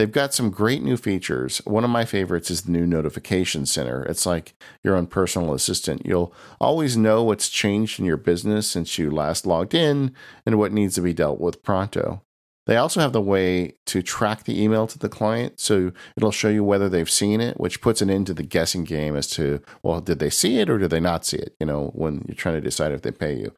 [0.00, 1.58] They've got some great new features.
[1.66, 4.02] One of my favorites is the new notification center.
[4.04, 6.06] It's like your own personal assistant.
[6.06, 10.14] You'll always know what's changed in your business since you last logged in
[10.46, 12.22] and what needs to be dealt with pronto.
[12.70, 16.48] They also have the way to track the email to the client, so it'll show
[16.48, 19.60] you whether they've seen it, which puts an end to the guessing game as to,
[19.82, 21.56] well, did they see it or did they not see it?
[21.58, 23.52] You know, when you're trying to decide if they pay you.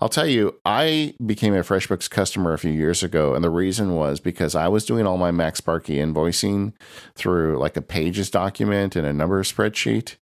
[0.00, 3.94] I'll tell you, I became a FreshBooks customer a few years ago, and the reason
[3.94, 6.72] was because I was doing all my MacSparky invoicing
[7.14, 10.16] through like a Pages document and a number spreadsheet.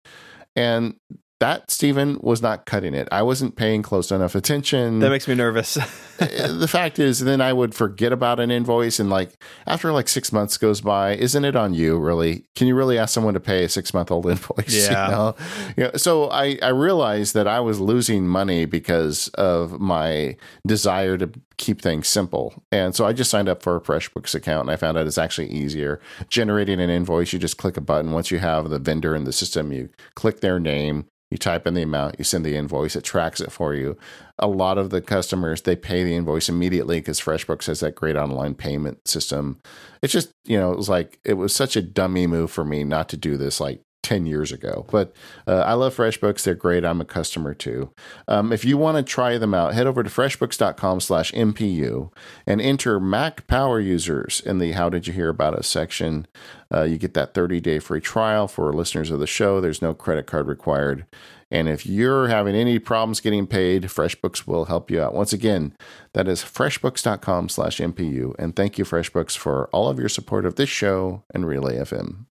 [0.54, 0.96] And
[1.40, 3.09] that, Stephen, was not cutting it.
[3.11, 5.74] I wasn't paying close enough attention That makes me nervous.
[6.19, 10.32] the fact is, then I would forget about an invoice, and like after like six
[10.32, 11.98] months goes by, isn't it on you?
[11.98, 12.44] Really?
[12.55, 14.89] Can you really ask someone to pay a six month old invoice?
[14.89, 15.06] Yeah.
[15.06, 15.36] You know?
[15.77, 20.36] You know, so I I realized that I was losing money because of my
[20.66, 24.62] desire to keep things simple, and so I just signed up for a FreshBooks account,
[24.62, 26.01] and I found out it's actually easier.
[26.28, 28.12] Generating an invoice, you just click a button.
[28.12, 31.06] Once you have the vendor in the system, you click their name.
[31.31, 33.97] You type in the amount, you send the invoice, it tracks it for you
[34.39, 38.16] a lot of the customers they pay the invoice immediately because FreshBooks has that great
[38.16, 39.60] online payment system.
[40.02, 42.85] It's just you know it was like it was such a dummy move for me
[42.85, 44.86] not to do this like 10 years ago.
[44.90, 45.14] But
[45.47, 46.44] uh, I love FreshBooks.
[46.44, 46.85] They're great.
[46.85, 47.90] I'm a customer too.
[48.28, 52.12] Um, if you want to try them out, head over to freshbooks.com slash MPU
[52.47, 56.26] and enter Mac Power Users in the How Did You Hear About Us section.
[56.72, 59.60] Uh, you get that 30 day free trial for listeners of the show.
[59.60, 61.06] There's no credit card required.
[61.51, 65.14] And if you're having any problems getting paid, FreshBooks will help you out.
[65.14, 65.74] Once again,
[66.12, 68.35] that is freshbooks.com slash MPU.
[68.39, 72.26] And thank you, FreshBooks, for all of your support of this show and Relay FM.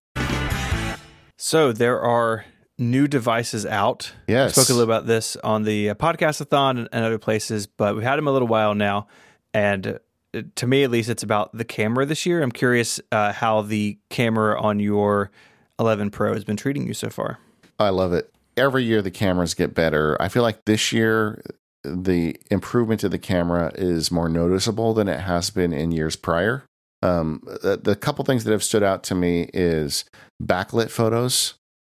[1.44, 2.46] So, there are
[2.78, 4.14] new devices out.
[4.26, 4.56] Yes.
[4.56, 7.94] We spoke a little about this on the uh, podcastathon and, and other places, but
[7.94, 9.08] we've had them a little while now.
[9.52, 9.98] And
[10.34, 12.42] uh, to me, at least, it's about the camera this year.
[12.42, 15.30] I'm curious uh, how the camera on your
[15.78, 17.38] 11 Pro has been treating you so far.
[17.78, 18.34] I love it.
[18.56, 20.16] Every year the cameras get better.
[20.22, 21.42] I feel like this year
[21.82, 26.64] the improvement to the camera is more noticeable than it has been in years prior.
[27.04, 30.06] Um, the, the couple things that have stood out to me is
[30.42, 31.54] backlit photos.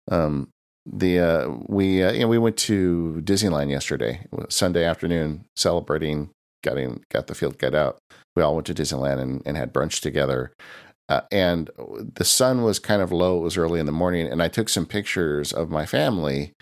[0.10, 0.50] Um,
[0.86, 6.30] the uh, we uh, you know we went to Disneyland yesterday, Sunday afternoon, celebrating
[6.64, 7.98] getting got the field get out.
[8.36, 10.54] We all went to Disneyland and, and had brunch together.
[11.10, 11.70] Uh, and
[12.16, 13.38] the sun was kind of low.
[13.38, 16.54] It was early in the morning, and I took some pictures of my family,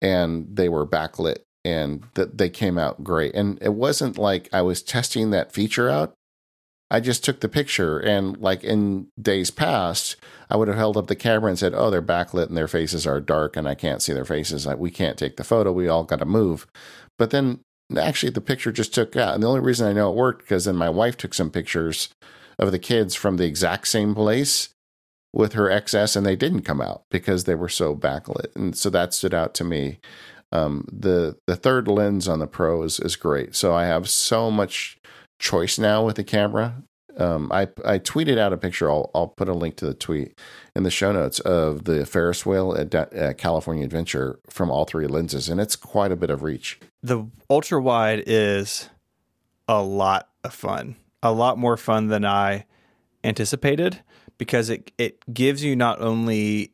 [0.00, 3.34] and they were backlit, and that they came out great.
[3.34, 6.14] And it wasn't like I was testing that feature out.
[6.90, 10.16] I just took the picture, and like in days past,
[10.48, 13.06] I would have held up the camera and said, "Oh, they're backlit, and their faces
[13.06, 14.66] are dark, and I can't see their faces.
[14.66, 15.72] Like, we can't take the photo.
[15.72, 16.66] We all got to move."
[17.18, 17.60] But then
[17.98, 19.34] actually the picture just took out.
[19.34, 22.08] And the only reason I know it worked because then my wife took some pictures
[22.58, 24.70] of the kids from the exact same place
[25.32, 28.54] with her XS and they didn't come out because they were so backlit.
[28.54, 29.98] And so that stood out to me.
[30.52, 33.54] Um, the the third lens on the Pro is is great.
[33.54, 34.98] So I have so much
[35.40, 36.84] choice now with the camera.
[37.16, 38.88] Um, I I tweeted out a picture.
[38.88, 40.38] I'll I'll put a link to the tweet
[40.76, 45.08] in the show notes of the Ferris wheel at, at California Adventure from all three
[45.08, 46.78] lenses, and it's quite a bit of reach.
[47.02, 48.88] The ultra wide is
[49.66, 52.66] a lot of fun, a lot more fun than I
[53.24, 54.02] anticipated
[54.38, 56.72] because it it gives you not only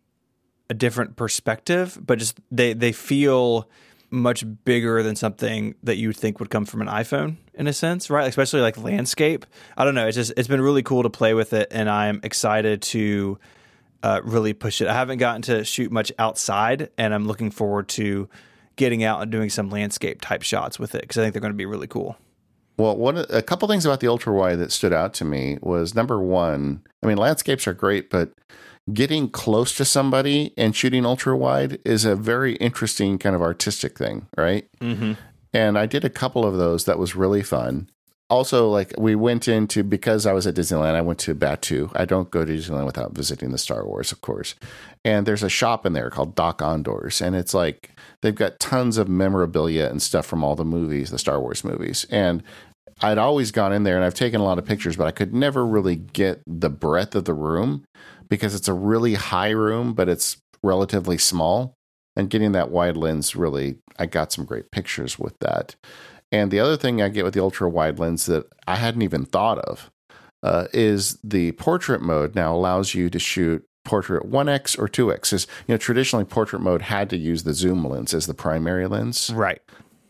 [0.68, 3.68] a different perspective, but just they they feel
[4.10, 8.10] much bigger than something that you think would come from an iPhone in a sense,
[8.10, 8.28] right?
[8.28, 9.46] Especially like landscape.
[9.76, 10.06] I don't know.
[10.06, 13.38] It's just it's been really cool to play with it, and I'm excited to
[14.02, 14.88] uh, really push it.
[14.88, 18.28] I haven't gotten to shoot much outside, and I'm looking forward to
[18.76, 21.52] getting out and doing some landscape type shots with it because I think they're going
[21.52, 22.16] to be really cool.
[22.78, 25.94] Well, one a couple things about the ultra wide that stood out to me was
[25.94, 26.82] number one.
[27.02, 28.32] I mean, landscapes are great, but
[28.92, 33.98] getting close to somebody and shooting ultra wide is a very interesting kind of artistic
[33.98, 34.68] thing, right?
[34.80, 35.14] Mm-hmm.
[35.52, 36.84] And I did a couple of those.
[36.84, 37.88] That was really fun.
[38.28, 41.92] Also, like we went into because I was at Disneyland, I went to Batuu.
[41.94, 44.56] I don't go to Disneyland without visiting the Star Wars, of course.
[45.04, 47.92] And there's a shop in there called Dok-Ondar's, and it's like
[48.22, 52.04] they've got tons of memorabilia and stuff from all the movies, the Star Wars movies.
[52.10, 52.42] And
[53.00, 55.34] I'd always gone in there and I've taken a lot of pictures, but I could
[55.34, 57.84] never really get the breadth of the room
[58.28, 61.74] because it's a really high room, but it's relatively small.
[62.16, 65.76] And getting that wide lens really, I got some great pictures with that.
[66.32, 69.26] And the other thing I get with the ultra wide lens that I hadn't even
[69.26, 69.90] thought of
[70.42, 75.32] uh, is the portrait mode now allows you to shoot portrait 1x or 2x.
[75.32, 78.86] Is you know traditionally portrait mode had to use the zoom lens as the primary
[78.86, 79.60] lens, Right.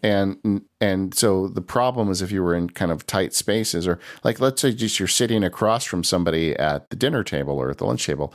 [0.06, 3.98] And and so the problem is if you were in kind of tight spaces or
[4.22, 7.78] like let's say just you're sitting across from somebody at the dinner table or at
[7.78, 8.32] the lunch table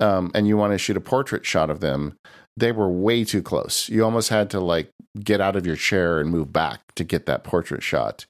[0.00, 2.16] um, and you want to shoot a portrait shot of them
[2.56, 3.88] they were way too close.
[3.88, 4.90] You almost had to like
[5.20, 8.26] get out of your chair and move back to get that portrait shot.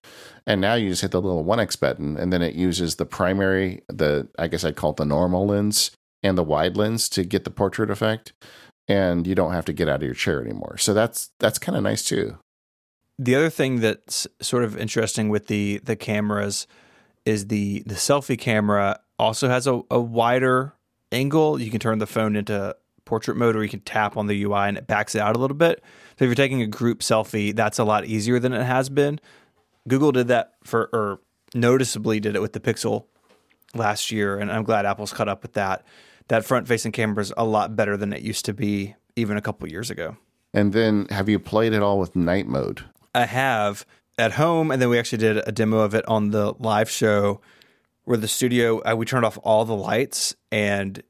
[0.47, 3.82] And now you just hit the little 1x button and then it uses the primary
[3.89, 5.93] the i guess i'd call it the normal lens
[6.23, 8.32] and the wide lens to get the portrait effect
[8.89, 10.77] and you don't have to get out of your chair anymore.
[10.77, 12.36] So that's that's kind of nice too
[13.18, 16.66] The other thing that's sort of interesting with the the cameras
[17.24, 20.74] is the the selfie camera also has a, a wider
[21.12, 21.60] angle.
[21.60, 22.74] You can turn the phone into
[23.05, 25.39] portrait mode, or you can tap on the UI and it backs it out a
[25.39, 25.82] little bit.
[26.18, 29.20] So if you're taking a group selfie, that's a lot easier than it has been.
[29.89, 31.20] Google did that for, or
[31.55, 33.05] noticeably did it with the Pixel
[33.74, 35.84] last year, and I'm glad Apple's caught up with that.
[36.28, 39.40] That front facing camera is a lot better than it used to be even a
[39.40, 40.16] couple years ago.
[40.55, 42.84] And then have you played it all with night mode?
[43.14, 43.84] I have
[44.18, 47.40] at home, and then we actually did a demo of it on the live show
[48.05, 51.02] where the studio uh, we turned off all the lights, and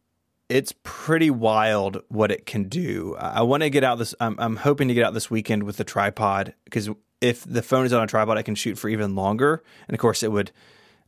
[0.49, 3.17] it's pretty wild what it can do.
[3.19, 4.15] I, I want to get out this.
[4.21, 7.87] I'm, I'm hoping to get out this weekend with the tripod because if the phone
[7.87, 10.53] is on a tripod, I can shoot for even longer, and of course it would.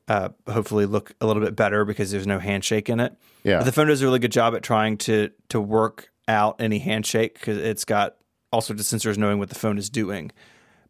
[0.06, 3.14] Uh, hopefully look a little bit better because there's no handshake in it.
[3.42, 3.56] Yeah.
[3.56, 6.78] But the phone does a really good job at trying to to work out any
[6.78, 8.16] handshake because it's got
[8.52, 10.30] all sorts of sensors knowing what the phone is doing.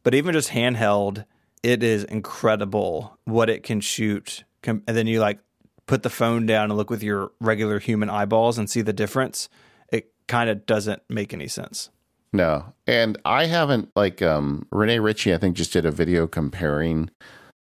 [0.05, 1.25] But even just handheld,
[1.65, 4.45] it is incredible what it can shoot.
[4.63, 5.41] And then you like
[5.87, 9.49] put the phone down and look with your regular human eyeballs and see the difference.
[9.91, 11.91] It kind of doesn't make any sense.
[12.33, 12.73] No.
[12.87, 17.11] And I haven't like um Rene Ritchie, I think, just did a video comparing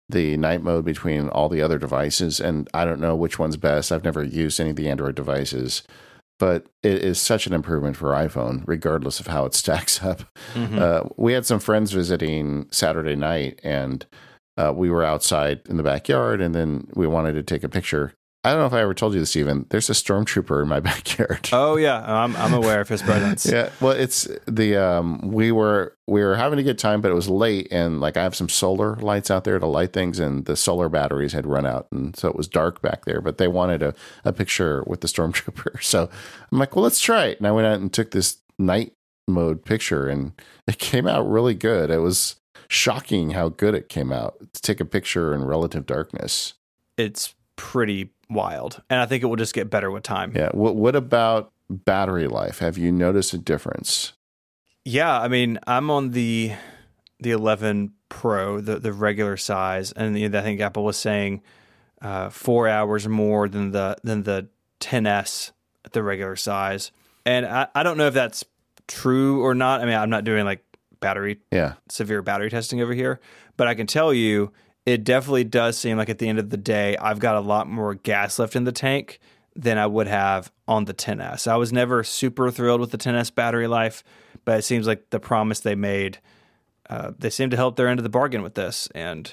[0.09, 2.41] the night mode between all the other devices.
[2.41, 3.93] And I don't know which one's best.
[3.93, 5.83] I've never used any of the Android devices.
[6.43, 10.25] But it is such an improvement for iPhone, regardless of how it stacks up.
[10.57, 14.05] Uh, we had some friends visiting Saturday night, and
[14.57, 18.15] uh, we were outside in the backyard, and then we wanted to take a picture.
[18.45, 19.67] I don't know if I ever told you this, Stephen.
[19.71, 21.49] There's a stormtrooper in my backyard.
[21.53, 23.47] Oh yeah, I'm I'm aware of his presence.
[23.47, 27.15] Yeah, well, it's the um, we were we were having a good time, but it
[27.15, 30.45] was late, and like I have some solar lights out there to light things, and
[30.45, 33.21] the solar batteries had run out, and so it was dark back there.
[33.21, 33.95] But they wanted a,
[34.25, 36.11] a picture with the stormtrooper, so
[36.51, 37.39] I'm like, well, let's try it.
[37.39, 38.93] And I went out and took this night
[39.29, 40.33] mode picture, and
[40.67, 41.91] it came out really good.
[41.91, 42.37] It was
[42.67, 46.55] shocking how good it came out to take a picture in relative darkness.
[46.99, 50.33] It's pretty wild, and I think it will just get better with time.
[50.35, 50.51] Yeah.
[50.53, 52.59] What What about battery life?
[52.59, 54.15] Have you noticed a difference?
[54.85, 56.53] Yeah, I mean, I'm on the
[57.21, 61.41] the 11 Pro, the the regular size, and the, I think Apple was saying
[62.03, 64.49] uh, four hours more than the than the
[64.81, 65.53] 10s
[65.85, 66.91] at the regular size.
[67.25, 68.45] And I, I don't know if that's
[68.89, 69.81] true or not.
[69.81, 70.65] I mean, I'm not doing like
[71.01, 71.75] battery Yeah.
[71.89, 73.21] severe battery testing over here,
[73.57, 74.53] but I can tell you
[74.87, 77.69] it definitely does seem like at the end of the day, I've got a lot
[77.69, 79.21] more gas left in the tank
[79.55, 81.47] than I would have on the 10S.
[81.47, 84.03] I was never super thrilled with the 10S battery life,
[84.45, 86.19] but it seems like the promise they made,
[86.89, 88.89] uh, they seem to help their end of the bargain with this.
[88.95, 89.33] And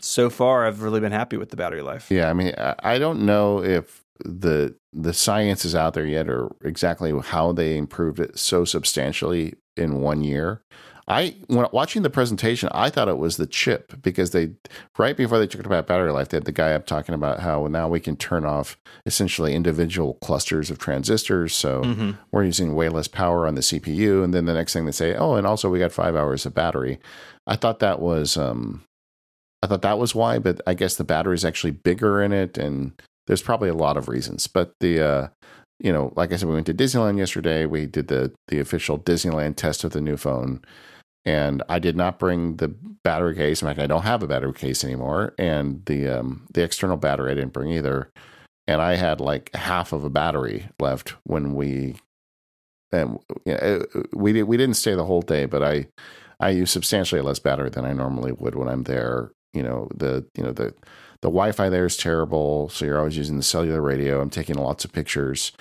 [0.00, 2.10] so far, I've really been happy with the battery life.
[2.10, 6.54] Yeah, I mean, I don't know if the the science is out there yet, or
[6.62, 10.62] exactly how they improved it so substantially in one year.
[11.06, 14.52] I when watching the presentation, I thought it was the chip because they
[14.98, 17.66] right before they talked about battery life, they had the guy up talking about how
[17.66, 22.10] now we can turn off essentially individual clusters of transistors, so Mm-hmm.
[22.32, 24.24] we're using way less power on the CPU.
[24.24, 26.54] And then the next thing they say, oh, and also we got five hours of
[26.54, 26.98] battery.
[27.46, 28.82] I thought that was um,
[29.62, 32.56] I thought that was why, but I guess the battery is actually bigger in it,
[32.56, 32.92] and
[33.26, 34.46] there's probably a lot of reasons.
[34.46, 35.28] But the uh,
[35.80, 37.66] you know, like I said, we went to Disneyland yesterday.
[37.66, 40.62] We did the the official Disneyland test of the new phone,
[41.26, 42.68] and I did not bring the
[43.02, 43.62] battery case.
[43.62, 47.32] In fact, I don't have a battery case anymore, and the um, the external battery
[47.32, 48.10] I didn't bring either.
[48.66, 51.96] And I had like half of a battery left when we,
[52.92, 53.84] and you know,
[54.14, 55.86] we did, we didn't stay the whole day, but I
[56.40, 59.30] I use substantially less battery than I normally would when I'm there.
[59.52, 60.74] You know the you know the
[61.20, 64.20] the Wi-Fi there is terrible, so you're always using the cellular radio.
[64.20, 65.52] I'm taking lots of pictures,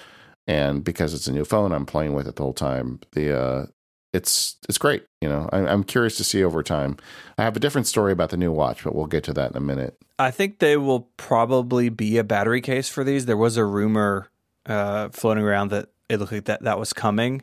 [0.48, 3.00] and because it's a new phone, I'm playing with it the whole time.
[3.14, 3.66] The uh,
[4.14, 5.06] it's it's great.
[5.22, 6.98] You know, I, I'm curious to see over time.
[7.38, 9.58] I have a different story about the new watch, but we'll get to that in
[9.58, 9.98] a minute.
[10.20, 13.26] I think they will probably be a battery case for these.
[13.26, 14.30] There was a rumor
[14.66, 17.42] uh, floating around that it looked like that that was coming.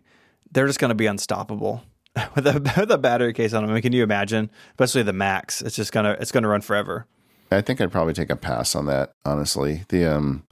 [0.53, 1.83] They're just going to be unstoppable
[2.35, 3.71] with a, with a battery case on them.
[3.71, 4.51] I mean, can you imagine?
[4.73, 5.63] Especially the Max.
[5.63, 7.07] It's just gonna it's gonna run forever.
[7.51, 9.15] I think I'd probably take a pass on that.
[9.25, 10.45] Honestly, the um,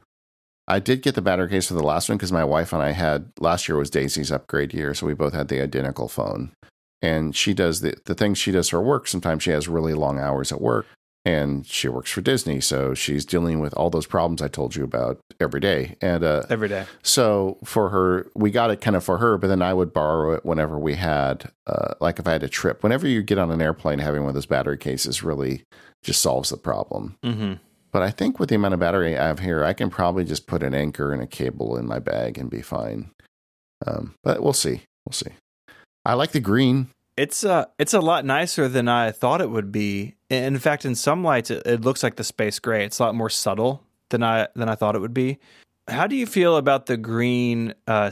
[0.68, 2.90] I did get the battery case for the last one because my wife and I
[2.92, 6.52] had last year was Daisy's upgrade year, so we both had the identical phone.
[7.00, 9.08] And she does the the things she does for work.
[9.08, 10.84] Sometimes she has really long hours at work,
[11.24, 14.84] and she works for Disney, so she's dealing with all those problems I told you
[14.84, 15.96] about every day.
[16.02, 16.86] And uh, Every day.
[17.02, 20.32] so for her, we got it kind of for her, but then I would borrow
[20.32, 22.82] it whenever we had, uh, like if I had a trip.
[22.82, 25.62] Whenever you get on an airplane, having one of those battery cases really
[26.02, 27.16] just solves the problem.
[27.24, 27.54] hmm
[27.90, 30.46] But I think with the amount of battery I have here, I can probably just
[30.46, 33.10] put an Anker and a cable in my bag and be fine.
[33.86, 34.82] Um, but we'll see.
[35.06, 35.30] We'll see.
[36.04, 36.88] I like the green.
[37.16, 40.14] It's uh it's a lot nicer than I thought it would be.
[40.30, 42.84] In fact, in some lights, it, it looks like the space gray.
[42.84, 45.38] It's a lot more subtle than I than I thought it would be.
[45.88, 48.10] How do you feel about the green uh,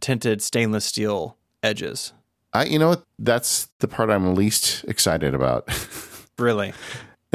[0.00, 2.12] tinted stainless steel edges?
[2.52, 3.02] I, you know what?
[3.18, 5.68] That's the part I'm least excited about.
[6.38, 6.74] Really?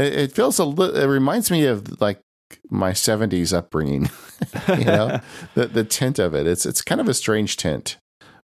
[0.01, 0.95] It, it feels a little.
[0.95, 2.21] It reminds me of like
[2.69, 4.09] my '70s upbringing.
[4.69, 5.19] you know,
[5.55, 6.47] the the tint of it.
[6.47, 7.97] It's it's kind of a strange tint,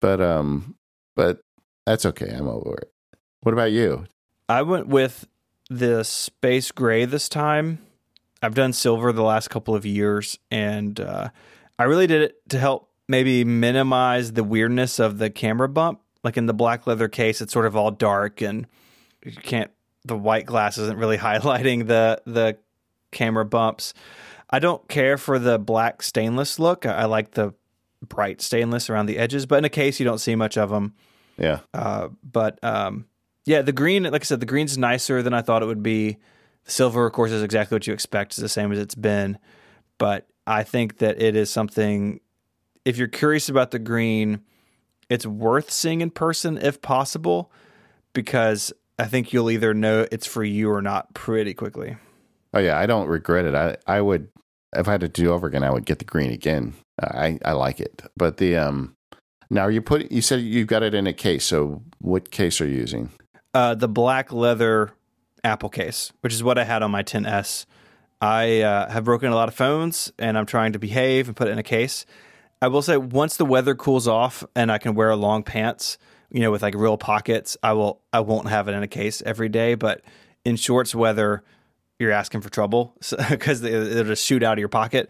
[0.01, 0.75] but um,
[1.15, 1.39] but
[1.85, 2.29] that's okay.
[2.29, 2.91] I'm over it.
[3.41, 4.05] What about you?
[4.49, 5.27] I went with
[5.69, 7.79] the space gray this time.
[8.41, 11.29] I've done silver the last couple of years, and uh,
[11.79, 16.01] I really did it to help maybe minimize the weirdness of the camera bump.
[16.23, 18.67] Like in the black leather case, it's sort of all dark, and
[19.23, 19.71] you can't.
[20.07, 22.57] The white glass isn't really highlighting the the
[23.11, 23.93] camera bumps.
[24.49, 26.85] I don't care for the black stainless look.
[26.85, 27.53] I, I like the
[28.07, 30.93] bright stainless around the edges, but in a case, you don't see much of them.
[31.37, 33.05] Yeah, Uh, but um,
[33.45, 36.17] yeah, the green, like I said, the green's nicer than I thought it would be.
[36.63, 38.31] The silver, of course, is exactly what you expect.
[38.31, 39.37] It's the same as it's been.
[39.97, 42.19] But I think that it is something.
[42.85, 44.41] If you're curious about the green,
[45.09, 47.51] it's worth seeing in person if possible,
[48.13, 51.97] because I think you'll either know it's for you or not pretty quickly.
[52.53, 53.55] Oh yeah, I don't regret it.
[53.55, 54.29] I I would
[54.75, 56.73] if I had to do over again, I would get the green again.
[57.01, 58.01] I I like it.
[58.15, 58.95] But the um
[59.49, 61.45] now you put you said you've got it in a case.
[61.45, 63.11] So what case are you using?
[63.57, 64.91] uh, the black leather
[65.43, 67.65] Apple case, which is what I had on my 10s.
[68.21, 71.47] I uh, have broken a lot of phones, and I'm trying to behave and put
[71.47, 72.05] it in a case.
[72.61, 75.97] I will say, once the weather cools off and I can wear long pants,
[76.29, 78.01] you know, with like real pockets, I will.
[78.11, 80.01] I won't have it in a case every day, but
[80.43, 81.43] in shorts weather,
[81.99, 82.95] you're asking for trouble
[83.29, 85.09] because they, they'll just shoot out of your pocket.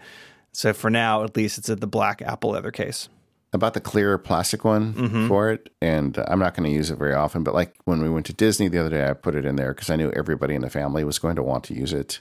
[0.53, 3.09] So for now, at least, it's at the black Apple leather case.
[3.53, 7.13] About the clear plastic one for it, and I'm not going to use it very
[7.13, 7.43] often.
[7.43, 9.73] But like when we went to Disney the other day, I put it in there
[9.73, 12.19] because I knew everybody in the family was going to want to use it,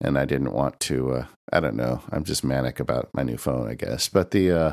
[0.00, 1.12] and I didn't want to.
[1.12, 2.02] Uh, I don't know.
[2.10, 4.08] I'm just manic about my new phone, I guess.
[4.08, 4.72] But the uh,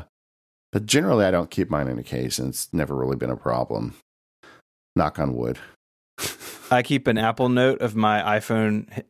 [0.76, 3.36] but generally, I don't keep mine in a case, and it's never really been a
[3.36, 3.94] problem.
[4.94, 5.58] Knock on wood.
[6.70, 9.04] I keep an Apple note of my iPhone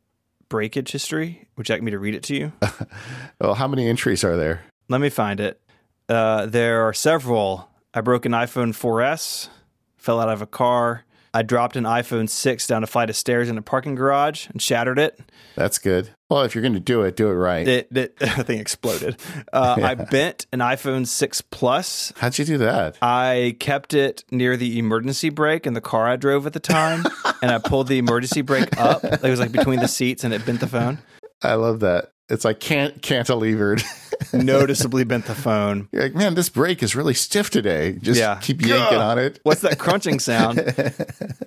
[0.49, 1.49] breakage history.
[1.57, 2.53] Would you like me to read it to you?
[3.41, 4.63] Well, how many entries are there?
[4.89, 5.61] Let me find it.
[6.09, 7.69] Uh, there are several.
[7.93, 9.49] I broke an iPhone 4S,
[9.97, 13.49] fell out of a car, I dropped an iPhone 6 down a flight of stairs
[13.49, 15.19] in a parking garage and shattered it.
[15.57, 16.11] That's good.
[16.29, 17.67] Well, if you're going to do it, do it right.
[17.67, 19.17] It, it the thing exploded.
[19.53, 22.13] Uh, I bent an iPhone 6 Plus.
[22.17, 22.97] How'd you do that?
[23.01, 27.05] I kept it near the emergency brake in the car I drove at the time,
[27.43, 29.05] and I pulled the emergency brake up.
[29.05, 30.99] It was like between the seats, and it bent the phone.
[31.43, 32.11] I love that.
[32.29, 33.85] It's like can't cantilevered.
[34.33, 35.89] Noticeably bent the phone.
[35.93, 37.93] You're like, man, this brake is really stiff today.
[38.03, 38.41] Just Yeah.
[38.43, 39.39] keep yanking on it.
[39.45, 40.57] What's that crunching sound?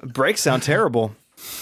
[0.04, 1.14] Brakes sound terrible.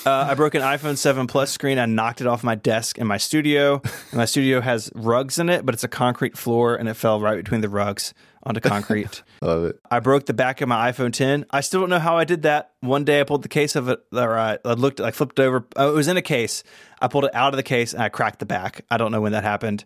[0.06, 1.80] Uh, I broke an iPhone 7 Plus screen.
[1.80, 3.82] I knocked it off my desk in my studio.
[3.84, 7.20] And my studio has rugs in it, but it's a concrete floor, and it fell
[7.20, 8.14] right between the rugs
[8.44, 9.24] onto concrete.
[9.42, 9.80] Love it.
[9.92, 11.46] I broke the back of my iPhone 10.
[11.52, 12.72] I still don't know how I did that.
[12.80, 15.66] One day I pulled the case of it, or I, I looked, I flipped over.
[15.76, 16.64] Oh, it was in a case.
[17.02, 18.86] I pulled it out of the case and I cracked the back.
[18.90, 19.84] I don't know when that happened.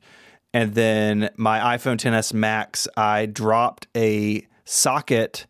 [0.53, 5.47] And then my iPhone 10s Max, I dropped a socket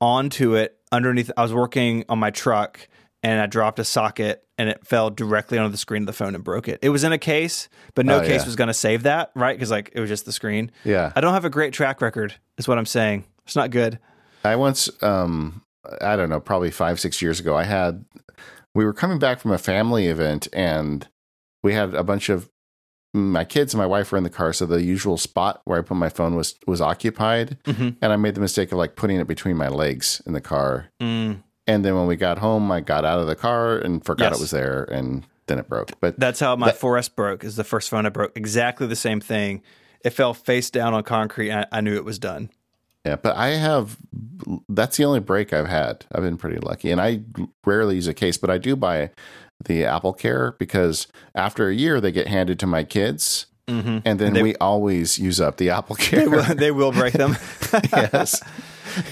[0.00, 1.30] onto it underneath.
[1.36, 2.88] I was working on my truck
[3.22, 6.34] and I dropped a socket and it fell directly onto the screen of the phone
[6.34, 6.78] and broke it.
[6.82, 8.44] It was in a case, but no Oh, case yeah.
[8.46, 9.56] was going to save that, right?
[9.56, 10.70] Because like it was just the screen.
[10.84, 11.12] Yeah.
[11.16, 13.24] I don't have a great track record, is what I'm saying.
[13.46, 13.98] It's not good.
[14.44, 15.62] I once, um,
[16.00, 18.04] I don't know, probably five, six years ago, I had,
[18.74, 21.06] we were coming back from a family event and
[21.62, 22.48] we had a bunch of
[23.14, 24.52] my kids and my wife were in the car.
[24.52, 27.56] So the usual spot where I put my phone was, was occupied.
[27.64, 27.96] Mhm.
[28.02, 30.90] And I made the mistake of like putting it between my legs in the car.
[31.02, 34.30] Mm, And then when we got home, I got out of the car and forgot
[34.32, 34.38] Yes.
[34.38, 34.84] it was there.
[34.84, 35.92] And then it broke.
[36.00, 37.44] But that's how my 4S broke.
[37.44, 38.36] Is the first phone I broke.
[38.36, 39.62] Exactly the same thing.
[40.04, 41.50] It fell face down on concrete.
[41.50, 42.50] And I, I knew it was done.
[43.04, 43.96] Yeah, but I have
[44.68, 46.04] that's the only break I've had.
[46.12, 46.90] I've been pretty lucky.
[46.90, 47.20] And I
[47.64, 49.10] rarely use a case, but I do buy
[49.64, 53.46] the Apple Care because after a year they get handed to my kids.
[53.66, 53.98] Mm-hmm.
[54.06, 56.30] And then They- we always use up the Apple They Care.
[56.30, 57.36] will, they will break them.
[57.92, 58.42] yes.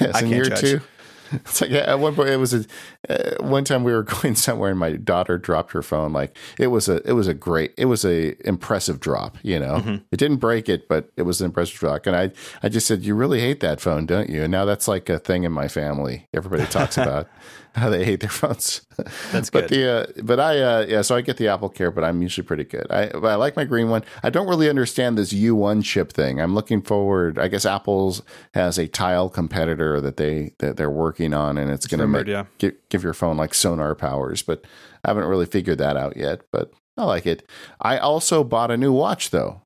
[0.01, 0.61] Yes, I in year judge.
[0.61, 0.81] two.
[1.33, 2.65] It's like at one point it was a
[3.09, 6.13] uh, one time we were going somewhere and my daughter dropped her phone.
[6.13, 9.37] Like it was a it was a great it was a impressive drop.
[9.43, 9.97] You know, Mm-hmm.
[10.13, 12.07] it didn't break it, but it was an impressive drop.
[12.07, 12.31] And I
[12.63, 14.43] I just said, you really hate that phone, don't you?
[14.43, 16.29] And now that's like a thing in my family.
[16.35, 17.29] Everybody talks about
[17.77, 18.81] how they hate their phones.
[19.33, 19.63] That's good.
[19.63, 22.23] but the uh, but I uh, yeah, so I get the Apple Care, but I'm
[22.23, 22.87] usually pretty good.
[22.91, 24.03] I but I like my green one.
[24.23, 26.41] I don't really understand this U1 chip thing.
[26.41, 27.39] I'm looking forward.
[27.39, 28.23] I guess Apple's
[28.55, 32.27] has a tile competitor that they that they're working on, and it's going to make
[32.27, 32.47] yeah.
[32.59, 34.43] give, give your phone like sonar powers.
[34.43, 34.65] But
[35.05, 36.41] I haven't really figured that out yet.
[36.51, 37.49] But I like it.
[37.81, 39.63] I also bought a new watch though.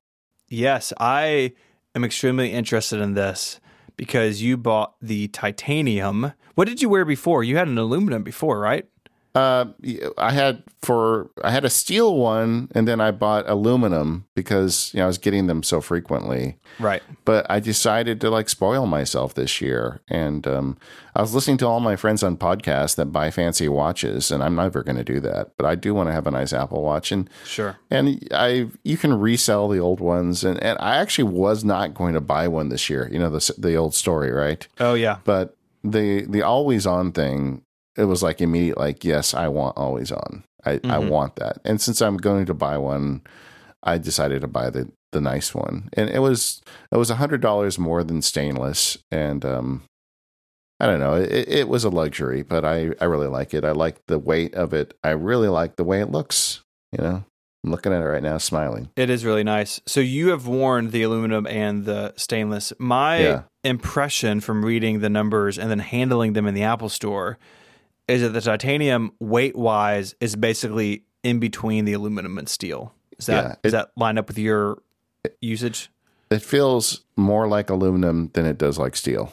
[0.49, 1.53] yes, I
[1.95, 3.61] am extremely interested in this
[3.95, 6.33] because you bought the titanium.
[6.55, 7.43] What did you wear before?
[7.43, 8.85] You had an aluminum before, right?
[9.33, 9.67] Uh,
[10.17, 14.97] I had for I had a steel one, and then I bought aluminum because you
[14.97, 16.57] know I was getting them so frequently.
[16.79, 17.01] Right.
[17.23, 20.01] but I decided to like spoil myself this year.
[20.09, 20.77] And um,
[21.15, 24.55] I was listening to all my friends on podcasts that buy fancy watches, and I'm
[24.55, 25.51] never going to do that.
[25.57, 27.77] But I do want to have a nice Apple Watch, and Sure.
[27.89, 30.43] and I you can resell the old ones.
[30.43, 33.07] And, and I actually was not going to buy one this year.
[33.09, 34.67] You know the the old story, right?
[34.77, 35.19] Oh yeah.
[35.23, 37.63] But the the always on thing,
[37.97, 40.43] it was like immediate, like yes, I want always on.
[40.65, 41.09] I, I Mhm.
[41.09, 41.57] want that.
[41.65, 43.21] And since I'm going to buy one,
[43.83, 47.41] I decided to buy the the nice one, and it was it was a hundred
[47.41, 49.83] dollars more than stainless, and um,
[50.79, 53.65] I don't know, it, it was a luxury, but I I really like it.
[53.65, 54.93] I like the weight of it.
[55.03, 56.61] I really like the way it looks.
[56.91, 57.23] You know,
[57.63, 58.89] I'm looking at it right now, smiling.
[58.95, 59.79] It is really nice.
[59.85, 62.73] So you have worn the aluminum and the stainless.
[62.79, 63.41] My Yeah.
[63.63, 67.37] impression from reading the numbers and then handling them in the Apple store
[68.07, 72.93] is that the titanium weight wise is basically in between the aluminum and steel.
[73.19, 74.81] Is that Yeah, does that line up with your
[75.39, 75.91] usage?
[76.31, 79.31] It feels more like aluminum than it does like steel,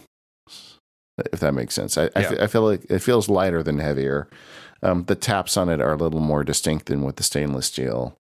[1.33, 1.97] if that makes sense.
[1.97, 2.29] I, I, Yeah.
[2.31, 4.29] fe- I feel like it feels lighter than heavier.
[4.83, 8.17] Um, the taps on it are a little more distinct than with the stainless steel.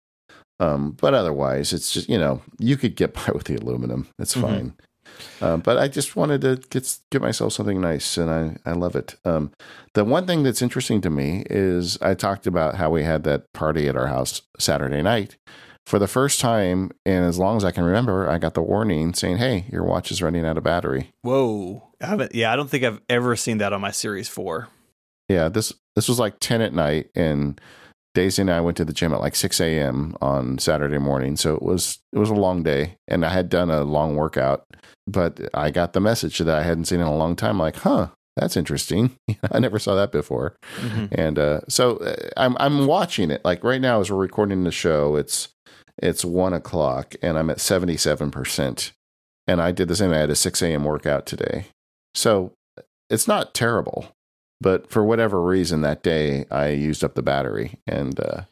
[0.60, 4.08] Um, but otherwise, it's just, you know, you could get by with the aluminum.
[4.18, 4.40] It's Mhm.
[4.42, 4.72] fine.
[5.40, 8.94] Uh, but I just wanted to get get myself something nice, and I, I love
[8.94, 9.16] it.
[9.24, 9.50] Um,
[9.94, 13.44] the one thing that's interesting to me is I talked about how we had that
[13.52, 15.36] party at our house Saturday night.
[15.86, 19.14] For the first time, and as long as I can remember, I got the warning
[19.14, 21.82] saying, "Hey, your watch is running out of battery." Whoa.
[22.00, 24.68] I haven't yeah, I don't think I've ever seen that on my series four.
[25.28, 27.60] Yeah, this this was like ten at night, and
[28.14, 30.16] Daisy and I went to the gym at like six a.m.
[30.20, 31.36] on Saturday morning.
[31.36, 34.64] So it was it was a long day, and I had done a long workout,
[35.06, 37.58] but I got the message that I hadn't seen in a long time.
[37.58, 39.16] Like, huh, that's interesting.
[39.52, 40.56] I never saw that before.
[40.80, 41.08] Mhm.
[41.12, 43.44] And uh, so uh, I'm I'm watching it.
[43.44, 45.48] Like right now, as we're recording the show, it's
[45.98, 48.92] it's one o'clock, and I'm at seventy seven percent.
[49.46, 50.12] And I did the same.
[50.12, 50.84] I had a six a.m.
[50.84, 51.66] workout today,
[52.14, 52.52] so
[53.10, 54.08] it's not terrible.
[54.60, 58.42] But for whatever reason that day I used up the battery, and uh,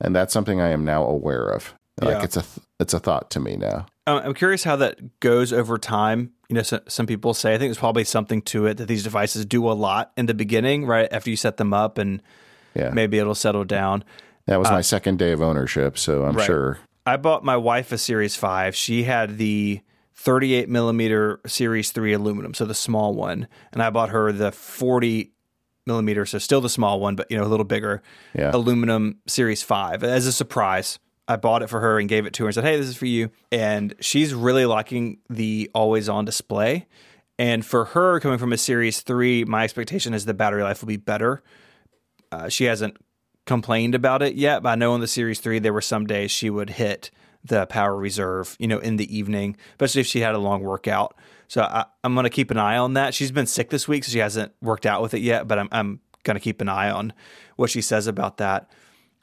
[0.00, 1.74] and that's something I am now aware of.
[2.00, 2.22] Like Yeah.
[2.24, 3.86] it's a th- it's a thought to me now.
[4.06, 6.32] Um, I'm curious how that goes over time.
[6.48, 9.04] You know, so, some people say I think there's probably something to it that these
[9.04, 12.22] devices do a lot in the beginning, right after you set them up, and
[12.74, 14.02] Yeah, maybe it'll settle down.
[14.46, 16.46] that was my second day of ownership, so I'm Right.
[16.46, 16.78] sure.
[17.06, 18.74] I bought my wife a Series 5.
[18.74, 19.80] She had the
[20.14, 23.46] 38 millimeter Series 3 aluminum, so the small one.
[23.72, 25.32] And I bought her the 40
[25.86, 28.02] millimeter, so still the small one, but you know, a little bigger
[28.34, 28.50] Yeah.
[28.54, 30.98] aluminum Series 5 as a surprise.
[31.28, 32.96] I bought it for her and gave it to her and said, Hey, this is
[32.96, 33.30] for you.
[33.52, 36.86] And she's really liking the always on display.
[37.38, 40.88] And for her, coming from a Series 3, my expectation is the battery life will
[40.88, 41.42] be better.
[42.32, 42.96] Uh, she hasn't
[43.46, 46.30] complained about it yet, but I know in the Series 3, there were some days
[46.30, 47.10] she would hit
[47.44, 51.16] the power reserve, you know, in the evening, especially if she had a long workout.
[51.50, 53.12] So I, I'm going to keep an eye on that.
[53.12, 55.68] She's been sick this week, so she hasn't worked out with it yet, but I'm,
[55.72, 57.12] I'm going to keep an eye on
[57.56, 58.70] what she says about that.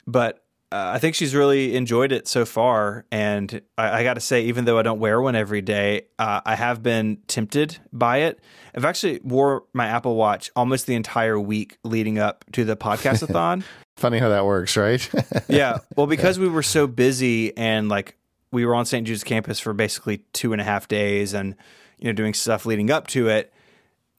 [0.05, 3.05] But uh, I think she's really enjoyed it so far.
[3.13, 6.41] And I, I got to say, even though I don't wear one every day, uh,
[6.45, 8.41] I have been tempted by it.
[8.75, 13.63] I've actually wore my Apple Watch almost the entire week leading up to the podcastathon.
[13.95, 15.09] Funny how that works, right?
[15.47, 15.77] yeah.
[15.95, 18.17] Well, because we were so busy and like
[18.51, 19.07] we were on St.
[19.07, 21.55] Jude's campus for basically two and a half days and,
[21.97, 23.53] you know, doing stuff leading up to it,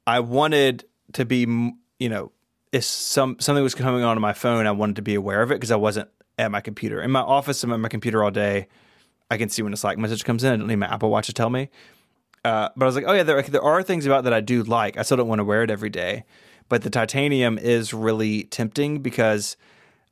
[0.07, 0.85] I wanted
[1.15, 1.41] to be,
[1.99, 2.33] you know,
[2.73, 5.55] if some something was coming on my phone, I wanted to be aware of it
[5.55, 7.01] because I wasn't at my computer.
[7.01, 8.69] In my office, I'm at my computer all day.
[9.31, 10.53] I can see when a Slack message comes in.
[10.53, 11.69] I don't need my Apple Watch to tell me.
[12.45, 14.63] Uh, but I was like, oh yeah, there, there are things about that I do
[14.63, 14.97] like.
[14.97, 16.25] I still don't want to wear it every day,
[16.69, 19.57] but the titanium is really tempting because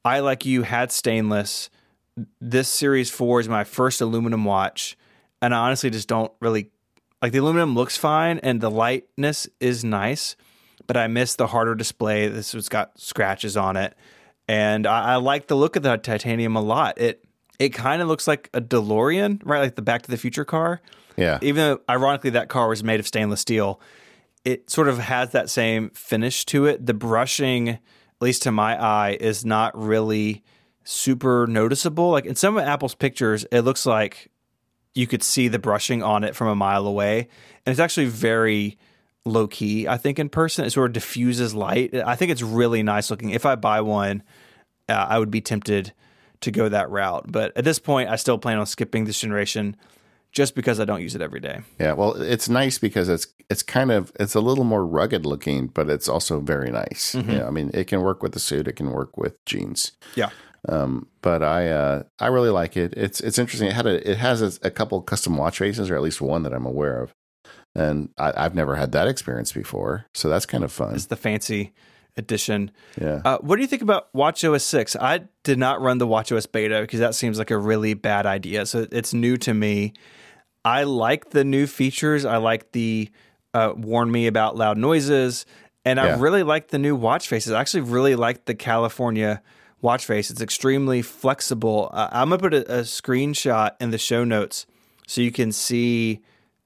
[0.04, 1.70] I, like you, had stainless.
[2.40, 4.96] This Series Four is my first aluminum watch,
[5.40, 6.70] and I honestly just don't really
[7.22, 7.74] like the aluminum.
[7.74, 10.36] Looks fine, and the lightness is nice,
[10.86, 12.28] but I miss the harder display.
[12.28, 13.94] This has got scratches on it,
[14.48, 16.98] and I, I like the look of the titanium a lot.
[16.98, 17.24] It
[17.58, 19.60] it kind of looks like a DeLorean, right?
[19.60, 20.80] Like the Back to the Future car
[21.16, 21.38] yeah.
[21.42, 23.80] even though ironically that car was made of stainless steel,
[24.44, 26.84] it sort of has that same finish to it.
[26.84, 27.80] The brushing, at
[28.20, 30.44] least to my eye, is not really
[30.84, 32.10] super noticeable.
[32.10, 34.30] Like in some of Apple's pictures, it looks like
[34.96, 37.28] you could see the brushing on it from a mile away.
[37.64, 38.78] And it's actually very
[39.24, 40.64] low key, I think, in person.
[40.64, 41.94] It sort of diffuses light.
[41.94, 43.30] I think it's really nice looking.
[43.30, 44.22] If I buy one,
[44.88, 45.92] uh, I would be tempted
[46.40, 47.30] to go that route.
[47.30, 49.76] But at this point, I still plan on skipping this generation
[50.32, 51.60] just because I don't use it every day.
[51.78, 55.68] Yeah, well, it's nice because it's it's kind of it's a little more rugged looking,
[55.68, 57.14] but it's also very nice.
[57.14, 59.92] Yeah, I mean, it can work with the suit, it can work with jeans.
[60.14, 60.30] Yeah.
[60.68, 62.94] Um, but I uh, I really like it.
[62.96, 63.68] It's it's interesting.
[63.68, 66.42] It had a it has a, a couple custom watch faces, or at least one
[66.42, 67.14] that I'm aware of,
[67.74, 70.06] and I, I've never had that experience before.
[70.14, 70.94] So that's kind of fun.
[70.94, 71.72] It's the fancy
[72.16, 72.70] edition.
[73.00, 73.20] Yeah.
[73.24, 74.96] Uh, what do you think about WatchOS 6?
[74.96, 78.64] I did not run the WatchOS beta because that seems like a really bad idea.
[78.64, 79.92] So it's new to me.
[80.64, 82.24] I like the new features.
[82.24, 83.10] I like the
[83.52, 85.44] uh, warn me about loud noises.
[85.84, 86.16] And I Yeah.
[86.18, 87.52] really like the new watch faces.
[87.52, 89.42] I actually really like the California
[89.80, 90.30] watch face.
[90.30, 91.90] It's extremely flexible.
[91.92, 94.66] Uh, I'm going to put a, a screenshot in the show notes
[95.06, 96.20] so you can see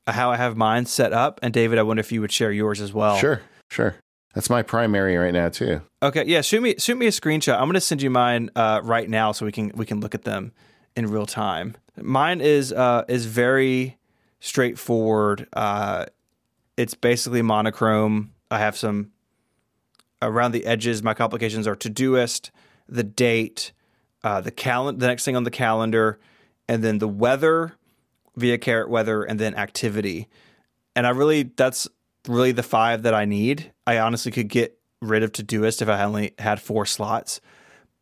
[0.06, 1.40] how I have mine set up.
[1.42, 3.16] And David, I wonder if you would share yours as well.
[3.16, 3.96] Sure, sure.
[4.34, 5.82] That's my primary right now too.
[6.02, 7.54] Okay, yeah, shoot me shoot me a screenshot.
[7.54, 10.14] I'm going to send you mine uh, right now so we can we can look
[10.14, 10.52] at them
[10.94, 11.76] in real time.
[11.96, 13.98] Mine is uh, is very
[14.38, 15.48] straightforward.
[15.52, 16.06] Uh,
[16.76, 18.32] it's basically monochrome.
[18.52, 19.10] I have some
[20.22, 21.02] around the edges.
[21.02, 22.50] My complications are Todoist,
[22.90, 23.72] the date,
[24.22, 26.18] uh, the calendar, the next thing on the calendar,
[26.68, 27.76] and then the weather
[28.36, 30.28] via Carrot Weather, and then activity.
[30.94, 31.88] And I really that's
[32.28, 33.72] really the five that I need.
[33.86, 37.40] I honestly could get rid of Todoist if I only had four slots,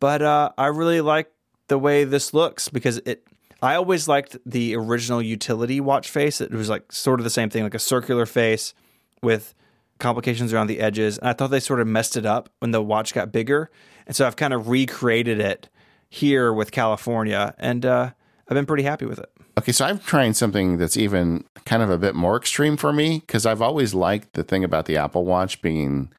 [0.00, 1.30] but uh, I really like
[1.68, 3.24] the way this looks because it.
[3.60, 6.40] I always liked the original utility watch face.
[6.40, 8.72] It was like sort of the same thing, like a circular face
[9.20, 9.52] with
[9.98, 11.18] complications around the edges.
[11.18, 13.70] And I thought they sort of messed it up when the watch got bigger,
[14.08, 15.68] and so I've kind of recreated it
[16.10, 18.10] here with California, and uh,
[18.48, 19.30] I've been pretty happy with it.
[19.58, 23.20] Okay, so I'm trying something that's even kind of a bit more extreme for me
[23.20, 26.10] because I've always liked the thing about the Apple Watch being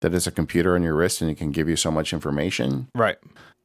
[0.00, 2.88] that it's a computer on your wrist and it can give you so much information.
[2.94, 3.16] Right.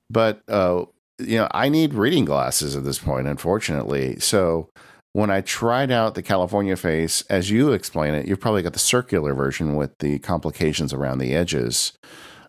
[0.10, 0.86] But uh,
[1.18, 4.20] you know, I need reading glasses at this point, unfortunately.
[4.20, 4.70] So
[5.14, 8.80] when I tried out the California face, as you explain it, you've probably got the
[8.80, 11.94] circular version with the complications around the edges.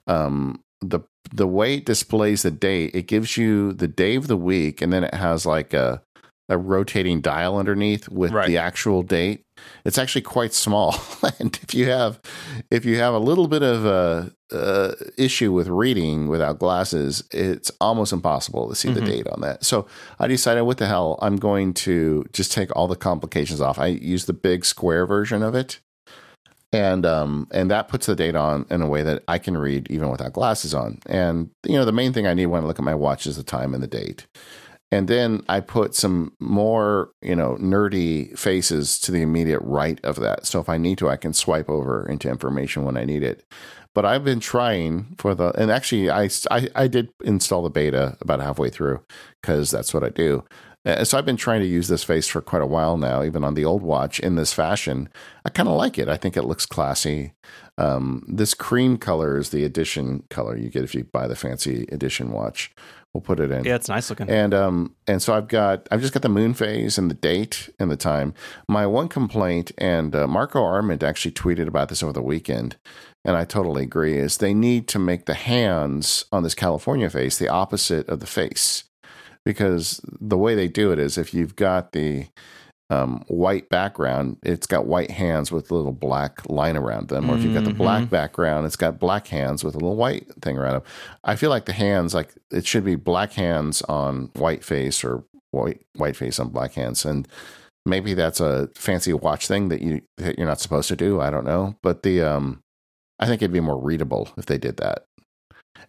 [0.07, 1.01] Um, the
[1.33, 4.93] the way it displays the date, it gives you the day of the week, and
[4.93, 6.03] then it has like a
[6.49, 8.47] a rotating dial underneath with Right.
[8.49, 9.45] the actual date.
[9.85, 10.97] It's actually quite small,
[11.39, 12.21] and if you have
[12.71, 17.71] if you have a little bit of a, a issue with reading without glasses, it's
[17.81, 19.01] almost impossible to see Mm-hmm.
[19.01, 19.65] the date on that.
[19.65, 19.87] So
[20.19, 23.79] I decided, what the hell, I'm going to just take all the complications off.
[23.79, 25.79] I use the big square version of it,
[26.73, 29.91] and um and that puts the date on in a way that I can read
[29.91, 30.99] even without glasses on.
[31.07, 33.37] And you know, the main thing I need when I look at my watch is
[33.37, 34.27] the time and the date.
[34.91, 40.17] And then I put some more, you know, nerdy faces to the immediate right of
[40.17, 40.45] that.
[40.47, 43.43] So if I need to, I can swipe over into information when I need it.
[43.95, 48.19] But I've been trying for the, and actually, I, I, I did install the beta
[48.21, 49.03] about halfway through
[49.41, 50.45] because that's what I do.
[50.85, 53.45] Uh, So I've been trying to use this face for quite a while now, even
[53.45, 55.09] on the old watch in this fashion.
[55.45, 56.09] I kind of like it.
[56.09, 57.33] I think it looks classy.
[57.79, 61.87] Um, this cream color is the edition color you get if you buy the fancy
[61.93, 62.75] edition watch.
[63.13, 63.65] We'll put it in.
[63.65, 64.31] Yeah, it's nice looking.
[64.31, 67.69] And um and so I've got I've just got the moon phase and the date
[67.79, 68.33] and the time.
[68.69, 72.77] My one complaint and uh, Marco Arment actually tweeted about this over the weekend,
[73.23, 74.17] and I totally agree.
[74.17, 78.27] Is they need to make the hands on this California face the opposite of the
[78.27, 78.85] face,
[79.45, 82.27] because the way they do it is if you've got the
[82.91, 87.31] um, white background, it's got white hands with a little black line around them.
[87.31, 90.27] Or if you've got the black background, it's got black hands with a little white
[90.43, 90.83] thing around them.
[91.25, 95.25] I feel like the hands, like it should be black hands on white face or
[95.53, 97.05] white white face on black hands.
[97.07, 97.27] And
[97.87, 101.21] maybe that's a fancy watch thing that you that you're not supposed to do.
[101.21, 102.61] I don't know, but the um,
[103.19, 105.07] I think it'd be more readable if they did that.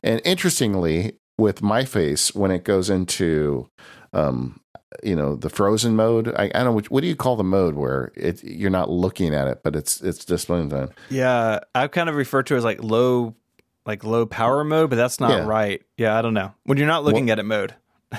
[0.01, 3.69] And interestingly, with my face, when it goes into
[4.13, 4.59] um,
[5.03, 6.27] you know the frozen mode.
[6.35, 8.89] I, I don't know what, what do you call the mode where it you're not
[8.89, 10.89] looking at it, but it's it's displaying time.
[11.09, 13.35] yeah, I've kind of referred to it as like low,
[13.85, 15.45] like low power mode, but that's not Yeah.
[15.45, 15.81] right.
[15.97, 16.53] Yeah, I don't know.
[16.65, 17.73] When you're not looking at it mode.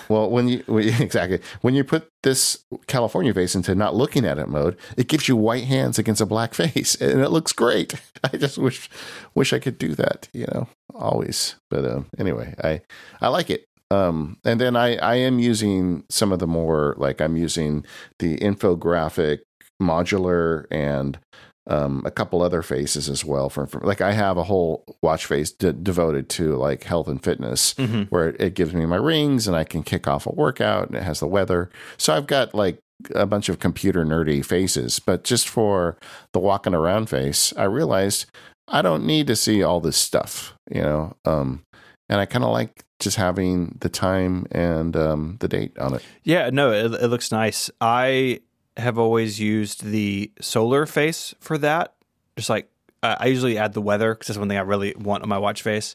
[0.08, 4.48] Well, when you exactly when you put this California face into not looking at it
[4.48, 7.94] mode, it gives you white hands against a black face, and it looks great.
[8.24, 8.88] I just wish
[9.34, 11.56] wish I could do that, you know, always.
[11.70, 12.80] But um, anyway, I
[13.20, 13.66] I like it.
[13.90, 17.84] Um, and then I I am using some of the more like I'm using
[18.18, 19.40] the infographic
[19.80, 21.18] modular and
[21.66, 23.48] um, a couple other faces as well.
[23.48, 27.22] For, for like I have a whole watch face de- devoted to like health and
[27.22, 28.08] fitness, Mhm.
[28.10, 30.96] where it, it gives me my rings and I can kick off a workout and
[30.96, 31.70] it has the weather.
[31.96, 32.78] So I've got like
[33.14, 35.96] a bunch of computer nerdy faces, but just for
[36.32, 38.26] the walking around face, I realized
[38.68, 41.16] I don't need to see all this stuff, you know.
[41.24, 41.64] Um,
[42.08, 46.02] and I kind of like just having the time and um, the date on it.
[46.22, 47.70] Yeah, no, it, it looks nice.
[47.80, 48.40] I
[48.76, 51.94] have always used the solar face for that.
[52.36, 52.68] Just like
[53.02, 55.38] I I usually add the weather because that's one thing I really want on my
[55.38, 55.94] watch face.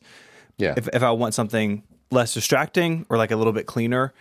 [0.57, 0.73] Yeah.
[0.77, 4.13] If if I want something less distracting or like a little bit cleaner,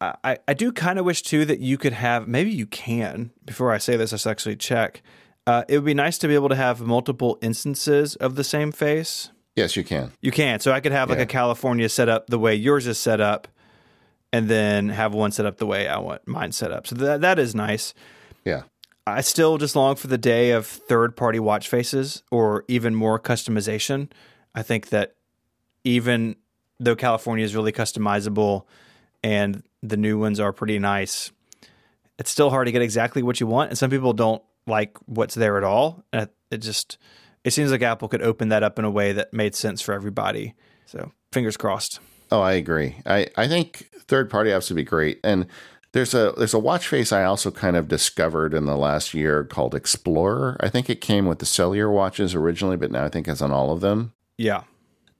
[0.00, 2.28] I I- I do kind of wish too that you could have.
[2.28, 3.30] Maybe you can.
[3.44, 5.02] Before I say this, let's actually check.
[5.46, 8.70] Uh, it would be nice to be able to have multiple instances of the same
[8.72, 9.30] face.
[9.56, 10.12] yes, you can.
[10.20, 10.60] You can.
[10.60, 11.24] So I could have like Yeah.
[11.24, 13.48] a California set up the way yours is set up,
[14.32, 16.86] and then have one set up the way I want mine set up.
[16.86, 17.94] So that that is nice.
[18.44, 18.62] Yeah.
[19.06, 23.18] I still just long for the day of third party watch faces or even more
[23.18, 24.10] customization.
[24.54, 25.14] I think that
[25.84, 26.36] even
[26.78, 28.64] though California is really customizable
[29.24, 31.32] and the new ones are pretty nice,
[32.18, 33.70] it's still hard to get exactly what you want.
[33.70, 36.04] And some people don't like what's there at all.
[36.12, 36.96] And it- it just,
[37.44, 39.92] it seems like Apple could open that up in a way that made sense for
[39.92, 40.54] everybody.
[40.86, 42.00] So fingers crossed.
[42.30, 42.96] Oh, I agree.
[43.06, 45.20] I, I think third party apps would be great.
[45.22, 45.46] And
[45.92, 49.44] there's a there's a watch face I also kind of discovered in the last year
[49.44, 50.56] called Explorer.
[50.60, 53.52] I think it came with the cellular watches originally, but now I think it's on
[53.52, 54.12] all of them.
[54.36, 54.64] Yeah.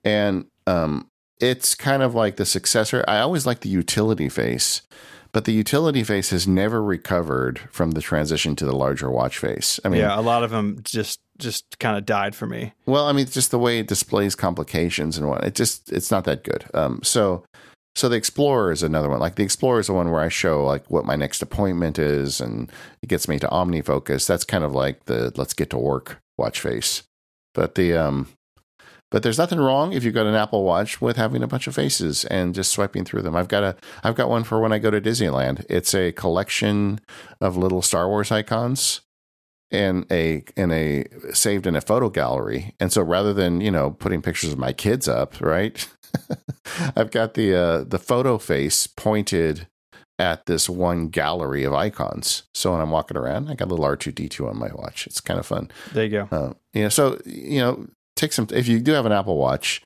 [0.04, 1.10] And um,
[1.40, 3.04] it's kind of like the successor.
[3.08, 4.82] I always like the utility face,
[5.32, 9.80] but the utility face has never recovered from the transition to the larger watch face.
[9.84, 10.18] I mean, yeah.
[10.18, 12.72] A lot of them just, just kind of died for me.
[12.86, 16.24] well, I mean, just the way it displays complications and what it just it's not
[16.24, 16.64] that good.
[16.74, 17.44] Um, so
[17.98, 19.18] so the Explorer is another one.
[19.18, 22.40] Like the Explorer is the one where I show like what my next appointment is,
[22.40, 22.70] and
[23.02, 24.26] it gets me to OmniFocus.
[24.26, 27.02] That's kind of like the let's get to work watch face.
[27.54, 28.28] But the um,
[29.10, 31.74] but there's nothing wrong if you've got an Apple Watch with having a bunch of
[31.74, 33.34] faces and just swiping through them.
[33.34, 35.64] I've got a I've got one for when I go to Disneyland.
[35.68, 37.00] It's a collection
[37.40, 39.00] of little Star Wars icons
[39.70, 42.74] in a in a saved in a photo gallery.
[42.80, 45.86] And so rather than, you know, putting pictures of my kids up, right?
[46.96, 49.66] I've got the uh the photo face pointed
[50.18, 52.44] at this one gallery of icons.
[52.54, 55.06] So when I'm walking around, I got a little R2D2 on my watch.
[55.06, 55.70] It's kind of fun.
[55.92, 56.28] There you go.
[56.30, 57.86] Uh, you know, so you know,
[58.16, 58.48] take some.
[58.50, 59.82] If you do have an Apple Watch,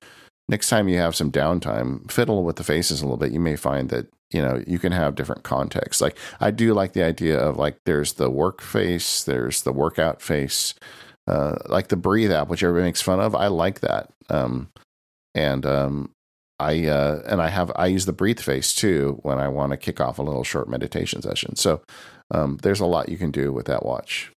[0.48, 3.32] next time you have some downtime, fiddle with the faces a little bit.
[3.32, 6.00] You may find that you know you can have different contexts.
[6.00, 10.20] Like I do like the idea of like there's the work face, there's the workout
[10.22, 10.74] face,
[11.26, 13.34] uh, like the Breathe app, which everybody makes fun of.
[13.34, 14.10] I like that.
[14.28, 14.68] Um,
[15.34, 16.10] and um,
[16.58, 19.76] I uh, and I have I use the Breathe face too when I want to
[19.76, 21.56] kick off a little short meditation session.
[21.56, 21.82] So
[22.30, 24.32] um, there's a lot you can do with that watch.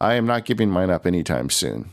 [0.00, 1.90] I am not giving mine up anytime soon.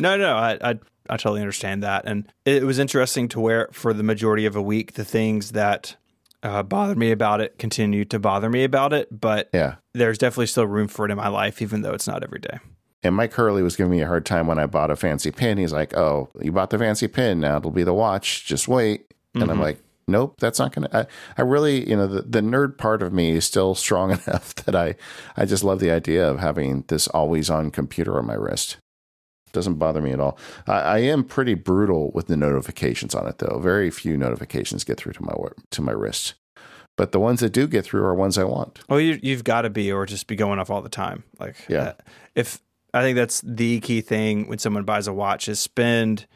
[0.00, 0.78] No, no, I, I,
[1.08, 4.62] I totally understand that, and it was interesting to wear for the majority of a
[4.62, 4.94] week.
[4.94, 5.96] The things that
[6.44, 9.76] uh, bothered me about it continue to bother me about it, but Yeah.
[9.94, 12.58] there's definitely still room for it in my life, even though it's not every day.
[13.02, 15.58] And Mike Hurley was giving me a hard time when I bought a fancy pin.
[15.58, 17.40] He's like, "Oh, you bought the fancy pin.
[17.40, 18.46] Now it'll be the watch.
[18.46, 19.60] Just wait." And I'm Mhm.
[19.60, 21.06] like, "Nope, that's not gonna." I,
[21.36, 24.74] I really, you know, the, the nerd part of me is still strong enough that
[24.74, 24.94] I,
[25.36, 28.78] I just love the idea of having this always on computer on my wrist.
[29.54, 30.36] Doesn't bother me at all.
[30.66, 33.58] I, I am pretty brutal with the notifications on it, though.
[33.62, 35.32] Very few notifications get through to my
[35.70, 36.34] to my wrist,
[36.96, 38.80] but the ones that do get through are ones I want.
[38.90, 41.24] Well, you, you've got to be, or just be going off all the time.
[41.40, 41.78] Like, Yeah.
[41.82, 41.92] uh,
[42.34, 42.60] if
[42.92, 46.26] I think that's the key thing when someone buys a watch is spend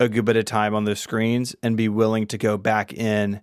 [0.00, 3.40] a good bit of time on those screens and be willing to go back in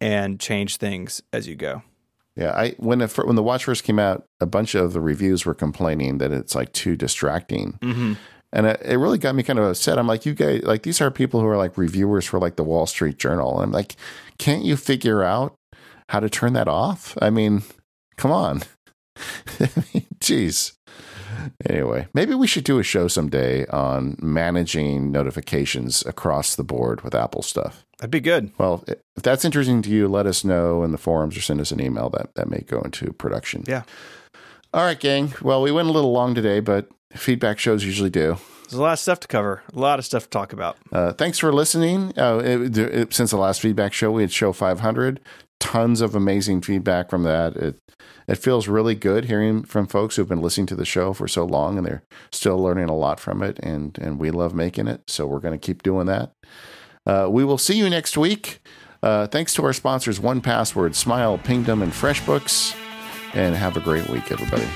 [0.00, 1.82] and change things as you go.
[2.36, 5.44] Yeah, I when it, when the watch first came out, a bunch of the reviews
[5.44, 8.12] were complaining that it's like too distracting, Mm-hmm.
[8.52, 9.98] And it, it really got me kind of upset.
[9.98, 12.64] I'm like, you guys, like these are people who are like reviewers for like the
[12.64, 13.56] Wall Street Journal.
[13.56, 13.96] And I'm like,
[14.38, 15.54] can't you figure out
[16.08, 17.16] how to turn that off?
[17.20, 17.62] I mean,
[18.16, 18.62] come on,
[20.20, 20.72] jeez.
[21.68, 27.14] Anyway, maybe we should do a show someday on managing notifications across the board with
[27.14, 27.84] Apple stuff.
[27.98, 28.52] That'd be good.
[28.58, 31.72] Well, if that's interesting to you, let us know in the forums or send us
[31.72, 33.64] an email that, that may go into production.
[33.66, 33.82] Yeah.
[34.72, 35.34] All right, gang.
[35.42, 38.36] Well, we went a little long today, but feedback shows usually do.
[38.64, 40.76] There's a lot of stuff to cover, a lot of stuff to talk about.
[40.92, 42.12] Uh, thanks for listening.
[42.18, 45.20] Uh, it, it, since the last feedback show, we had show 500.
[45.58, 47.56] Tons of amazing feedback from that.
[47.56, 47.80] It
[48.28, 51.46] it feels really good hearing from folks who've been listening to the show for so
[51.46, 53.58] long and they're still learning a lot from it.
[53.60, 56.32] And and we love making it, so we're going to keep doing that.
[57.06, 58.60] Uh, we will see you next week.
[59.02, 62.76] Uh, thanks to our sponsors, 1Password, Smile, Pingdom, and FreshBooks.
[63.34, 64.66] And have a great week, everybody.